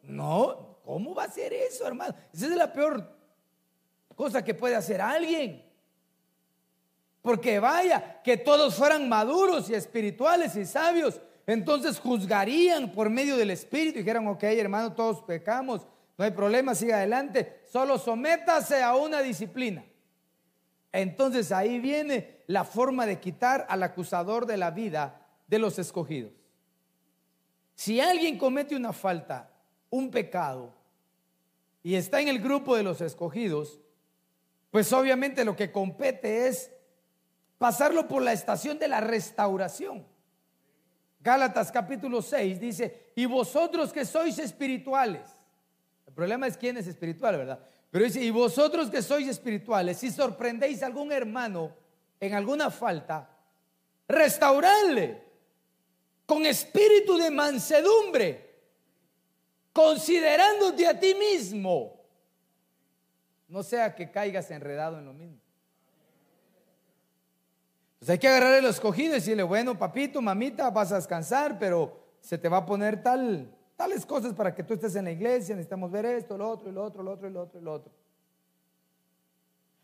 No, 0.04 0.80
¿cómo 0.84 1.14
va 1.14 1.26
a 1.26 1.32
ser 1.32 1.54
eso, 1.54 1.86
hermano? 1.86 2.16
Esa 2.34 2.46
es 2.46 2.52
la 2.52 2.74
peor 2.74 3.20
cosa 4.16 4.44
que 4.44 4.54
puede 4.54 4.76
hacer 4.76 5.00
alguien. 5.00 5.64
Porque 7.22 7.60
vaya, 7.60 8.22
que 8.24 8.38
todos 8.38 8.76
fueran 8.76 9.08
maduros 9.08 9.70
y 9.70 9.76
espirituales 9.76 10.56
y 10.56 10.66
sabios, 10.66 11.22
entonces 11.46 12.00
juzgarían 12.00 12.92
por 12.92 13.10
medio 13.10 13.38
del 13.38 13.52
Espíritu 13.52 14.00
y 14.00 14.02
dijeran, 14.02 14.28
ok, 14.28 14.44
hermano, 14.44 14.94
todos 14.94 15.22
pecamos, 15.22 15.86
no 16.18 16.26
hay 16.26 16.32
problema, 16.32 16.76
siga 16.76 16.98
adelante, 16.98 17.62
solo 17.72 17.98
sométase 17.98 18.82
a 18.82 18.96
una 18.96 19.22
disciplina. 19.22 19.86
Entonces 20.92 21.52
ahí 21.52 21.80
viene 21.80 22.44
la 22.48 22.64
forma 22.64 23.06
de 23.06 23.20
quitar 23.20 23.66
al 23.70 23.84
acusador 23.84 24.46
de 24.46 24.58
la 24.58 24.72
vida 24.72 25.28
de 25.48 25.60
los 25.60 25.78
escogidos. 25.80 26.34
Si 27.76 28.02
alguien 28.02 28.38
comete 28.38 28.76
una 28.76 28.92
falta, 28.92 29.52
un 29.90 30.12
pecado, 30.12 30.74
y 31.82 31.96
está 31.96 32.20
en 32.20 32.28
el 32.28 32.40
grupo 32.40 32.76
de 32.76 32.84
los 32.84 33.02
escogidos, 33.02 33.80
pues 34.72 34.92
obviamente 34.92 35.46
lo 35.46 35.56
que 35.56 35.72
compete 35.72 36.48
es 36.48 36.72
pasarlo 37.58 38.08
por 38.08 38.22
la 38.22 38.34
estación 38.34 38.80
de 38.80 38.88
la 38.88 39.02
restauración. 39.02 40.06
Gálatas 41.22 41.72
capítulo 41.72 42.22
6 42.22 42.60
dice, 42.60 43.12
y 43.16 43.26
vosotros 43.26 43.92
que 43.92 44.06
sois 44.06 44.40
espirituales, 44.40 45.38
el 46.08 46.14
problema 46.14 46.48
es 46.48 46.58
quién 46.58 46.78
es 46.78 46.88
espiritual, 46.88 47.38
¿verdad? 47.38 47.60
Pero 47.92 48.06
dice, 48.06 48.24
y 48.24 48.30
vosotros 48.30 48.90
que 48.90 49.02
sois 49.02 49.28
espirituales, 49.28 49.98
si 49.98 50.12
sorprendéis 50.12 50.84
a 50.84 50.86
algún 50.86 51.12
hermano 51.12 51.76
en 52.20 52.34
alguna 52.36 52.70
falta, 52.70 53.30
restauradle 54.08 55.24
con 56.26 56.46
espíritu 56.46 57.18
de 57.18 57.32
mansedumbre, 57.32 58.50
considerándote 59.74 60.86
a 60.88 61.00
ti 61.00 61.16
mismo, 61.16 62.00
no 63.48 63.64
sea 63.64 63.96
que 63.96 64.12
caigas 64.12 64.52
enredado 64.52 65.00
en 65.00 65.06
lo 65.06 65.14
mismo. 65.14 65.40
Pues 67.98 68.12
hay 68.12 68.20
que 68.20 68.28
agarrar 68.28 68.54
el 68.56 68.66
escogido 68.66 69.12
y 69.12 69.16
decirle, 69.16 69.44
bueno, 69.44 69.78
papito, 69.78 70.22
mamita, 70.22 70.70
vas 70.70 70.92
a 70.92 70.98
descansar, 70.98 71.58
pero 71.58 72.00
se 72.22 72.38
te 72.38 72.48
va 72.48 72.58
a 72.58 72.66
poner 72.66 73.02
tal, 73.02 73.54
tales 73.80 74.06
cosas 74.06 74.34
para 74.34 74.54
que 74.54 74.62
tú 74.62 74.74
estés 74.74 74.94
en 74.98 75.06
la 75.06 75.12
iglesia, 75.12 75.56
necesitamos 75.56 75.90
ver 75.90 76.06
esto, 76.06 76.38
lo 76.38 76.50
otro, 76.50 76.70
y 76.70 76.74
lo 76.74 76.84
otro, 76.84 77.02
lo 77.02 77.12
otro, 77.14 77.30
y 77.30 77.32
lo 77.32 77.42
otro, 77.44 77.62
y 77.62 77.64
lo 77.64 77.72
otro. 77.72 77.94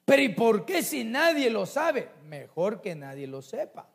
Pero 0.03 0.21
¿y 0.21 0.29
por 0.35 0.65
qué 0.65 0.83
si 0.83 1.05
nadie 1.05 1.49
lo 1.49 1.65
sabe? 1.65 2.09
Mejor 2.25 2.81
que 2.81 2.93
nadie 2.93 3.25
lo 3.25 3.41
sepa. 3.41 3.87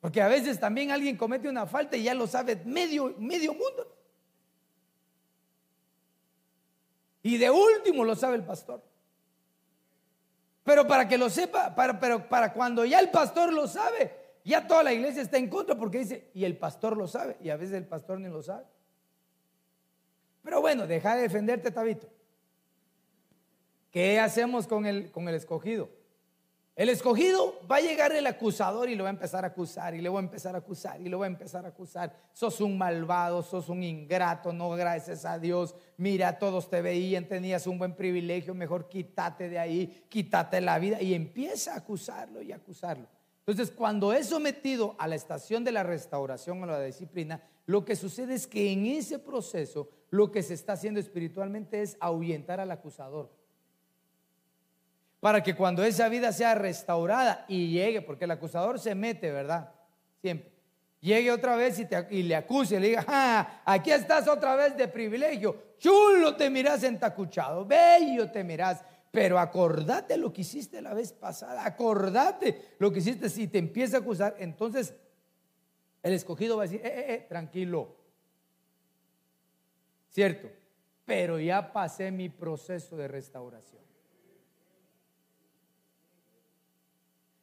Porque 0.00 0.20
a 0.20 0.26
veces 0.26 0.58
también 0.58 0.90
alguien 0.90 1.16
comete 1.16 1.48
una 1.48 1.64
falta 1.64 1.96
y 1.96 2.02
ya 2.02 2.14
lo 2.14 2.26
sabe 2.26 2.60
medio, 2.64 3.14
medio 3.16 3.54
mundo. 3.54 3.86
Y 7.22 7.38
de 7.38 7.50
último 7.50 8.02
lo 8.02 8.16
sabe 8.16 8.34
el 8.34 8.44
pastor. 8.44 8.82
Pero 10.64 10.88
para 10.88 11.06
que 11.06 11.16
lo 11.16 11.30
sepa, 11.30 11.72
para, 11.72 12.00
pero 12.00 12.28
para 12.28 12.52
cuando 12.52 12.84
ya 12.84 12.98
el 12.98 13.12
pastor 13.12 13.52
lo 13.52 13.68
sabe, 13.68 14.19
ya 14.44 14.66
toda 14.66 14.82
la 14.82 14.92
iglesia 14.92 15.22
está 15.22 15.38
en 15.38 15.48
contra 15.48 15.76
porque 15.76 15.98
dice, 15.98 16.30
y 16.34 16.44
el 16.44 16.56
pastor 16.56 16.96
lo 16.96 17.06
sabe, 17.06 17.36
y 17.42 17.50
a 17.50 17.56
veces 17.56 17.74
el 17.74 17.86
pastor 17.86 18.20
ni 18.20 18.28
lo 18.28 18.42
sabe. 18.42 18.64
Pero 20.42 20.60
bueno, 20.60 20.86
deja 20.86 21.16
de 21.16 21.22
defenderte, 21.22 21.70
Tabito. 21.70 22.08
¿Qué 23.90 24.20
hacemos 24.20 24.66
con 24.66 24.86
el, 24.86 25.10
con 25.10 25.28
el 25.28 25.34
escogido? 25.34 25.90
El 26.76 26.88
escogido 26.88 27.60
va 27.70 27.76
a 27.76 27.80
llegar 27.80 28.12
el 28.12 28.26
acusador 28.26 28.88
y 28.88 28.94
lo 28.94 29.04
va 29.04 29.10
a 29.10 29.12
empezar 29.12 29.44
a 29.44 29.48
acusar 29.48 29.94
y 29.94 30.00
le 30.00 30.08
va 30.08 30.18
a 30.18 30.22
empezar 30.22 30.54
a 30.54 30.58
acusar 30.58 30.98
y 30.98 31.10
lo 31.10 31.18
va 31.18 31.26
a 31.26 31.28
empezar 31.28 31.66
a 31.66 31.68
acusar. 31.68 32.16
Sos 32.32 32.60
un 32.62 32.78
malvado, 32.78 33.42
sos 33.42 33.68
un 33.68 33.82
ingrato, 33.82 34.50
no 34.52 34.70
gracias 34.70 35.26
a 35.26 35.38
Dios. 35.38 35.74
Mira, 35.98 36.38
todos 36.38 36.70
te 36.70 36.80
veían, 36.80 37.26
tenías 37.26 37.66
un 37.66 37.78
buen 37.78 37.94
privilegio, 37.94 38.54
mejor 38.54 38.88
quítate 38.88 39.50
de 39.50 39.58
ahí, 39.58 40.06
quítate 40.08 40.60
la 40.62 40.78
vida 40.78 41.02
y 41.02 41.12
empieza 41.12 41.74
a 41.74 41.78
acusarlo 41.78 42.40
y 42.40 42.52
acusarlo. 42.52 43.06
Entonces, 43.46 43.74
cuando 43.74 44.12
es 44.12 44.26
sometido 44.26 44.94
a 44.98 45.08
la 45.08 45.14
estación 45.14 45.64
de 45.64 45.72
la 45.72 45.82
restauración 45.82 46.62
o 46.62 46.66
la 46.66 46.82
disciplina, 46.82 47.42
lo 47.66 47.84
que 47.84 47.96
sucede 47.96 48.34
es 48.34 48.46
que 48.46 48.72
en 48.72 48.86
ese 48.86 49.18
proceso 49.18 49.88
lo 50.10 50.30
que 50.30 50.42
se 50.42 50.54
está 50.54 50.74
haciendo 50.74 51.00
espiritualmente 51.00 51.82
es 51.82 51.96
ahuyentar 52.00 52.60
al 52.60 52.70
acusador 52.70 53.30
para 55.20 55.42
que 55.42 55.54
cuando 55.54 55.84
esa 55.84 56.08
vida 56.08 56.32
sea 56.32 56.54
restaurada 56.54 57.44
y 57.46 57.68
llegue, 57.68 58.00
porque 58.00 58.24
el 58.24 58.30
acusador 58.30 58.80
se 58.80 58.94
mete, 58.94 59.30
¿verdad? 59.30 59.70
Siempre. 60.20 60.50
Llegue 61.00 61.30
otra 61.30 61.56
vez 61.56 61.78
y, 61.78 61.86
te, 61.86 62.06
y 62.10 62.22
le 62.22 62.36
acuse, 62.36 62.78
le 62.80 62.88
diga, 62.88 63.04
ah, 63.06 63.62
aquí 63.64 63.90
estás 63.90 64.28
otra 64.28 64.54
vez 64.54 64.76
de 64.76 64.86
privilegio, 64.88 65.74
chulo 65.78 66.36
te 66.36 66.50
miras 66.50 66.82
entacuchado, 66.82 67.64
bello 67.64 68.30
te 68.30 68.44
miras, 68.44 68.84
pero 69.10 69.38
acordate 69.38 70.16
lo 70.16 70.32
que 70.32 70.42
hiciste 70.42 70.80
la 70.80 70.94
vez 70.94 71.12
pasada, 71.12 71.64
acordate 71.64 72.74
lo 72.78 72.92
que 72.92 73.00
hiciste, 73.00 73.28
si 73.28 73.48
te 73.48 73.58
empieza 73.58 73.96
a 73.96 74.00
acusar, 74.00 74.36
entonces 74.38 74.94
el 76.02 76.12
escogido 76.12 76.56
va 76.56 76.64
a 76.64 76.66
decir, 76.66 76.80
eh, 76.84 76.88
eh, 76.88 77.14
eh, 77.14 77.26
tranquilo, 77.28 77.96
cierto, 80.10 80.50
pero 81.04 81.38
ya 81.40 81.72
pasé 81.72 82.10
mi 82.10 82.28
proceso 82.28 82.96
de 82.96 83.08
restauración. 83.08 83.82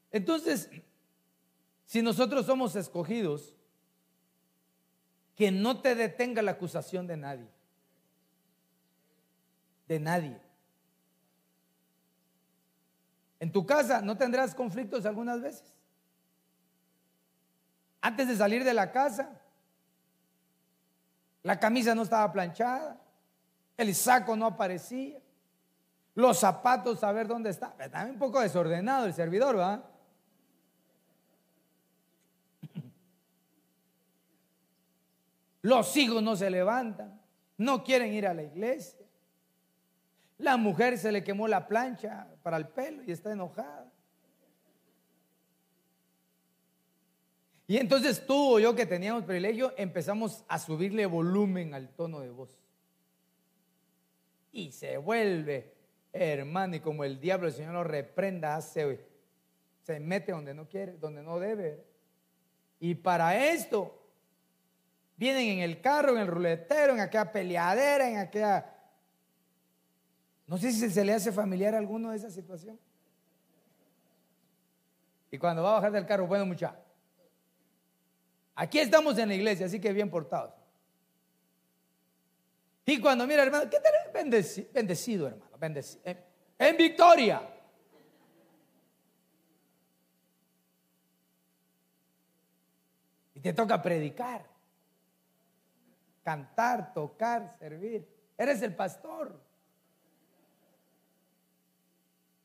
Entonces, 0.10 0.70
si 1.86 2.02
nosotros 2.02 2.46
somos 2.46 2.76
escogidos, 2.76 3.54
que 5.36 5.52
no 5.52 5.82
te 5.82 5.94
detenga 5.94 6.42
la 6.42 6.52
acusación 6.52 7.06
de 7.06 7.18
nadie. 7.18 7.48
De 9.88 10.00
nadie. 10.00 10.47
En 13.40 13.52
tu 13.52 13.66
casa 13.66 14.02
no 14.02 14.18
tendrás 14.18 14.56
conflictos 14.56 15.06
algunas 15.06 15.42
veces. 15.42 15.74
Antes 18.02 18.28
de 18.28 18.36
salir 18.36 18.64
de 18.64 18.74
la 18.74 18.92
casa, 18.92 19.30
la 21.44 21.60
camisa 21.60 21.94
no 21.94 22.04
estaba 22.04 22.32
planchada, 22.32 23.00
el 23.78 23.94
saco 23.94 24.36
no 24.36 24.46
aparecía, 24.46 25.20
los 26.16 26.40
zapatos 26.40 27.04
a 27.04 27.12
ver 27.12 27.28
dónde 27.28 27.52
está. 27.52 27.76
Está 27.80 28.06
un 28.06 28.18
poco 28.18 28.42
desordenado 28.42 29.06
el 29.06 29.14
servidor, 29.14 29.56
¿verdad? 29.56 29.84
Los 35.62 35.96
hijos 35.98 36.24
no 36.24 36.36
se 36.36 36.50
levantan, 36.50 37.22
no 37.58 37.84
quieren 37.84 38.14
ir 38.14 38.26
a 38.26 38.34
la 38.34 38.44
iglesia. 38.44 38.97
La 40.38 40.58
mujer 40.58 40.98
se 40.98 41.12
le 41.12 41.24
quemó 41.24 41.48
la 41.48 41.68
plancha 41.68 42.28
para 42.44 42.58
el 42.58 42.68
pelo 42.68 43.04
y 43.04 43.12
está 43.12 43.32
enojada. 43.32 43.92
Y 47.66 47.78
entonces 47.78 48.26
tú 48.26 48.56
o 48.56 48.60
yo 48.60 48.76
que 48.76 48.86
teníamos 48.86 49.24
privilegio 49.24 49.74
empezamos 49.78 50.46
a 50.48 50.58
subirle 50.58 51.06
volumen 51.06 51.74
al 51.74 51.90
tono 51.90 52.22
de 52.22 52.30
voz. 52.30 52.58
Y 54.52 54.72
se 54.72 54.98
vuelve, 54.98 55.74
hermano, 56.14 56.78
y 56.78 56.80
como 56.80 57.04
el 57.04 57.20
diablo, 57.20 57.48
el 57.48 57.54
Señor 57.54 57.74
lo 57.74 57.84
reprenda, 57.84 58.56
hace, 58.56 59.06
se 59.84 60.00
mete 60.00 60.32
donde 60.32 60.54
no 60.54 60.70
quiere, 60.70 60.94
donde 60.94 61.22
no 61.22 61.40
debe. 61.40 61.84
Y 62.80 62.96
para 62.96 63.38
esto 63.52 64.08
Vienen 65.18 65.48
en 65.48 65.60
el 65.60 65.82
carro, 65.82 66.14
en 66.14 66.20
el 66.20 66.28
ruletero, 66.28 66.94
en 66.94 67.00
aquella 67.00 67.32
peleadera, 67.32 68.08
en 68.08 68.18
aquella... 68.18 68.74
No 70.48 70.58
sé 70.58 70.72
si 70.72 70.90
se 70.90 71.04
le 71.04 71.14
hace 71.14 71.32
familiar 71.32 71.76
a 71.76 71.78
alguno 71.78 72.12
de 72.12 72.18
esa 72.18 72.32
situación. 72.32 72.80
Y 75.30 75.38
cuando 75.38 75.62
va 75.62 75.72
a 75.72 75.74
bajar 75.74 75.92
del 75.92 76.06
carro, 76.06 76.26
bueno, 76.26 76.46
mucha. 76.46 76.80
Aquí 78.56 78.80
estamos 78.80 79.18
en 79.18 79.28
la 79.28 79.36
iglesia, 79.36 79.66
así 79.66 79.80
que 79.80 79.92
bien 79.92 80.10
portados. 80.10 80.54
Y 82.86 83.02
cuando 83.02 83.28
mira, 83.28 83.44
hermano, 83.44 83.70
¿qué 83.70 83.78
tenés? 83.78 84.14
Bendecido, 84.14 84.70
bendecido 84.74 85.28
hermano, 85.28 85.58
bendecido. 85.60 86.02
En, 86.06 86.18
en 86.58 86.78
victoria. 86.78 87.42
Y 93.36 93.42
te 93.42 93.52
toca 93.52 93.82
predicar, 93.82 94.46
cantar, 96.24 96.94
tocar, 96.94 97.58
servir. 97.60 98.08
Eres 98.38 98.62
el 98.62 98.74
pastor. 98.74 99.47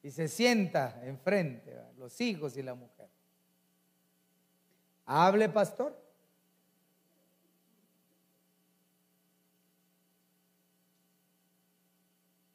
Y 0.03 0.11
se 0.11 0.27
sienta 0.29 1.01
enfrente, 1.05 1.79
los 1.97 2.21
hijos 2.21 2.57
y 2.57 2.63
la 2.63 2.75
mujer. 2.75 3.09
Hable, 5.07 5.49
pastor. 5.49 6.01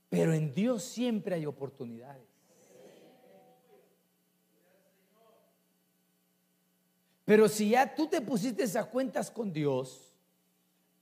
Pero 0.10 0.34
en 0.34 0.54
Dios 0.54 0.84
siempre 0.84 1.36
hay 1.36 1.46
oportunidades. 1.46 2.26
Pero 7.24 7.50
si 7.50 7.72
ya 7.72 7.94
tú 7.94 8.08
te 8.08 8.22
pusiste 8.22 8.66
a 8.80 8.86
cuentas 8.86 9.30
con 9.30 9.52
Dios, 9.52 10.14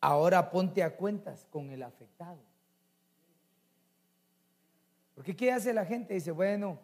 ahora 0.02 0.50
ponte 0.50 0.82
a 0.82 0.96
cuentas 0.96 1.46
con 1.52 1.70
el 1.70 1.84
afectado. 1.84 2.40
Porque 5.16 5.36
¿qué 5.36 5.52
hace 5.52 5.74
la 5.74 5.86
gente? 5.86 6.14
Dice, 6.14 6.32
bueno, 6.32 6.80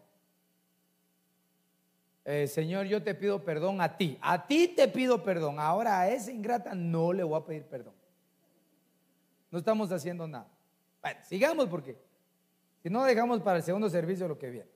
eh, 2.24 2.48
Señor, 2.48 2.86
yo 2.86 3.04
te 3.04 3.14
pido 3.14 3.44
perdón 3.44 3.82
a 3.82 3.98
ti. 3.98 4.18
A 4.22 4.48
ti 4.48 4.70
te 4.70 4.88
pido 4.88 5.22
perdón. 5.24 5.60
Ahora 5.60 6.00
a 6.00 6.10
esa 6.10 6.32
ingrata 6.32 6.74
no 6.74 7.14
le 7.14 7.24
voy 7.24 7.40
a 7.40 7.46
pedir 7.46 7.66
perdón. 7.66 7.94
No 9.50 9.60
estamos 9.60 9.92
haciendo 9.92 10.28
nada. 10.28 10.48
Bueno, 11.02 11.20
sigamos 11.24 11.68
porque 11.68 11.98
si 12.82 12.90
no 12.90 13.04
dejamos 13.04 13.42
para 13.42 13.58
el 13.58 13.64
segundo 13.64 13.90
servicio 13.90 14.28
lo 14.28 14.38
que 14.38 14.50
viene. 14.50 14.70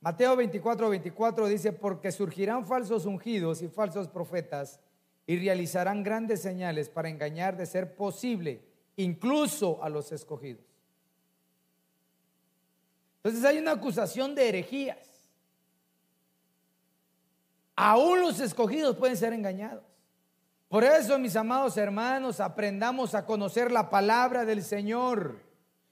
Mateo 0.00 0.34
24, 0.34 0.88
24 0.88 1.46
dice, 1.46 1.72
porque 1.72 2.10
surgirán 2.10 2.66
falsos 2.66 3.06
ungidos 3.06 3.62
y 3.62 3.68
falsos 3.68 4.08
profetas 4.08 4.80
y 5.26 5.38
realizarán 5.38 6.02
grandes 6.02 6.42
señales 6.42 6.88
para 6.88 7.08
engañar 7.08 7.56
de 7.56 7.66
ser 7.66 7.94
posible 7.94 8.64
incluso 8.96 9.82
a 9.82 9.88
los 9.88 10.10
escogidos. 10.10 10.71
Entonces 13.22 13.44
hay 13.44 13.58
una 13.58 13.72
acusación 13.72 14.34
de 14.34 14.48
herejías. 14.48 14.98
Aún 17.76 18.20
los 18.20 18.40
escogidos 18.40 18.96
pueden 18.96 19.16
ser 19.16 19.32
engañados. 19.32 19.84
Por 20.68 20.84
eso, 20.84 21.18
mis 21.18 21.36
amados 21.36 21.76
hermanos, 21.76 22.40
aprendamos 22.40 23.14
a 23.14 23.26
conocer 23.26 23.70
la 23.70 23.90
palabra 23.90 24.44
del 24.44 24.62
Señor. 24.62 25.40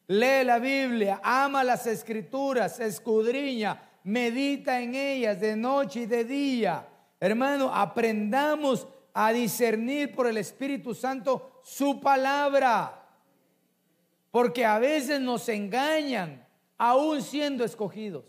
Lee 0.07 0.43
la 0.45 0.59
Biblia, 0.59 1.21
ama 1.23 1.63
las 1.63 1.87
escrituras, 1.87 2.81
escudriña, 2.81 3.91
medita 4.05 4.81
en 4.81 4.95
ellas 4.95 5.39
de 5.39 5.55
noche 5.55 6.01
y 6.01 6.07
de 6.07 6.25
día. 6.25 6.89
Hermano, 7.21 7.73
aprendamos 7.73 8.89
a 9.13 9.33
discernir 9.33 10.15
por 10.15 10.27
el 10.27 10.39
Espíritu 10.39 10.95
Santo 10.95 11.61
su 11.63 12.01
palabra. 12.01 13.07
Porque 14.31 14.65
a 14.65 14.79
veces 14.79 15.21
nos 15.21 15.49
engañan, 15.49 16.47
aún 16.81 17.21
siendo 17.21 17.63
escogidos. 17.63 18.25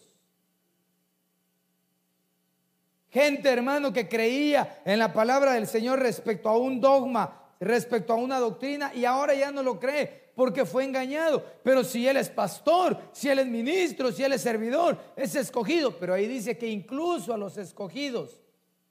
Gente, 3.10 3.50
hermano, 3.50 3.94
que 3.94 4.10
creía 4.10 4.82
en 4.84 5.00
la 5.00 5.14
palabra 5.14 5.54
del 5.54 5.68
Señor 5.68 6.00
respecto 6.00 6.50
a 6.50 6.58
un 6.58 6.82
dogma, 6.82 7.46
respecto 7.62 8.12
a 8.12 8.18
una 8.18 8.40
doctrina, 8.40 8.92
y 8.94 9.06
ahora 9.06 9.34
ya 9.34 9.52
no 9.52 9.64
lo 9.64 9.80
cree 9.80 10.34
porque 10.36 10.66
fue 10.66 10.84
engañado. 10.84 11.46
Pero 11.64 11.86
si 11.86 12.06
él 12.06 12.18
es 12.18 12.30
pastor, 12.30 12.98
si 13.14 13.30
él 13.30 13.40
es 13.40 13.48
ministro, 13.48 14.12
si 14.12 14.22
él 14.22 14.34
es 14.34 14.42
servidor, 14.42 14.98
es 15.16 15.34
escogido. 15.36 15.98
Pero 15.98 16.14
ahí 16.14 16.28
dice 16.28 16.58
que 16.58 16.68
incluso 16.68 17.34
a 17.34 17.38
los 17.38 17.58
escogidos 17.58 18.42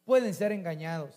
pueden 0.07 0.33
ser 0.33 0.53
engañados. 0.53 1.15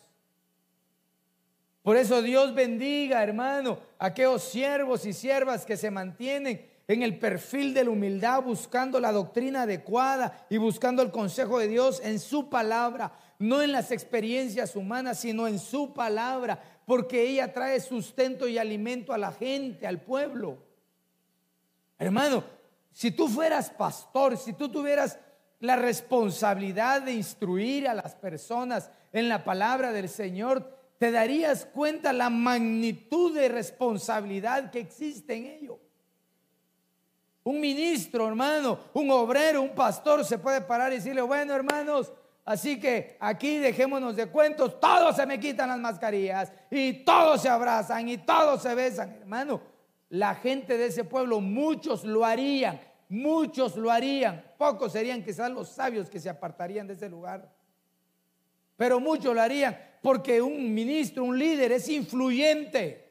Por 1.82 1.96
eso 1.96 2.22
Dios 2.22 2.54
bendiga, 2.54 3.24
hermano, 3.24 3.80
a 3.98 4.08
aquellos 4.08 4.44
siervos 4.44 5.06
y 5.06 5.14
siervas 5.14 5.66
que 5.66 5.78
se 5.78 5.92
mantienen 5.92 6.73
en 6.88 7.02
el 7.02 7.18
perfil 7.18 7.74
de 7.74 7.84
la 7.84 7.92
humildad, 7.92 8.44
buscando 8.44 9.00
la 9.00 9.12
doctrina 9.12 9.64
adecuada 9.64 10.46
y 10.50 10.58
buscando 10.58 11.02
el 11.02 11.12
consejo 11.12 11.60
de 11.60 11.68
Dios 11.68 12.02
en 12.04 12.20
su 12.20 12.50
palabra, 12.50 13.14
no 13.40 13.62
en 13.62 13.72
las 13.72 13.92
experiencias 13.92 14.76
humanas, 14.76 15.20
sino 15.20 15.48
en 15.48 15.60
su 15.60 15.94
palabra 15.94 16.60
porque 16.86 17.24
ella 17.24 17.54
trae 17.54 17.80
sustento 17.80 18.48
y 18.48 18.58
alimento 18.58 19.14
a 19.14 19.18
la 19.18 19.32
gente, 19.32 19.88
al 19.88 20.02
pueblo. 20.02 20.58
Hermano, 21.98 22.44
si 22.92 23.12
tú 23.12 23.28
fueras 23.28 23.70
pastor, 23.70 24.38
si 24.38 24.54
tú 24.54 24.70
tuvieras 24.70 25.18
la 25.60 25.78
responsabilidad 25.78 27.02
de 27.02 27.14
instruir 27.14 27.88
a 27.88 27.94
las 27.94 28.16
personas 28.16 28.92
en 29.14 29.30
la 29.30 29.44
palabra 29.44 29.92
del 29.94 30.10
Señor, 30.10 30.78
te 30.98 31.12
darías 31.12 31.66
cuenta 31.66 32.12
la 32.12 32.30
magnitud 32.30 33.34
de 33.34 33.48
responsabilidad 33.48 34.72
que 34.72 34.80
existe 34.80 35.36
en 35.36 35.46
ello. 35.46 35.80
Un 37.44 37.60
ministro, 37.60 38.28
hermano, 38.28 38.80
un 38.94 39.12
obrero, 39.12 39.62
un 39.62 39.76
pastor 39.76 40.24
se 40.24 40.38
puede 40.38 40.62
parar 40.62 40.92
y 40.94 40.96
decirle, 40.96 41.22
bueno, 41.22 41.54
hermanos, 41.54 42.12
Así 42.46 42.78
que 42.78 43.16
aquí 43.22 43.58
dejémonos 43.58 44.18
de 44.18 44.28
cuentos, 44.28 44.80
todos 44.80 45.16
se 45.16 45.26
me 45.26 45.40
quitan 45.40 45.70
las 45.70 45.80
mascarillas 45.80 46.52
y 46.70 47.06
todos 47.06 47.42
se 47.42 47.48
abrazan 47.48 48.10
y 48.10 48.18
todos 48.18 48.62
se 48.62 48.76
besan, 48.76 49.12
hermano. 49.22 49.62
La 50.10 50.36
gente 50.36 50.78
de 50.78 50.88
ese 50.88 51.06
pueblo, 51.06 51.40
muchos 51.40 52.04
lo 52.04 52.26
harían, 52.26 52.82
muchos 53.08 53.78
lo 53.78 53.90
harían, 53.90 54.44
pocos 54.58 54.92
serían 54.92 55.24
quizás 55.24 55.50
los 55.52 55.70
sabios 55.70 56.10
que 56.10 56.20
se 56.20 56.30
apartarían 56.30 56.86
de 56.86 56.94
ese 56.94 57.08
lugar. 57.08 57.50
Pero 58.76 59.00
muchos 59.00 59.34
lo 59.34 59.42
harían 59.42 59.80
porque 60.02 60.42
un 60.42 60.74
ministro, 60.74 61.24
un 61.24 61.40
líder 61.40 61.72
es 61.72 61.88
influyente. 61.88 63.03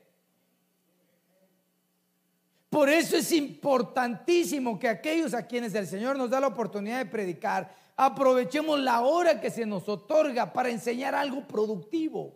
Por 2.72 2.88
eso 2.88 3.18
es 3.18 3.30
importantísimo 3.32 4.78
que 4.78 4.88
aquellos 4.88 5.34
a 5.34 5.46
quienes 5.46 5.74
el 5.74 5.86
Señor 5.86 6.16
nos 6.16 6.30
da 6.30 6.40
la 6.40 6.46
oportunidad 6.46 6.96
de 6.96 7.04
predicar, 7.04 7.70
aprovechemos 7.94 8.80
la 8.80 9.02
hora 9.02 9.42
que 9.42 9.50
se 9.50 9.66
nos 9.66 9.86
otorga 9.90 10.54
para 10.54 10.70
enseñar 10.70 11.14
algo 11.14 11.46
productivo, 11.46 12.32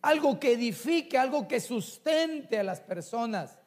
algo 0.00 0.40
que 0.40 0.54
edifique, 0.54 1.18
algo 1.18 1.46
que 1.46 1.60
sustente 1.60 2.58
a 2.58 2.64
las 2.64 2.80
personas. 2.80 3.58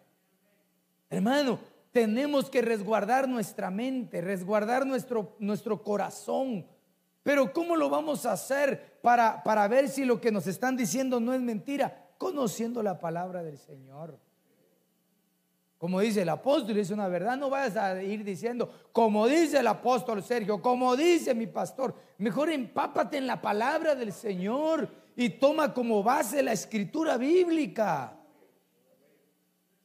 Hermano, 1.08 1.60
tenemos 1.92 2.50
que 2.50 2.64
resguardar 2.64 3.30
nuestra 3.30 3.70
mente, 3.70 4.20
resguardar 4.20 4.88
nuestro, 4.88 5.36
nuestro 5.38 5.84
corazón. 5.84 6.66
Pero 7.22 7.54
¿cómo 7.54 7.76
lo 7.76 7.92
vamos 7.92 8.26
a 8.26 8.32
hacer 8.32 8.98
para, 9.04 9.44
para 9.44 9.68
ver 9.68 9.88
si 9.88 10.04
lo 10.04 10.20
que 10.20 10.32
nos 10.32 10.48
están 10.48 10.78
diciendo 10.78 11.20
no 11.20 11.36
es 11.36 11.42
mentira? 11.42 12.08
Conociendo 12.18 12.82
la 12.82 12.98
palabra 13.00 13.44
del 13.44 13.60
Señor. 13.60 14.18
Como 15.78 16.00
dice 16.00 16.24
el 16.24 16.30
apóstol, 16.30 16.78
es 16.78 16.90
una 16.90 17.08
verdad, 17.08 17.38
no 17.38 17.52
vayas 17.52 17.78
a 17.78 18.02
ir 18.02 18.24
diciendo, 18.24 18.90
como 18.92 19.28
dice 19.28 19.60
el 19.60 19.68
apóstol 19.68 20.24
Sergio, 20.24 20.60
como 20.60 20.96
dice 20.96 21.36
mi 21.36 21.46
pastor, 21.46 21.94
mejor 22.18 22.50
empápate 22.50 23.18
en 23.18 23.28
la 23.28 23.40
palabra 23.40 23.94
del 23.94 24.12
Señor 24.12 24.90
y 25.16 25.30
toma 25.30 25.74
como 25.74 26.02
base 26.02 26.42
la 26.42 26.54
escritura 26.54 27.18
bíblica. 27.18 28.18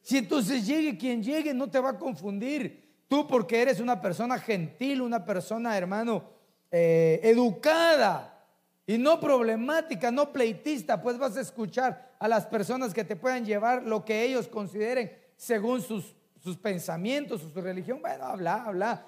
Si 0.01 0.17
entonces 0.17 0.65
llegue 0.65 0.97
quien 0.97 1.21
llegue, 1.21 1.53
no 1.53 1.69
te 1.69 1.79
va 1.79 1.91
a 1.91 1.99
confundir. 1.99 2.83
Tú 3.07 3.27
porque 3.27 3.61
eres 3.61 3.79
una 3.79 4.01
persona 4.01 4.39
gentil, 4.39 5.01
una 5.01 5.23
persona, 5.23 5.77
hermano, 5.77 6.23
eh, 6.71 7.19
educada 7.23 8.43
y 8.87 8.97
no 8.97 9.19
problemática, 9.19 10.11
no 10.11 10.33
pleitista, 10.33 11.01
pues 11.01 11.19
vas 11.19 11.37
a 11.37 11.41
escuchar 11.41 12.15
a 12.17 12.27
las 12.27 12.47
personas 12.47 12.93
que 12.93 13.03
te 13.03 13.15
puedan 13.15 13.45
llevar 13.45 13.83
lo 13.83 14.03
que 14.03 14.23
ellos 14.23 14.47
consideren 14.47 15.22
según 15.35 15.81
sus, 15.81 16.15
sus 16.41 16.57
pensamientos, 16.57 17.41
su 17.41 17.61
religión. 17.61 18.01
Bueno, 18.01 18.25
habla, 18.25 18.63
habla. 18.65 19.07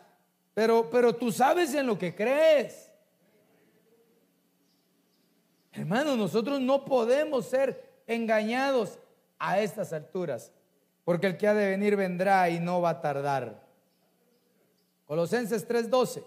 Pero, 0.53 0.89
pero 0.89 1.15
tú 1.15 1.32
sabes 1.32 1.73
en 1.73 1.86
lo 1.88 1.97
que 1.97 2.15
crees. 2.15 2.91
Hermano, 5.73 6.15
nosotros 6.15 6.61
no 6.61 6.86
podemos 6.86 7.45
ser 7.45 8.01
engañados 8.07 8.97
a 9.38 9.59
estas 9.59 9.91
alturas, 9.91 10.53
porque 11.03 11.28
el 11.28 11.38
que 11.38 11.47
ha 11.47 11.53
de 11.53 11.69
venir 11.71 11.97
vendrá 11.97 12.49
y 12.49 12.59
no 12.59 12.80
va 12.80 12.91
a 12.91 13.01
tardar. 13.01 13.67
Colosenses 15.05 15.67
3:12. 15.67 16.23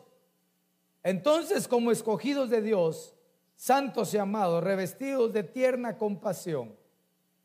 Entonces, 1.02 1.66
como 1.66 1.90
escogidos 1.90 2.50
de 2.50 2.60
Dios, 2.60 3.14
santos 3.56 4.12
y 4.12 4.18
amados, 4.18 4.62
revestidos 4.62 5.32
de 5.32 5.42
tierna 5.42 5.96
compasión, 5.96 6.76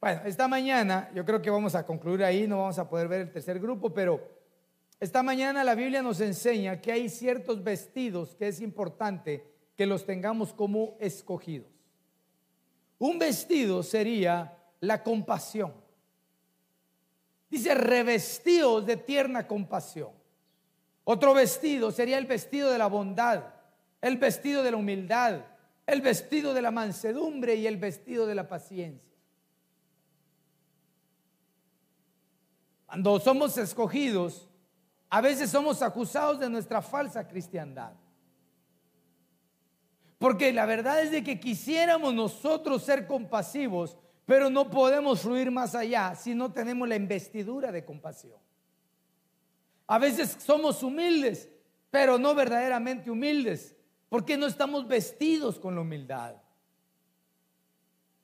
bueno, 0.03 0.23
esta 0.25 0.49
mañana, 0.49 1.09
yo 1.15 1.23
creo 1.23 1.41
que 1.41 1.49
vamos 1.49 1.75
a 1.75 1.85
concluir 1.85 2.25
ahí, 2.25 2.45
no 2.45 2.57
vamos 2.57 2.77
a 2.77 2.89
poder 2.89 3.07
ver 3.07 3.21
el 3.21 3.31
tercer 3.31 3.57
grupo, 3.57 3.93
pero 3.93 4.19
esta 4.99 5.23
mañana 5.23 5.63
la 5.63 5.75
Biblia 5.75 6.01
nos 6.01 6.19
enseña 6.19 6.81
que 6.81 6.91
hay 6.91 7.07
ciertos 7.07 7.63
vestidos 7.63 8.35
que 8.35 8.49
es 8.49 8.59
importante 8.59 9.49
que 9.77 9.85
los 9.85 10.05
tengamos 10.05 10.51
como 10.51 10.97
escogidos. 10.99 11.71
Un 12.99 13.17
vestido 13.17 13.81
sería 13.81 14.57
la 14.81 15.01
compasión. 15.03 15.73
Dice 17.49 17.73
revestidos 17.73 18.85
de 18.85 18.97
tierna 18.97 19.47
compasión. 19.47 20.11
Otro 21.05 21.33
vestido 21.33 21.91
sería 21.91 22.17
el 22.17 22.25
vestido 22.25 22.69
de 22.69 22.77
la 22.77 22.87
bondad, 22.87 23.41
el 24.01 24.17
vestido 24.17 24.63
de 24.63 24.71
la 24.71 24.75
humildad, 24.75 25.45
el 25.87 26.01
vestido 26.01 26.53
de 26.53 26.61
la 26.61 26.71
mansedumbre 26.71 27.55
y 27.55 27.67
el 27.67 27.77
vestido 27.77 28.25
de 28.27 28.35
la 28.35 28.49
paciencia. 28.49 29.12
Cuando 32.93 33.19
somos 33.19 33.57
escogidos, 33.57 34.47
a 35.09 35.19
veces 35.19 35.49
somos 35.49 35.81
acusados 35.81 36.39
de 36.39 36.47
nuestra 36.47 36.79
falsa 36.79 37.27
cristiandad. 37.27 37.93
Porque 40.19 40.53
la 40.53 40.67
verdad 40.67 41.01
es 41.01 41.09
de 41.09 41.23
que 41.23 41.39
quisiéramos 41.39 42.13
nosotros 42.13 42.83
ser 42.83 43.07
compasivos, 43.07 43.97
pero 44.27 44.51
no 44.51 44.69
podemos 44.69 45.21
fluir 45.21 45.49
más 45.49 45.73
allá 45.73 46.13
si 46.13 46.35
no 46.35 46.51
tenemos 46.51 46.87
la 46.87 46.95
investidura 46.95 47.71
de 47.71 47.83
compasión. 47.83 48.37
A 49.87 49.97
veces 49.97 50.37
somos 50.45 50.83
humildes, 50.83 51.49
pero 51.89 52.19
no 52.19 52.35
verdaderamente 52.35 53.09
humildes, 53.09 53.75
porque 54.07 54.37
no 54.37 54.45
estamos 54.45 54.87
vestidos 54.87 55.57
con 55.57 55.73
la 55.73 55.81
humildad. 55.81 56.35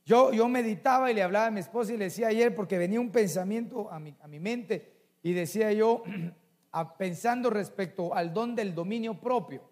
Yo, 0.10 0.50
meditaba 0.50 1.12
y 1.12 1.14
le 1.14 1.22
hablaba 1.22 1.46
a 1.46 1.52
mi 1.52 1.60
esposa 1.60 1.94
y 1.94 1.98
le 1.98 2.06
decía 2.06 2.30
ayer, 2.30 2.56
porque 2.56 2.80
venía 2.80 3.00
un 3.00 3.12
pensamiento 3.12 3.92
a 3.92 4.00
mi, 4.00 4.16
a 4.20 4.28
mi 4.28 4.40
mente 4.40 4.92
y 5.22 5.34
decía 5.34 5.72
yo, 5.72 6.02
pensando 6.98 7.52
respecto 7.52 8.16
al 8.16 8.34
don 8.34 8.56
del 8.56 8.74
dominio 8.74 9.22
propio. 9.22 9.70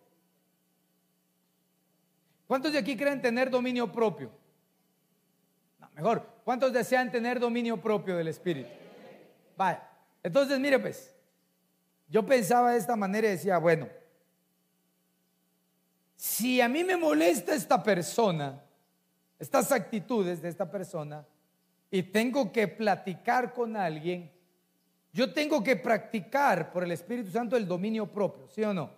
¿Cuántos 2.45 2.71
de 2.71 2.77
aquí 2.77 2.95
creen 2.95 3.19
tener 3.19 3.49
dominio 3.49 3.91
propio? 3.91 4.29
No, 5.79 5.89
mejor, 5.95 6.23
¿cuántos 6.43 6.71
desean 6.71 7.11
tener 7.11 7.39
dominio 7.39 7.81
propio 7.81 8.15
del 8.15 8.27
Espíritu? 8.27 8.69
Vale, 9.57 9.79
entonces 10.21 10.59
mire 10.59 10.77
pues, 10.77 11.15
yo 12.09 12.23
pensaba 12.23 12.73
de 12.73 12.77
esta 12.77 12.95
manera 12.95 13.27
y 13.27 13.31
decía, 13.31 13.57
bueno, 13.57 13.89
si 16.15 16.61
a 16.61 16.69
mí 16.69 16.83
me 16.83 16.95
molesta 16.95 17.55
esta 17.55 17.81
persona, 17.81 18.61
estas 19.39 19.71
actitudes 19.71 20.41
de 20.41 20.49
esta 20.49 20.69
persona 20.69 21.25
y 21.91 22.03
tengo 22.03 22.51
que 22.51 22.67
platicar 22.67 23.53
con 23.53 23.77
alguien, 23.77 24.31
yo 25.13 25.33
tengo 25.33 25.63
que 25.63 25.75
practicar 25.75 26.71
por 26.71 26.83
el 26.83 26.91
Espíritu 26.91 27.31
Santo 27.31 27.55
el 27.55 27.67
dominio 27.67 28.07
propio, 28.07 28.47
¿sí 28.49 28.63
o 28.63 28.73
no? 28.73 28.91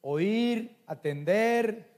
Oír, 0.00 0.76
atender, 0.86 1.88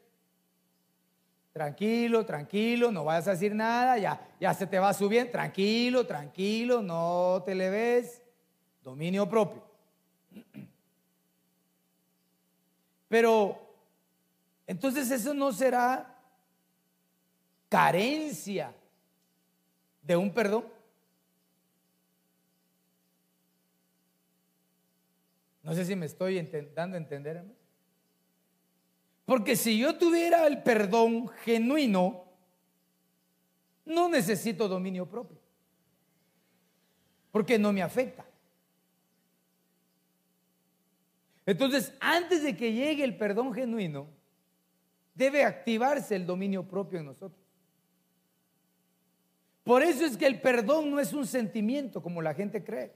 tranquilo, 1.52 2.24
tranquilo, 2.24 2.90
no 2.90 3.04
vayas 3.04 3.28
a 3.28 3.32
decir 3.32 3.54
nada, 3.54 3.98
ya, 3.98 4.28
ya 4.40 4.54
se 4.54 4.66
te 4.66 4.78
va 4.78 4.92
subiendo, 4.94 5.30
tranquilo, 5.30 6.06
tranquilo, 6.06 6.82
no 6.82 7.42
te 7.44 7.54
le 7.54 7.70
ves, 7.70 8.22
dominio 8.82 9.28
propio. 9.28 9.62
Pero 13.08 13.69
entonces 14.70 15.10
eso 15.10 15.34
no 15.34 15.50
será 15.50 16.16
carencia 17.68 18.72
de 20.00 20.14
un 20.14 20.32
perdón. 20.32 20.64
No 25.64 25.74
sé 25.74 25.84
si 25.84 25.96
me 25.96 26.06
estoy 26.06 26.40
dando 26.72 26.94
a 26.94 27.00
entender. 27.00 27.44
Porque 29.24 29.56
si 29.56 29.76
yo 29.76 29.98
tuviera 29.98 30.46
el 30.46 30.62
perdón 30.62 31.26
genuino, 31.42 32.26
no 33.84 34.08
necesito 34.08 34.68
dominio 34.68 35.04
propio. 35.04 35.40
Porque 37.32 37.58
no 37.58 37.72
me 37.72 37.82
afecta. 37.82 38.24
Entonces, 41.44 41.92
antes 41.98 42.44
de 42.44 42.56
que 42.56 42.72
llegue 42.72 43.02
el 43.02 43.16
perdón 43.16 43.52
genuino, 43.52 44.19
debe 45.20 45.44
activarse 45.44 46.16
el 46.16 46.24
dominio 46.24 46.66
propio 46.66 46.98
en 46.98 47.04
nosotros. 47.04 47.38
Por 49.62 49.82
eso 49.82 50.06
es 50.06 50.16
que 50.16 50.26
el 50.26 50.40
perdón 50.40 50.90
no 50.90 50.98
es 50.98 51.12
un 51.12 51.26
sentimiento 51.26 52.02
como 52.02 52.22
la 52.22 52.32
gente 52.32 52.64
cree, 52.64 52.94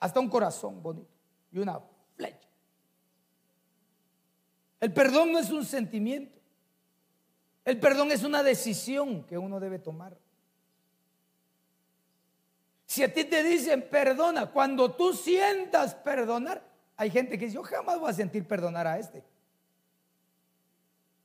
hasta 0.00 0.18
un 0.18 0.28
corazón 0.28 0.82
bonito 0.82 1.08
y 1.52 1.60
una 1.60 1.80
flecha. 2.16 2.48
El 4.80 4.92
perdón 4.92 5.30
no 5.32 5.38
es 5.38 5.50
un 5.50 5.64
sentimiento. 5.64 6.38
El 7.64 7.78
perdón 7.78 8.10
es 8.10 8.24
una 8.24 8.42
decisión 8.42 9.22
que 9.24 9.38
uno 9.38 9.60
debe 9.60 9.78
tomar. 9.78 10.18
Si 12.84 13.04
a 13.04 13.14
ti 13.14 13.22
te 13.24 13.44
dicen 13.44 13.86
perdona, 13.88 14.50
cuando 14.50 14.90
tú 14.90 15.12
sientas 15.12 15.94
perdonar, 15.94 16.68
hay 16.96 17.10
gente 17.10 17.38
que 17.38 17.44
dice, 17.44 17.54
yo 17.54 17.62
jamás 17.62 18.00
voy 18.00 18.10
a 18.10 18.14
sentir 18.14 18.44
perdonar 18.48 18.88
a 18.88 18.98
este. 18.98 19.22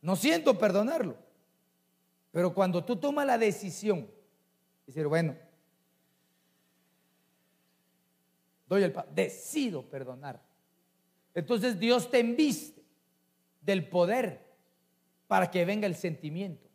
No 0.06 0.16
siento 0.16 0.56
perdonarlo. 0.56 1.18
Pero 2.30 2.54
cuando 2.54 2.86
tú 2.86 2.96
tomas 2.96 3.26
la 3.26 3.40
decisión, 3.40 4.08
decir, 4.86 5.08
bueno, 5.08 5.36
doy 8.68 8.84
el 8.84 8.94
decido 9.16 9.82
perdonar. 9.90 10.40
Entonces 11.34 11.80
Dios 11.80 12.12
te 12.12 12.20
enviste 12.20 12.86
del 13.62 13.90
poder 13.90 14.46
para 15.26 15.50
que 15.50 15.66
venga 15.66 15.88
el 15.88 15.96
sentimiento. 15.96 16.70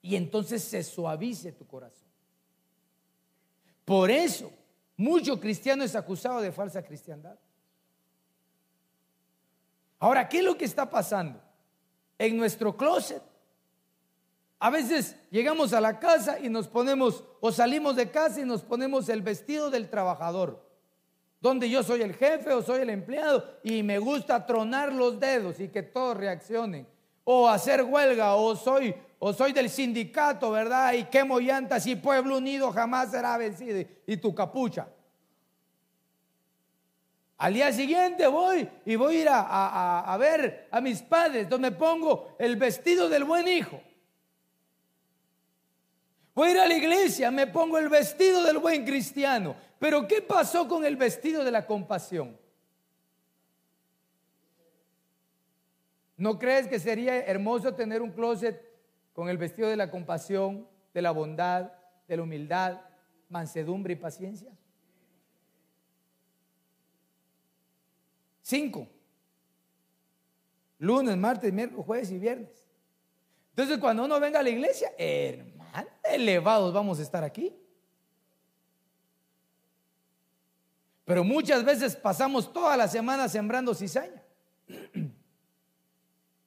Y 0.00 0.16
entonces 0.16 0.64
se 0.64 0.82
suavice 0.82 1.52
tu 1.52 1.66
corazón. 1.66 2.08
Por 3.84 4.10
eso, 4.10 4.50
mucho 4.96 5.38
cristiano 5.38 5.84
es 5.84 5.94
acusado 5.94 6.40
de 6.40 6.52
falsa 6.52 6.82
cristiandad. 6.82 7.38
Ahora, 9.98 10.26
¿qué 10.26 10.38
es 10.38 10.44
lo 10.44 10.56
que 10.56 10.64
está 10.64 10.88
pasando? 10.88 11.45
En 12.18 12.36
nuestro 12.36 12.76
closet. 12.76 13.22
A 14.58 14.70
veces 14.70 15.16
llegamos 15.30 15.72
a 15.72 15.80
la 15.80 15.98
casa 15.98 16.38
y 16.40 16.48
nos 16.48 16.66
ponemos, 16.68 17.24
o 17.40 17.52
salimos 17.52 17.96
de 17.96 18.10
casa 18.10 18.40
y 18.40 18.44
nos 18.44 18.62
ponemos 18.62 19.08
el 19.08 19.20
vestido 19.20 19.70
del 19.70 19.90
trabajador, 19.90 20.66
donde 21.40 21.68
yo 21.68 21.82
soy 21.82 22.02
el 22.02 22.14
jefe 22.14 22.52
o 22.52 22.62
soy 22.62 22.80
el 22.80 22.90
empleado 22.90 23.44
y 23.62 23.82
me 23.82 23.98
gusta 23.98 24.46
tronar 24.46 24.92
los 24.92 25.20
dedos 25.20 25.60
y 25.60 25.68
que 25.68 25.82
todos 25.82 26.16
reaccionen, 26.16 26.88
o 27.24 27.48
hacer 27.48 27.82
huelga, 27.82 28.34
o 28.36 28.56
soy, 28.56 28.94
o 29.18 29.32
soy 29.32 29.52
del 29.52 29.68
sindicato, 29.68 30.50
¿verdad? 30.50 30.94
Y 30.94 31.04
quemo 31.04 31.38
llantas 31.38 31.86
y 31.86 31.96
pueblo 31.96 32.38
unido 32.38 32.72
jamás 32.72 33.10
será 33.10 33.36
vencido, 33.36 33.86
y 34.06 34.16
tu 34.16 34.34
capucha. 34.34 34.88
Al 37.38 37.52
día 37.52 37.70
siguiente 37.72 38.26
voy 38.26 38.68
y 38.86 38.96
voy 38.96 39.16
a 39.16 39.20
ir 39.20 39.28
a, 39.30 40.16
ver 40.18 40.68
a 40.70 40.80
mis 40.80 41.02
padres, 41.02 41.48
donde 41.48 41.70
pongo 41.70 42.34
el 42.38 42.56
vestido 42.56 43.08
del 43.08 43.24
buen 43.24 43.46
hijo. 43.46 43.80
Voy 46.34 46.48
a 46.48 46.52
ir 46.52 46.58
a 46.60 46.66
la 46.66 46.74
iglesia, 46.74 47.30
me 47.30 47.46
pongo 47.46 47.78
el 47.78 47.88
vestido 47.88 48.42
del 48.42 48.58
buen 48.58 48.84
cristiano. 48.84 49.54
Pero 49.78 50.06
¿qué 50.08 50.22
pasó 50.22 50.66
con 50.66 50.84
el 50.84 50.96
vestido 50.96 51.44
de 51.44 51.50
la 51.50 51.66
compasión? 51.66 52.38
¿No 56.16 56.38
crees 56.38 56.66
que 56.66 56.78
sería 56.78 57.18
hermoso 57.18 57.74
tener 57.74 58.00
un 58.00 58.12
closet 58.12 58.62
con 59.12 59.28
el 59.28 59.36
vestido 59.36 59.68
de 59.68 59.76
la 59.76 59.90
compasión, 59.90 60.66
de 60.94 61.02
la 61.02 61.10
bondad, 61.10 61.72
de 62.08 62.16
la 62.16 62.22
humildad, 62.22 62.80
mansedumbre 63.28 63.92
y 63.92 63.96
paciencia? 63.96 64.50
Cinco. 68.46 68.86
Lunes, 70.78 71.16
martes, 71.16 71.52
miércoles, 71.52 71.84
jueves 71.84 72.12
y 72.12 72.18
viernes. 72.20 72.70
Entonces, 73.50 73.78
cuando 73.78 74.04
uno 74.04 74.20
venga 74.20 74.38
a 74.38 74.42
la 74.44 74.50
iglesia, 74.50 74.92
hermano, 74.96 75.88
elevados 76.04 76.72
vamos 76.72 77.00
a 77.00 77.02
estar 77.02 77.24
aquí. 77.24 77.58
Pero 81.04 81.24
muchas 81.24 81.64
veces 81.64 81.96
pasamos 81.96 82.52
toda 82.52 82.76
la 82.76 82.86
semana 82.86 83.28
sembrando 83.28 83.74
cizaña. 83.74 84.22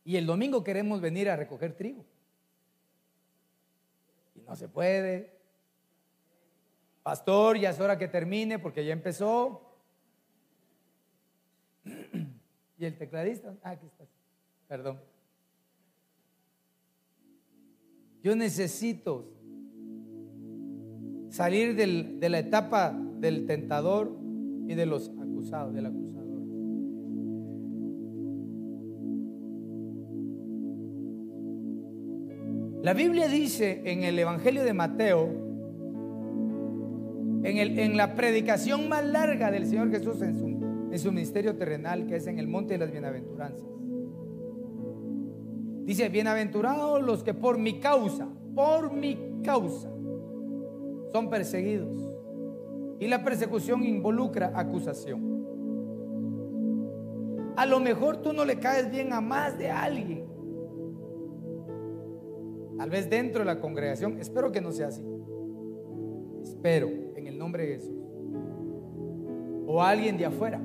Y 0.06 0.16
el 0.16 0.26
domingo 0.26 0.64
queremos 0.64 1.02
venir 1.02 1.30
a 1.30 1.36
recoger 1.36 1.76
trigo. 1.76 2.06
Y 4.36 4.40
no 4.40 4.56
se 4.56 4.70
puede. 4.70 5.38
Pastor, 7.04 7.58
ya 7.58 7.72
es 7.72 7.80
hora 7.82 7.98
que 7.98 8.08
termine 8.08 8.58
porque 8.58 8.86
ya 8.86 8.94
empezó. 8.94 9.69
¿Y 12.80 12.86
el 12.86 12.98
tecladista? 12.98 13.54
Ah, 13.62 13.72
aquí 13.72 13.86
estás. 13.86 14.08
Perdón. 14.68 15.00
Yo 18.24 18.36
necesito 18.36 19.34
salir 21.30 21.76
del, 21.76 22.20
de 22.22 22.30
la 22.30 22.40
etapa 22.40 22.98
del 23.20 23.46
tentador 23.46 24.18
y 24.68 24.76
de 24.76 24.86
los 24.86 25.10
acusados, 25.10 25.74
del 25.74 25.88
acusador. 25.88 26.10
La 32.82 32.94
Biblia 32.94 33.28
dice 33.28 33.82
en 33.86 34.04
el 34.04 34.18
Evangelio 34.18 34.64
de 34.64 34.74
Mateo, 34.74 35.28
en, 37.44 37.58
el, 37.58 37.78
en 37.78 37.98
la 37.98 38.16
predicación 38.16 38.88
más 38.88 39.06
larga 39.06 39.52
del 39.52 39.66
Señor 39.66 39.92
Jesús 39.92 40.22
en 40.22 40.38
su 40.38 40.49
en 40.92 41.00
su 41.00 41.12
ministerio 41.12 41.56
terrenal, 41.56 42.08
que 42.08 42.16
es 42.16 42.28
en 42.28 42.40
el 42.40 42.48
monte 42.48 42.74
de 42.74 42.80
las 42.80 42.92
bienaventuranzas. 42.92 43.68
Dice, 45.86 46.10
bienaventurados 46.10 47.02
los 47.02 47.24
que 47.24 47.34
por 47.34 47.58
mi 47.58 47.80
causa, 47.80 48.28
por 48.54 48.94
mi 48.94 49.42
causa, 49.44 49.90
son 51.12 51.30
perseguidos. 51.30 52.10
Y 53.00 53.08
la 53.08 53.24
persecución 53.24 53.84
involucra 53.84 54.52
acusación. 54.54 55.30
A 57.56 57.66
lo 57.66 57.80
mejor 57.80 58.18
tú 58.18 58.34
no 58.34 58.46
le 58.46 58.60
caes 58.60 58.92
bien 58.92 59.14
a 59.14 59.22
más 59.22 59.58
de 59.58 59.72
alguien. 59.72 60.26
Tal 62.78 62.90
vez 62.90 63.10
dentro 63.10 63.40
de 63.40 63.46
la 63.46 63.60
congregación. 63.60 64.20
Espero 64.20 64.52
que 64.52 64.62
no 64.62 64.72
sea 64.72 64.88
así. 64.88 65.04
Espero, 66.44 66.88
en 67.16 67.28
el 67.28 67.38
nombre 67.38 67.66
de 67.66 67.74
Jesús. 67.76 67.98
O 69.68 69.82
alguien 69.82 70.18
de 70.18 70.26
afuera. 70.26 70.62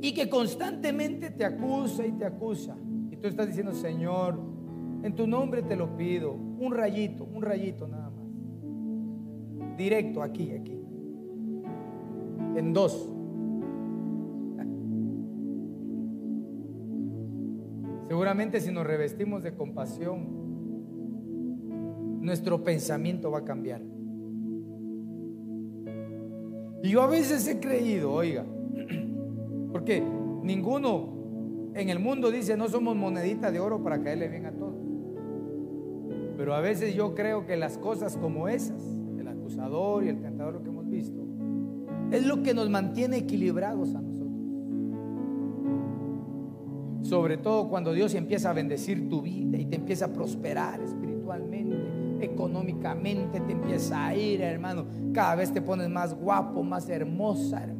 Y 0.00 0.12
que 0.12 0.28
constantemente 0.28 1.30
te 1.30 1.44
acusa 1.44 2.06
y 2.06 2.12
te 2.12 2.24
acusa. 2.24 2.76
Y 3.10 3.16
tú 3.16 3.28
estás 3.28 3.46
diciendo, 3.46 3.72
Señor, 3.72 4.38
en 5.02 5.14
tu 5.14 5.26
nombre 5.26 5.62
te 5.62 5.76
lo 5.76 5.96
pido. 5.96 6.32
Un 6.32 6.72
rayito, 6.72 7.24
un 7.24 7.42
rayito 7.42 7.88
nada 7.88 8.10
más. 8.10 9.76
Directo 9.76 10.22
aquí, 10.22 10.52
aquí. 10.52 10.80
En 12.56 12.72
dos. 12.72 12.92
Seguramente 18.08 18.60
si 18.60 18.70
nos 18.72 18.86
revestimos 18.86 19.42
de 19.42 19.54
compasión, 19.54 20.46
nuestro 22.20 22.62
pensamiento 22.64 23.30
va 23.30 23.38
a 23.38 23.44
cambiar. 23.44 23.82
Y 26.82 26.90
yo 26.90 27.02
a 27.02 27.06
veces 27.06 27.46
he 27.48 27.58
creído, 27.60 28.12
oiga, 28.12 28.44
porque 29.76 30.02
ninguno 30.42 31.70
en 31.74 31.90
el 31.90 31.98
mundo 31.98 32.30
dice 32.30 32.56
no 32.56 32.66
somos 32.66 32.96
monedita 32.96 33.50
de 33.50 33.60
oro 33.60 33.82
para 33.82 34.00
caerle 34.00 34.26
bien 34.26 34.46
a 34.46 34.52
todos. 34.52 34.74
Pero 36.34 36.54
a 36.54 36.62
veces 36.62 36.94
yo 36.94 37.14
creo 37.14 37.44
que 37.44 37.58
las 37.58 37.76
cosas 37.76 38.16
como 38.16 38.48
esas, 38.48 38.82
el 39.18 39.28
acusador 39.28 40.02
y 40.02 40.08
el 40.08 40.22
tentador, 40.22 40.54
lo 40.54 40.62
que 40.62 40.70
hemos 40.70 40.88
visto, 40.88 41.22
es 42.10 42.24
lo 42.24 42.42
que 42.42 42.54
nos 42.54 42.70
mantiene 42.70 43.18
equilibrados 43.18 43.94
a 43.94 44.00
nosotros. 44.00 44.32
Sobre 47.02 47.36
todo 47.36 47.68
cuando 47.68 47.92
Dios 47.92 48.14
empieza 48.14 48.48
a 48.48 48.52
bendecir 48.54 49.10
tu 49.10 49.20
vida 49.20 49.58
y 49.58 49.66
te 49.66 49.76
empieza 49.76 50.06
a 50.06 50.12
prosperar 50.14 50.80
espiritualmente, 50.80 52.24
económicamente, 52.24 53.40
te 53.40 53.52
empieza 53.52 54.06
a 54.06 54.16
ir, 54.16 54.40
hermano. 54.40 54.86
Cada 55.12 55.34
vez 55.34 55.52
te 55.52 55.60
pones 55.60 55.90
más 55.90 56.14
guapo, 56.14 56.62
más 56.62 56.88
hermosa, 56.88 57.62
hermano. 57.62 57.75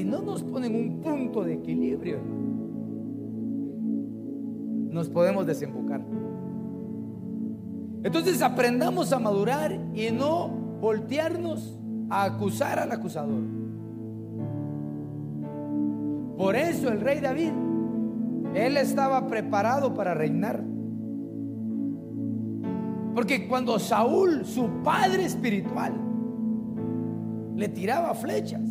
Si 0.00 0.06
no 0.06 0.22
nos 0.22 0.42
ponen 0.42 0.74
un 0.74 1.02
punto 1.02 1.44
de 1.44 1.52
equilibrio, 1.52 2.20
nos 4.90 5.10
podemos 5.10 5.46
desembocar. 5.46 6.00
Entonces 8.02 8.40
aprendamos 8.40 9.12
a 9.12 9.18
madurar 9.18 9.78
y 9.92 10.10
no 10.10 10.48
voltearnos 10.80 11.78
a 12.08 12.24
acusar 12.24 12.78
al 12.78 12.90
acusador. 12.90 13.42
Por 16.38 16.56
eso 16.56 16.88
el 16.88 17.02
rey 17.02 17.20
David, 17.20 17.52
él 18.54 18.78
estaba 18.78 19.26
preparado 19.26 19.92
para 19.92 20.14
reinar. 20.14 20.64
Porque 23.14 23.46
cuando 23.46 23.78
Saúl, 23.78 24.46
su 24.46 24.66
padre 24.82 25.26
espiritual, 25.26 25.92
le 27.54 27.68
tiraba 27.68 28.14
flechas, 28.14 28.69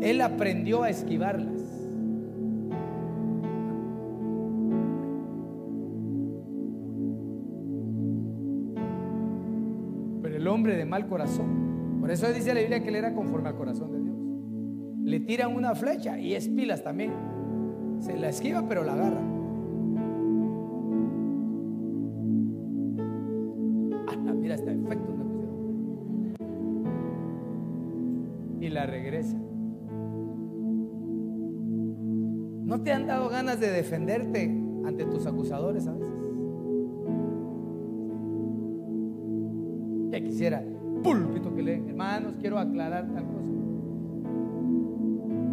él 0.00 0.20
aprendió 0.20 0.82
a 0.82 0.90
esquivarlas. 0.90 1.62
Pero 10.22 10.36
el 10.36 10.48
hombre 10.48 10.76
de 10.76 10.84
mal 10.84 11.06
corazón, 11.06 11.98
por 12.00 12.10
eso 12.10 12.32
dice 12.32 12.54
la 12.54 12.60
Biblia 12.60 12.82
que 12.82 12.88
él 12.88 12.96
era 12.96 13.14
conforme 13.14 13.48
al 13.48 13.56
corazón 13.56 13.92
de 13.92 14.00
Dios 14.00 14.16
le 15.06 15.20
tiran 15.20 15.54
una 15.54 15.76
flecha 15.76 16.18
y 16.18 16.34
es 16.34 16.48
pilas 16.48 16.82
también. 16.82 17.12
Se 18.00 18.16
la 18.16 18.28
esquiva 18.28 18.66
pero 18.68 18.82
la 18.82 18.94
agarra. 18.94 19.20
Ah, 24.08 24.34
mira, 24.34 24.56
está 24.56 24.72
efecto 24.72 25.14
Y 28.60 28.68
la 28.68 28.84
regresa. 28.86 29.38
Te 32.86 32.92
han 32.92 33.08
dado 33.08 33.28
ganas 33.28 33.58
de 33.58 33.68
defenderte 33.68 34.44
ante 34.84 35.04
tus 35.06 35.26
acusadores 35.26 35.88
a 35.88 35.92
veces? 35.92 36.14
Ya 40.10 40.20
quisiera, 40.20 40.62
púlpito 41.02 41.52
que 41.52 41.64
leen, 41.64 41.88
hermanos, 41.88 42.36
quiero 42.40 42.60
aclarar 42.60 43.12
tal 43.12 43.24
cosa. 43.24 43.50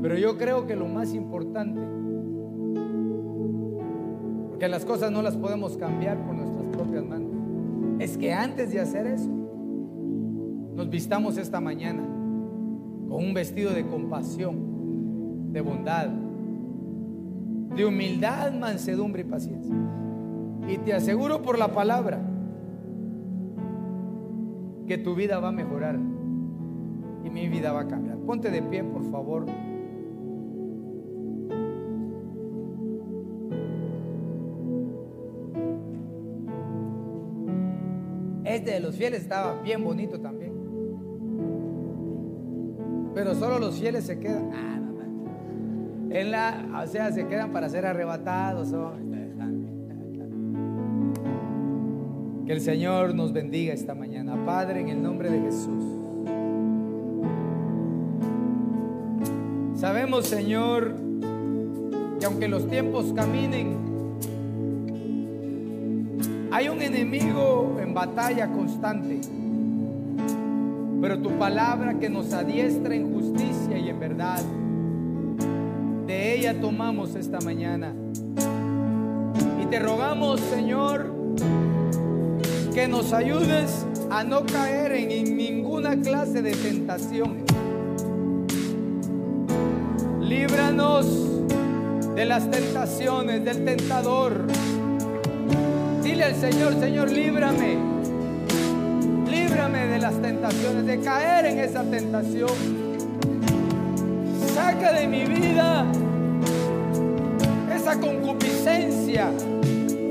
Pero 0.03 0.15
yo 0.15 0.38
creo 0.38 0.67
que 0.67 0.75
lo 0.75 0.88
más 0.88 1.15
importante, 1.15 1.81
porque 4.49 4.67
las 4.67 4.86
cosas 4.86 5.11
no 5.11 5.23
las 5.23 5.36
podemos 5.36 5.75
cambiar 5.75 6.23
por 6.27 6.36
nuestras 6.36 6.67
propias 6.67 7.03
manos, 7.03 7.31
es 7.97 8.15
que 8.15 8.31
antes 8.31 8.71
de 8.71 8.79
hacer 8.79 9.07
eso, 9.07 9.31
nos 10.75 10.88
vistamos 10.88 11.38
esta 11.39 11.59
mañana 11.59 12.03
con 13.09 13.25
un 13.25 13.34
vestido 13.34 13.73
de 13.73 13.88
compasión, 13.88 15.51
de 15.51 15.61
bondad, 15.61 16.22
de 17.76 17.86
humildad, 17.86 18.53
mansedumbre 18.53 19.21
y 19.21 19.26
paciencia. 19.26 19.76
Y 20.67 20.78
te 20.78 20.93
aseguro 20.93 21.41
por 21.41 21.57
la 21.57 21.69
palabra 21.69 22.21
que 24.88 24.97
tu 24.97 25.15
vida 25.15 25.39
va 25.39 25.49
a 25.49 25.51
mejorar 25.51 25.97
y 27.24 27.30
mi 27.30 27.47
vida 27.47 27.71
va 27.71 27.82
a 27.82 27.88
cambiar. 27.88 28.17
Ponte 28.19 28.49
de 28.49 28.61
pie, 28.61 28.84
por 28.84 29.09
favor. 29.09 29.45
Este 38.45 38.71
de 38.71 38.80
los 38.82 38.95
fieles 38.95 39.21
estaba 39.21 39.61
bien 39.61 39.84
bonito 39.84 40.19
también. 40.19 40.53
Pero 43.13 43.36
solo 43.36 43.59
los 43.59 43.80
fieles 43.80 44.05
se 44.05 44.19
quedan. 44.19 44.72
En 46.14 46.30
la, 46.30 46.84
o 46.84 46.86
sea, 46.86 47.11
se 47.11 47.26
quedan 47.26 47.51
para 47.51 47.68
ser 47.70 47.88
arrebatados. 47.88 48.72
Que 52.45 52.53
el 52.53 52.61
Señor 52.61 53.16
nos 53.16 53.34
bendiga 53.34 53.74
esta 53.74 53.95
mañana. 53.95 54.45
Padre, 54.45 54.82
en 54.82 54.89
el 54.89 55.01
nombre 55.01 55.32
de 55.32 55.41
Jesús. 55.41 55.84
Sabemos, 59.74 60.28
Señor, 60.28 60.93
que 62.20 62.26
aunque 62.28 62.47
los 62.47 62.70
tiempos 62.70 63.11
caminen, 63.14 63.76
hay 66.51 66.70
un 66.70 66.80
enemigo 66.80 67.78
en 67.82 67.95
batalla 67.95 68.51
constante, 68.51 69.20
pero 71.01 71.18
tu 71.18 71.32
palabra 71.39 71.97
que 71.97 72.07
nos 72.07 72.34
adiestra 72.34 72.93
en 72.93 73.11
justicia 73.11 73.80
y 73.80 73.89
en 73.89 73.99
verdad, 73.99 74.43
de 76.14 76.36
ella 76.36 76.53
tomamos 76.61 77.16
esta 77.16 77.39
mañana. 77.39 77.93
Y 79.61 79.66
te 79.66 79.80
rogamos, 79.80 80.39
Señor, 80.41 81.11
que 82.74 82.88
nos 82.88 83.14
ayudes 83.14 83.86
a 84.11 84.24
no 84.24 84.45
caer 84.45 84.91
en 84.91 85.36
ninguna 85.36 85.99
clase 85.99 86.43
de 86.43 86.51
tentación. 86.51 87.43
Líbranos 90.22 91.07
de 92.16 92.26
las 92.26 92.49
tentaciones 92.49 93.43
del 93.43 93.66
tentador 93.66 94.45
Dile 96.03 96.26
al 96.26 96.36
Señor, 96.36 96.80
Señor, 96.80 97.09
líbrame. 97.09 97.78
Líbrame 99.32 99.88
de 99.88 99.99
las 99.99 100.22
tentaciones, 100.22 100.86
de 100.86 100.99
caer 100.99 101.45
en 101.45 101.59
esa 101.59 101.84
tentación 101.84 102.82
saca 104.64 104.93
de 104.93 105.07
mi 105.07 105.26
vida 105.26 105.86
esa 107.76 107.99
concupiscencia 107.99 109.30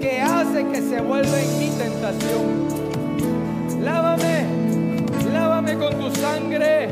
que 0.00 0.20
hace 0.20 0.66
que 0.66 0.82
se 0.82 1.00
vuelva 1.00 1.40
en 1.40 1.58
mi 1.58 1.70
tentación. 1.70 2.68
Lávame, 3.82 4.44
lávame 5.32 5.78
con 5.78 5.94
tu 5.98 6.14
sangre, 6.20 6.90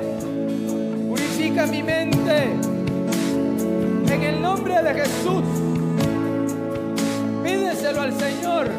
purifica 1.09 1.67
mi 1.67 1.83
mente. 1.83 2.53
En 4.15 4.23
el 4.23 4.41
nombre 4.41 4.83
de 4.83 4.95
Jesús, 4.95 5.45
pídeselo 7.45 8.01
al 8.01 8.13
Señor, 8.19 8.71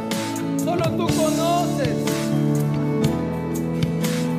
solo 0.64 0.86
tú 0.98 1.06
conoces 1.22 1.96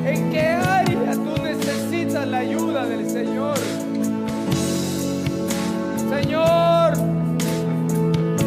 en 0.05 0.31
qué 0.31 0.47
área 0.47 1.13
tú 1.13 1.41
necesitas 1.41 2.27
la 2.27 2.39
ayuda 2.39 2.85
del 2.85 3.09
Señor. 3.09 3.82
Señor, 6.21 6.93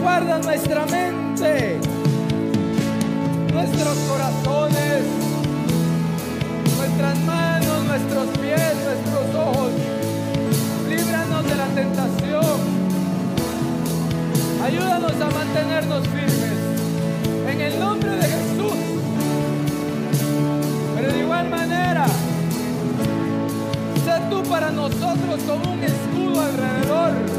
guarda 0.01 0.39
nuestra 0.39 0.87
mente, 0.87 1.81
nuestros 3.53 3.99
corazones, 4.09 5.03
nuestras 6.77 7.19
manos, 7.25 7.85
nuestros 7.85 8.29
pies, 8.39 8.75
nuestros 8.85 9.35
ojos. 9.35 9.73
Líbranos 10.89 11.45
de 11.45 11.57
la 11.57 11.67
tentación. 11.75 12.61
Ayúdanos 14.63 15.13
a 15.21 15.31
mantenernos 15.31 16.07
firmes. 16.07 17.53
En 17.53 17.61
el 17.61 17.81
nombre 17.81 18.11
de 18.13 18.23
Jesús. 18.23 18.79
Pero 20.95 21.13
de 21.13 21.19
igual 21.19 21.51
manera, 21.51 22.07
sé 24.05 24.21
tú 24.31 24.43
para 24.45 24.71
nosotros 24.71 25.41
como 25.49 25.73
un 25.73 25.83
escudo 25.83 26.41
alrededor. 26.43 27.36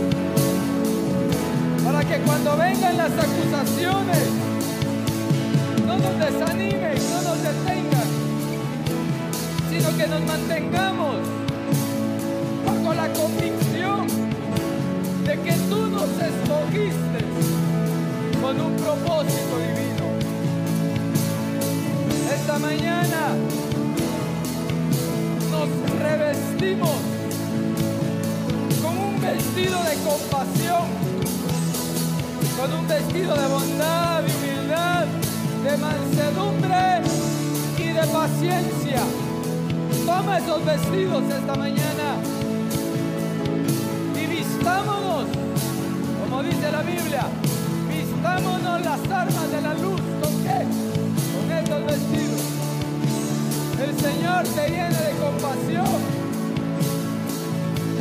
Que 2.08 2.18
cuando 2.20 2.56
vengan 2.56 2.98
las 2.98 3.12
acusaciones, 3.12 4.24
no 5.86 5.98
nos 5.98 6.20
desanimen, 6.20 6.98
no 7.12 7.22
nos 7.22 7.44
detengan, 7.44 8.08
sino 9.70 9.98
que 9.98 10.08
nos 10.08 10.22
mantengamos 10.22 11.18
bajo 12.66 12.94
la 12.94 13.12
convicción 13.12 14.08
de 15.26 15.40
que 15.42 15.52
tú 15.70 15.88
nos 15.88 16.10
escogiste 16.10 17.20
con 18.42 18.62
un 18.62 18.76
propósito 18.78 19.58
divino. 19.60 20.06
Esta 22.34 22.60
mañana 22.60 23.36
nos 25.52 25.68
revestimos 26.00 26.96
con 28.82 28.98
un 28.98 29.22
vestido 29.22 29.84
de 29.84 29.96
compasión, 30.08 30.67
con 32.58 32.74
un 32.74 32.88
vestido 32.88 33.36
de 33.36 33.48
bondad, 33.48 34.24
de 34.24 34.34
humildad, 34.36 35.06
de 35.64 35.78
mansedumbre 35.78 37.02
y 37.78 37.88
de 37.94 38.08
paciencia. 38.08 39.02
Toma 40.06 40.40
esos 40.40 40.66
vestidos 40.66 41.24
esta 41.30 41.56
mañana 41.56 42.08
y 44.16 44.26
vistámonos, 44.26 45.26
como 46.24 46.44
dice 46.44 46.72
la 46.72 46.82
Biblia, 46.82 47.28
vistámonos 47.90 48.82
las 48.82 49.02
armas 49.12 49.52
de 49.52 49.62
la 49.62 49.74
luz. 49.76 50.02
¿Con 50.22 50.44
qué? 50.44 50.66
Con 51.34 51.52
estos 51.52 51.86
vestidos. 51.86 52.42
El 53.86 54.00
Señor 54.00 54.44
te 54.44 54.70
llene 54.70 54.98
de 54.98 55.14
compasión. 55.22 56.00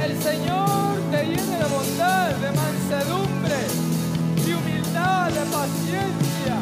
El 0.03 0.23
Señor 0.23 0.97
te 1.11 1.25
llene 1.25 1.57
de 1.59 1.65
bondad, 1.65 2.31
de 2.37 2.53
mansedumbre, 2.53 3.86
de 4.97 5.45
paciencia, 5.53 6.57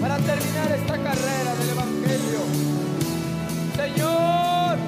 para 0.00 0.16
terminar 0.18 0.70
esta 0.70 0.94
carrera 0.94 1.54
del 1.58 1.68
Evangelio. 1.70 2.40
Señor, 3.74 4.78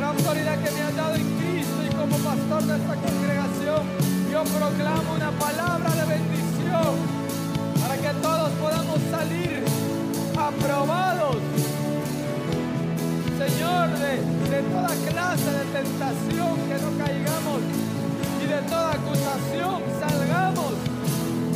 la 0.00 0.08
autoridad 0.08 0.58
que 0.62 0.70
me 0.70 0.82
has 0.82 0.96
dado 0.96 1.14
en 1.16 1.26
Cristo 1.38 1.78
y 1.84 1.94
como 1.96 2.16
pastor 2.18 2.62
de 2.62 2.76
esta 2.76 2.94
congregación, 2.94 3.82
yo 4.30 4.44
proclamo 4.44 5.14
una 5.16 5.30
palabra 5.32 5.90
de 5.90 6.04
bendición 6.14 6.94
para 7.80 7.96
que 7.96 8.20
todos 8.22 8.50
podamos 8.60 8.98
salir 9.10 9.64
aprobados 10.38 11.36
Señor, 13.38 13.88
de, 13.98 14.12
de, 14.50 14.62
toda 14.70 14.94
clase 15.10 15.50
de 15.50 15.64
tentación, 15.72 16.54
que 16.68 16.78
no 16.78 17.04
caigamos 17.04 17.60
y 18.40 18.46
de 18.46 18.62
toda 18.68 18.92
acusación 18.92 19.82
salgamos 19.98 20.91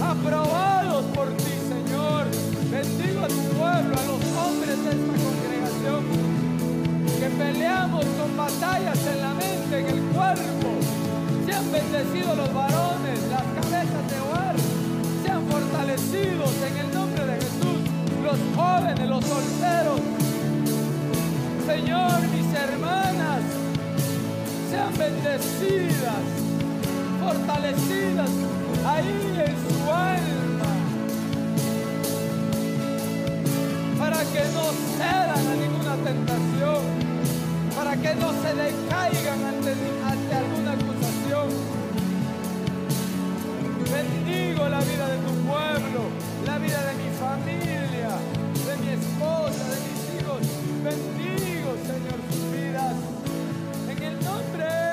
aprobados 0.02 1.04
por 1.14 1.28
ti, 1.36 1.54
Señor. 1.68 2.26
Bendigo 2.70 3.20
a 3.24 3.28
tu 3.28 3.42
pueblo, 3.56 3.94
a 3.96 4.04
los 4.10 4.22
hombres 4.42 4.76
de 4.84 4.90
esta 4.90 5.14
congregación, 5.26 6.04
que 7.20 7.28
peleamos 7.30 8.04
con 8.04 8.36
batallas 8.36 8.98
en 9.06 9.20
la 9.22 9.34
mente, 9.34 9.78
en 9.80 9.86
el 9.86 10.02
cuerpo. 10.14 10.68
Sean 11.46 11.72
bendecidos 11.72 12.36
los 12.36 12.52
varones, 12.52 13.18
las 13.30 13.46
cabezas 13.58 14.04
de 14.10 14.20
hogar, 14.20 14.56
sean 15.24 15.46
fortalecidos 15.46 16.50
en 16.68 16.76
el 16.76 16.94
nombre 16.94 17.26
de 17.26 17.34
Jesús, 17.36 17.78
los 18.22 18.38
jóvenes, 18.56 19.08
los 19.08 19.24
solteros 19.24 20.00
Señor, 21.66 22.20
mis 22.32 22.54
hermanas 22.54 23.42
sean 24.70 24.96
bendecidas, 24.96 26.22
fortalecidas 27.20 28.30
ahí 28.86 29.42
en 29.46 29.54
su 29.64 29.76
alma, 29.90 30.72
para 33.98 34.20
que 34.32 34.42
no 34.56 34.64
cedan 34.96 35.44
a 35.52 35.54
ninguna 35.62 35.94
tentación, 36.08 36.82
para 37.76 37.96
que 37.96 38.14
no 38.14 38.28
se 38.42 38.50
decaigan 38.64 39.44
ante, 39.44 39.72
ante 40.10 40.34
alguna 40.34 40.72
acusación. 40.72 41.48
Bendigo 43.92 44.68
la 44.68 44.80
vida 44.80 45.06
de 45.08 45.18
tu 45.26 45.32
pueblo, 45.48 46.00
la 46.44 46.58
vida 46.58 46.80
de 46.88 46.94
mi 47.02 47.10
familia, 47.24 48.10
de 48.68 48.74
mi 48.82 48.88
esposa, 48.98 49.64
de 49.72 49.78
mis 49.86 50.00
hijos. 50.14 50.40
Bendigo, 50.84 51.70
Señor, 51.90 52.18
sus 52.28 52.44
vidas. 52.52 52.94
En 53.90 54.02
el 54.02 54.24
nombre 54.24 54.85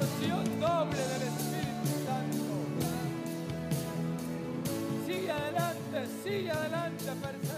porción 0.00 0.44
doble 0.58 1.02
del 1.12 1.22
Espíritu 1.28 1.88
Santo. 2.06 2.52
Sigue 5.06 5.30
adelante, 5.30 5.98
sigue 6.24 6.50
adelante, 6.50 7.04
persevera. 7.04 7.49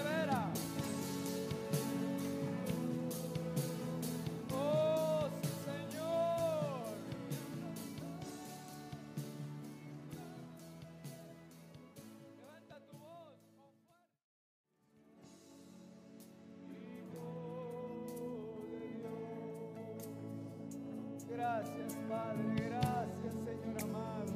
Gracias, 21.62 21.96
Padre, 22.08 22.70
gracias, 22.70 23.34
Señor 23.44 23.82
amado, 23.84 24.32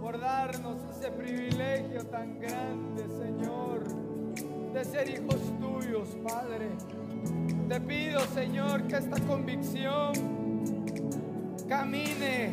por 0.00 0.18
darnos 0.18 0.76
ese 0.90 1.12
privilegio 1.12 2.04
tan 2.06 2.40
grande, 2.40 3.04
Señor, 3.16 3.84
de 4.72 4.84
ser 4.84 5.08
hijos 5.08 5.40
tuyos, 5.60 6.08
Padre. 6.26 6.70
Te 7.68 7.80
pido, 7.80 8.20
Señor, 8.34 8.88
que 8.88 8.96
esta 8.96 9.20
convicción 9.20 10.12
camine 11.68 12.50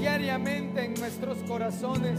diariamente 0.00 0.86
en 0.86 0.94
nuestros 0.94 1.36
corazones 1.42 2.18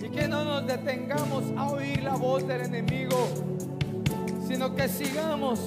y 0.00 0.08
que 0.08 0.26
no 0.26 0.44
nos 0.44 0.66
detengamos 0.66 1.44
a 1.56 1.70
oír 1.70 2.02
la 2.02 2.16
voz 2.16 2.44
del 2.44 2.62
enemigo, 2.62 3.28
sino 4.48 4.74
que 4.74 4.88
sigamos 4.88 5.60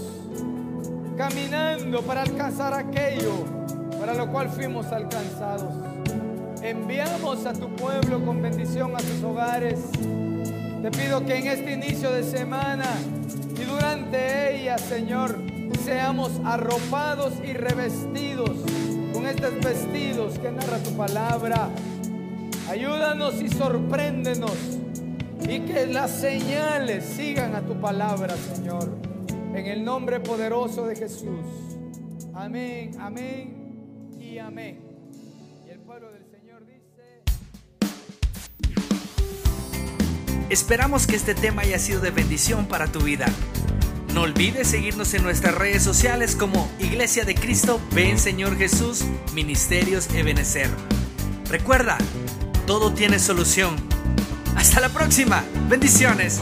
caminando 1.15 2.01
para 2.01 2.23
alcanzar 2.23 2.73
aquello 2.73 3.52
para 4.03 4.15
lo 4.15 4.29
cual 4.29 4.49
fuimos 4.49 4.87
alcanzados. 4.87 5.73
Enviamos 6.61 7.45
a 7.45 7.53
tu 7.53 7.73
pueblo 7.73 8.25
con 8.25 8.41
bendición 8.41 8.93
a 8.97 8.99
sus 8.99 9.23
hogares. 9.23 9.79
Te 10.81 10.91
pido 10.91 11.25
que 11.25 11.37
en 11.37 11.47
este 11.47 11.71
inicio 11.71 12.11
de 12.11 12.21
semana 12.23 12.83
y 13.55 13.63
durante 13.63 14.59
ella, 14.59 14.77
Señor, 14.77 15.37
seamos 15.85 16.33
arropados 16.43 17.35
y 17.45 17.53
revestidos 17.53 18.51
con 19.13 19.25
estos 19.25 19.53
vestidos 19.61 20.37
que 20.37 20.51
narra 20.51 20.79
tu 20.79 20.91
palabra. 20.97 21.69
Ayúdanos 22.69 23.41
y 23.41 23.47
sorpréndenos 23.47 24.57
y 25.47 25.61
que 25.61 25.87
las 25.87 26.11
señales 26.11 27.05
sigan 27.05 27.55
a 27.55 27.61
tu 27.61 27.79
palabra, 27.79 28.35
Señor. 28.53 28.89
En 29.55 29.65
el 29.65 29.85
nombre 29.85 30.19
poderoso 30.19 30.87
de 30.87 30.97
Jesús. 30.97 31.39
Amén, 32.33 32.91
amén 32.99 33.62
amén. 34.43 34.79
Y 35.65 35.69
el 35.69 35.79
pueblo 35.79 36.11
del 36.11 36.25
Señor 36.29 36.65
dice... 36.65 37.23
Esperamos 40.49 41.07
que 41.07 41.15
este 41.15 41.33
tema 41.33 41.63
haya 41.63 41.79
sido 41.79 42.01
de 42.01 42.11
bendición 42.11 42.67
para 42.67 42.91
tu 42.91 43.01
vida. 43.01 43.25
No 44.13 44.21
olvides 44.21 44.67
seguirnos 44.67 45.13
en 45.15 45.23
nuestras 45.23 45.55
redes 45.55 45.81
sociales 45.81 46.35
como 46.35 46.69
Iglesia 46.79 47.25
de 47.25 47.33
Cristo, 47.33 47.81
Ven 47.93 48.19
Señor 48.19 48.57
Jesús, 48.57 49.03
Ministerios 49.33 50.13
Ebenecer. 50.13 50.69
Recuerda, 51.49 51.97
todo 52.67 52.93
tiene 52.93 53.17
solución. 53.17 53.75
Hasta 54.55 54.79
la 54.79 54.89
próxima. 54.89 55.43
Bendiciones. 55.67 56.41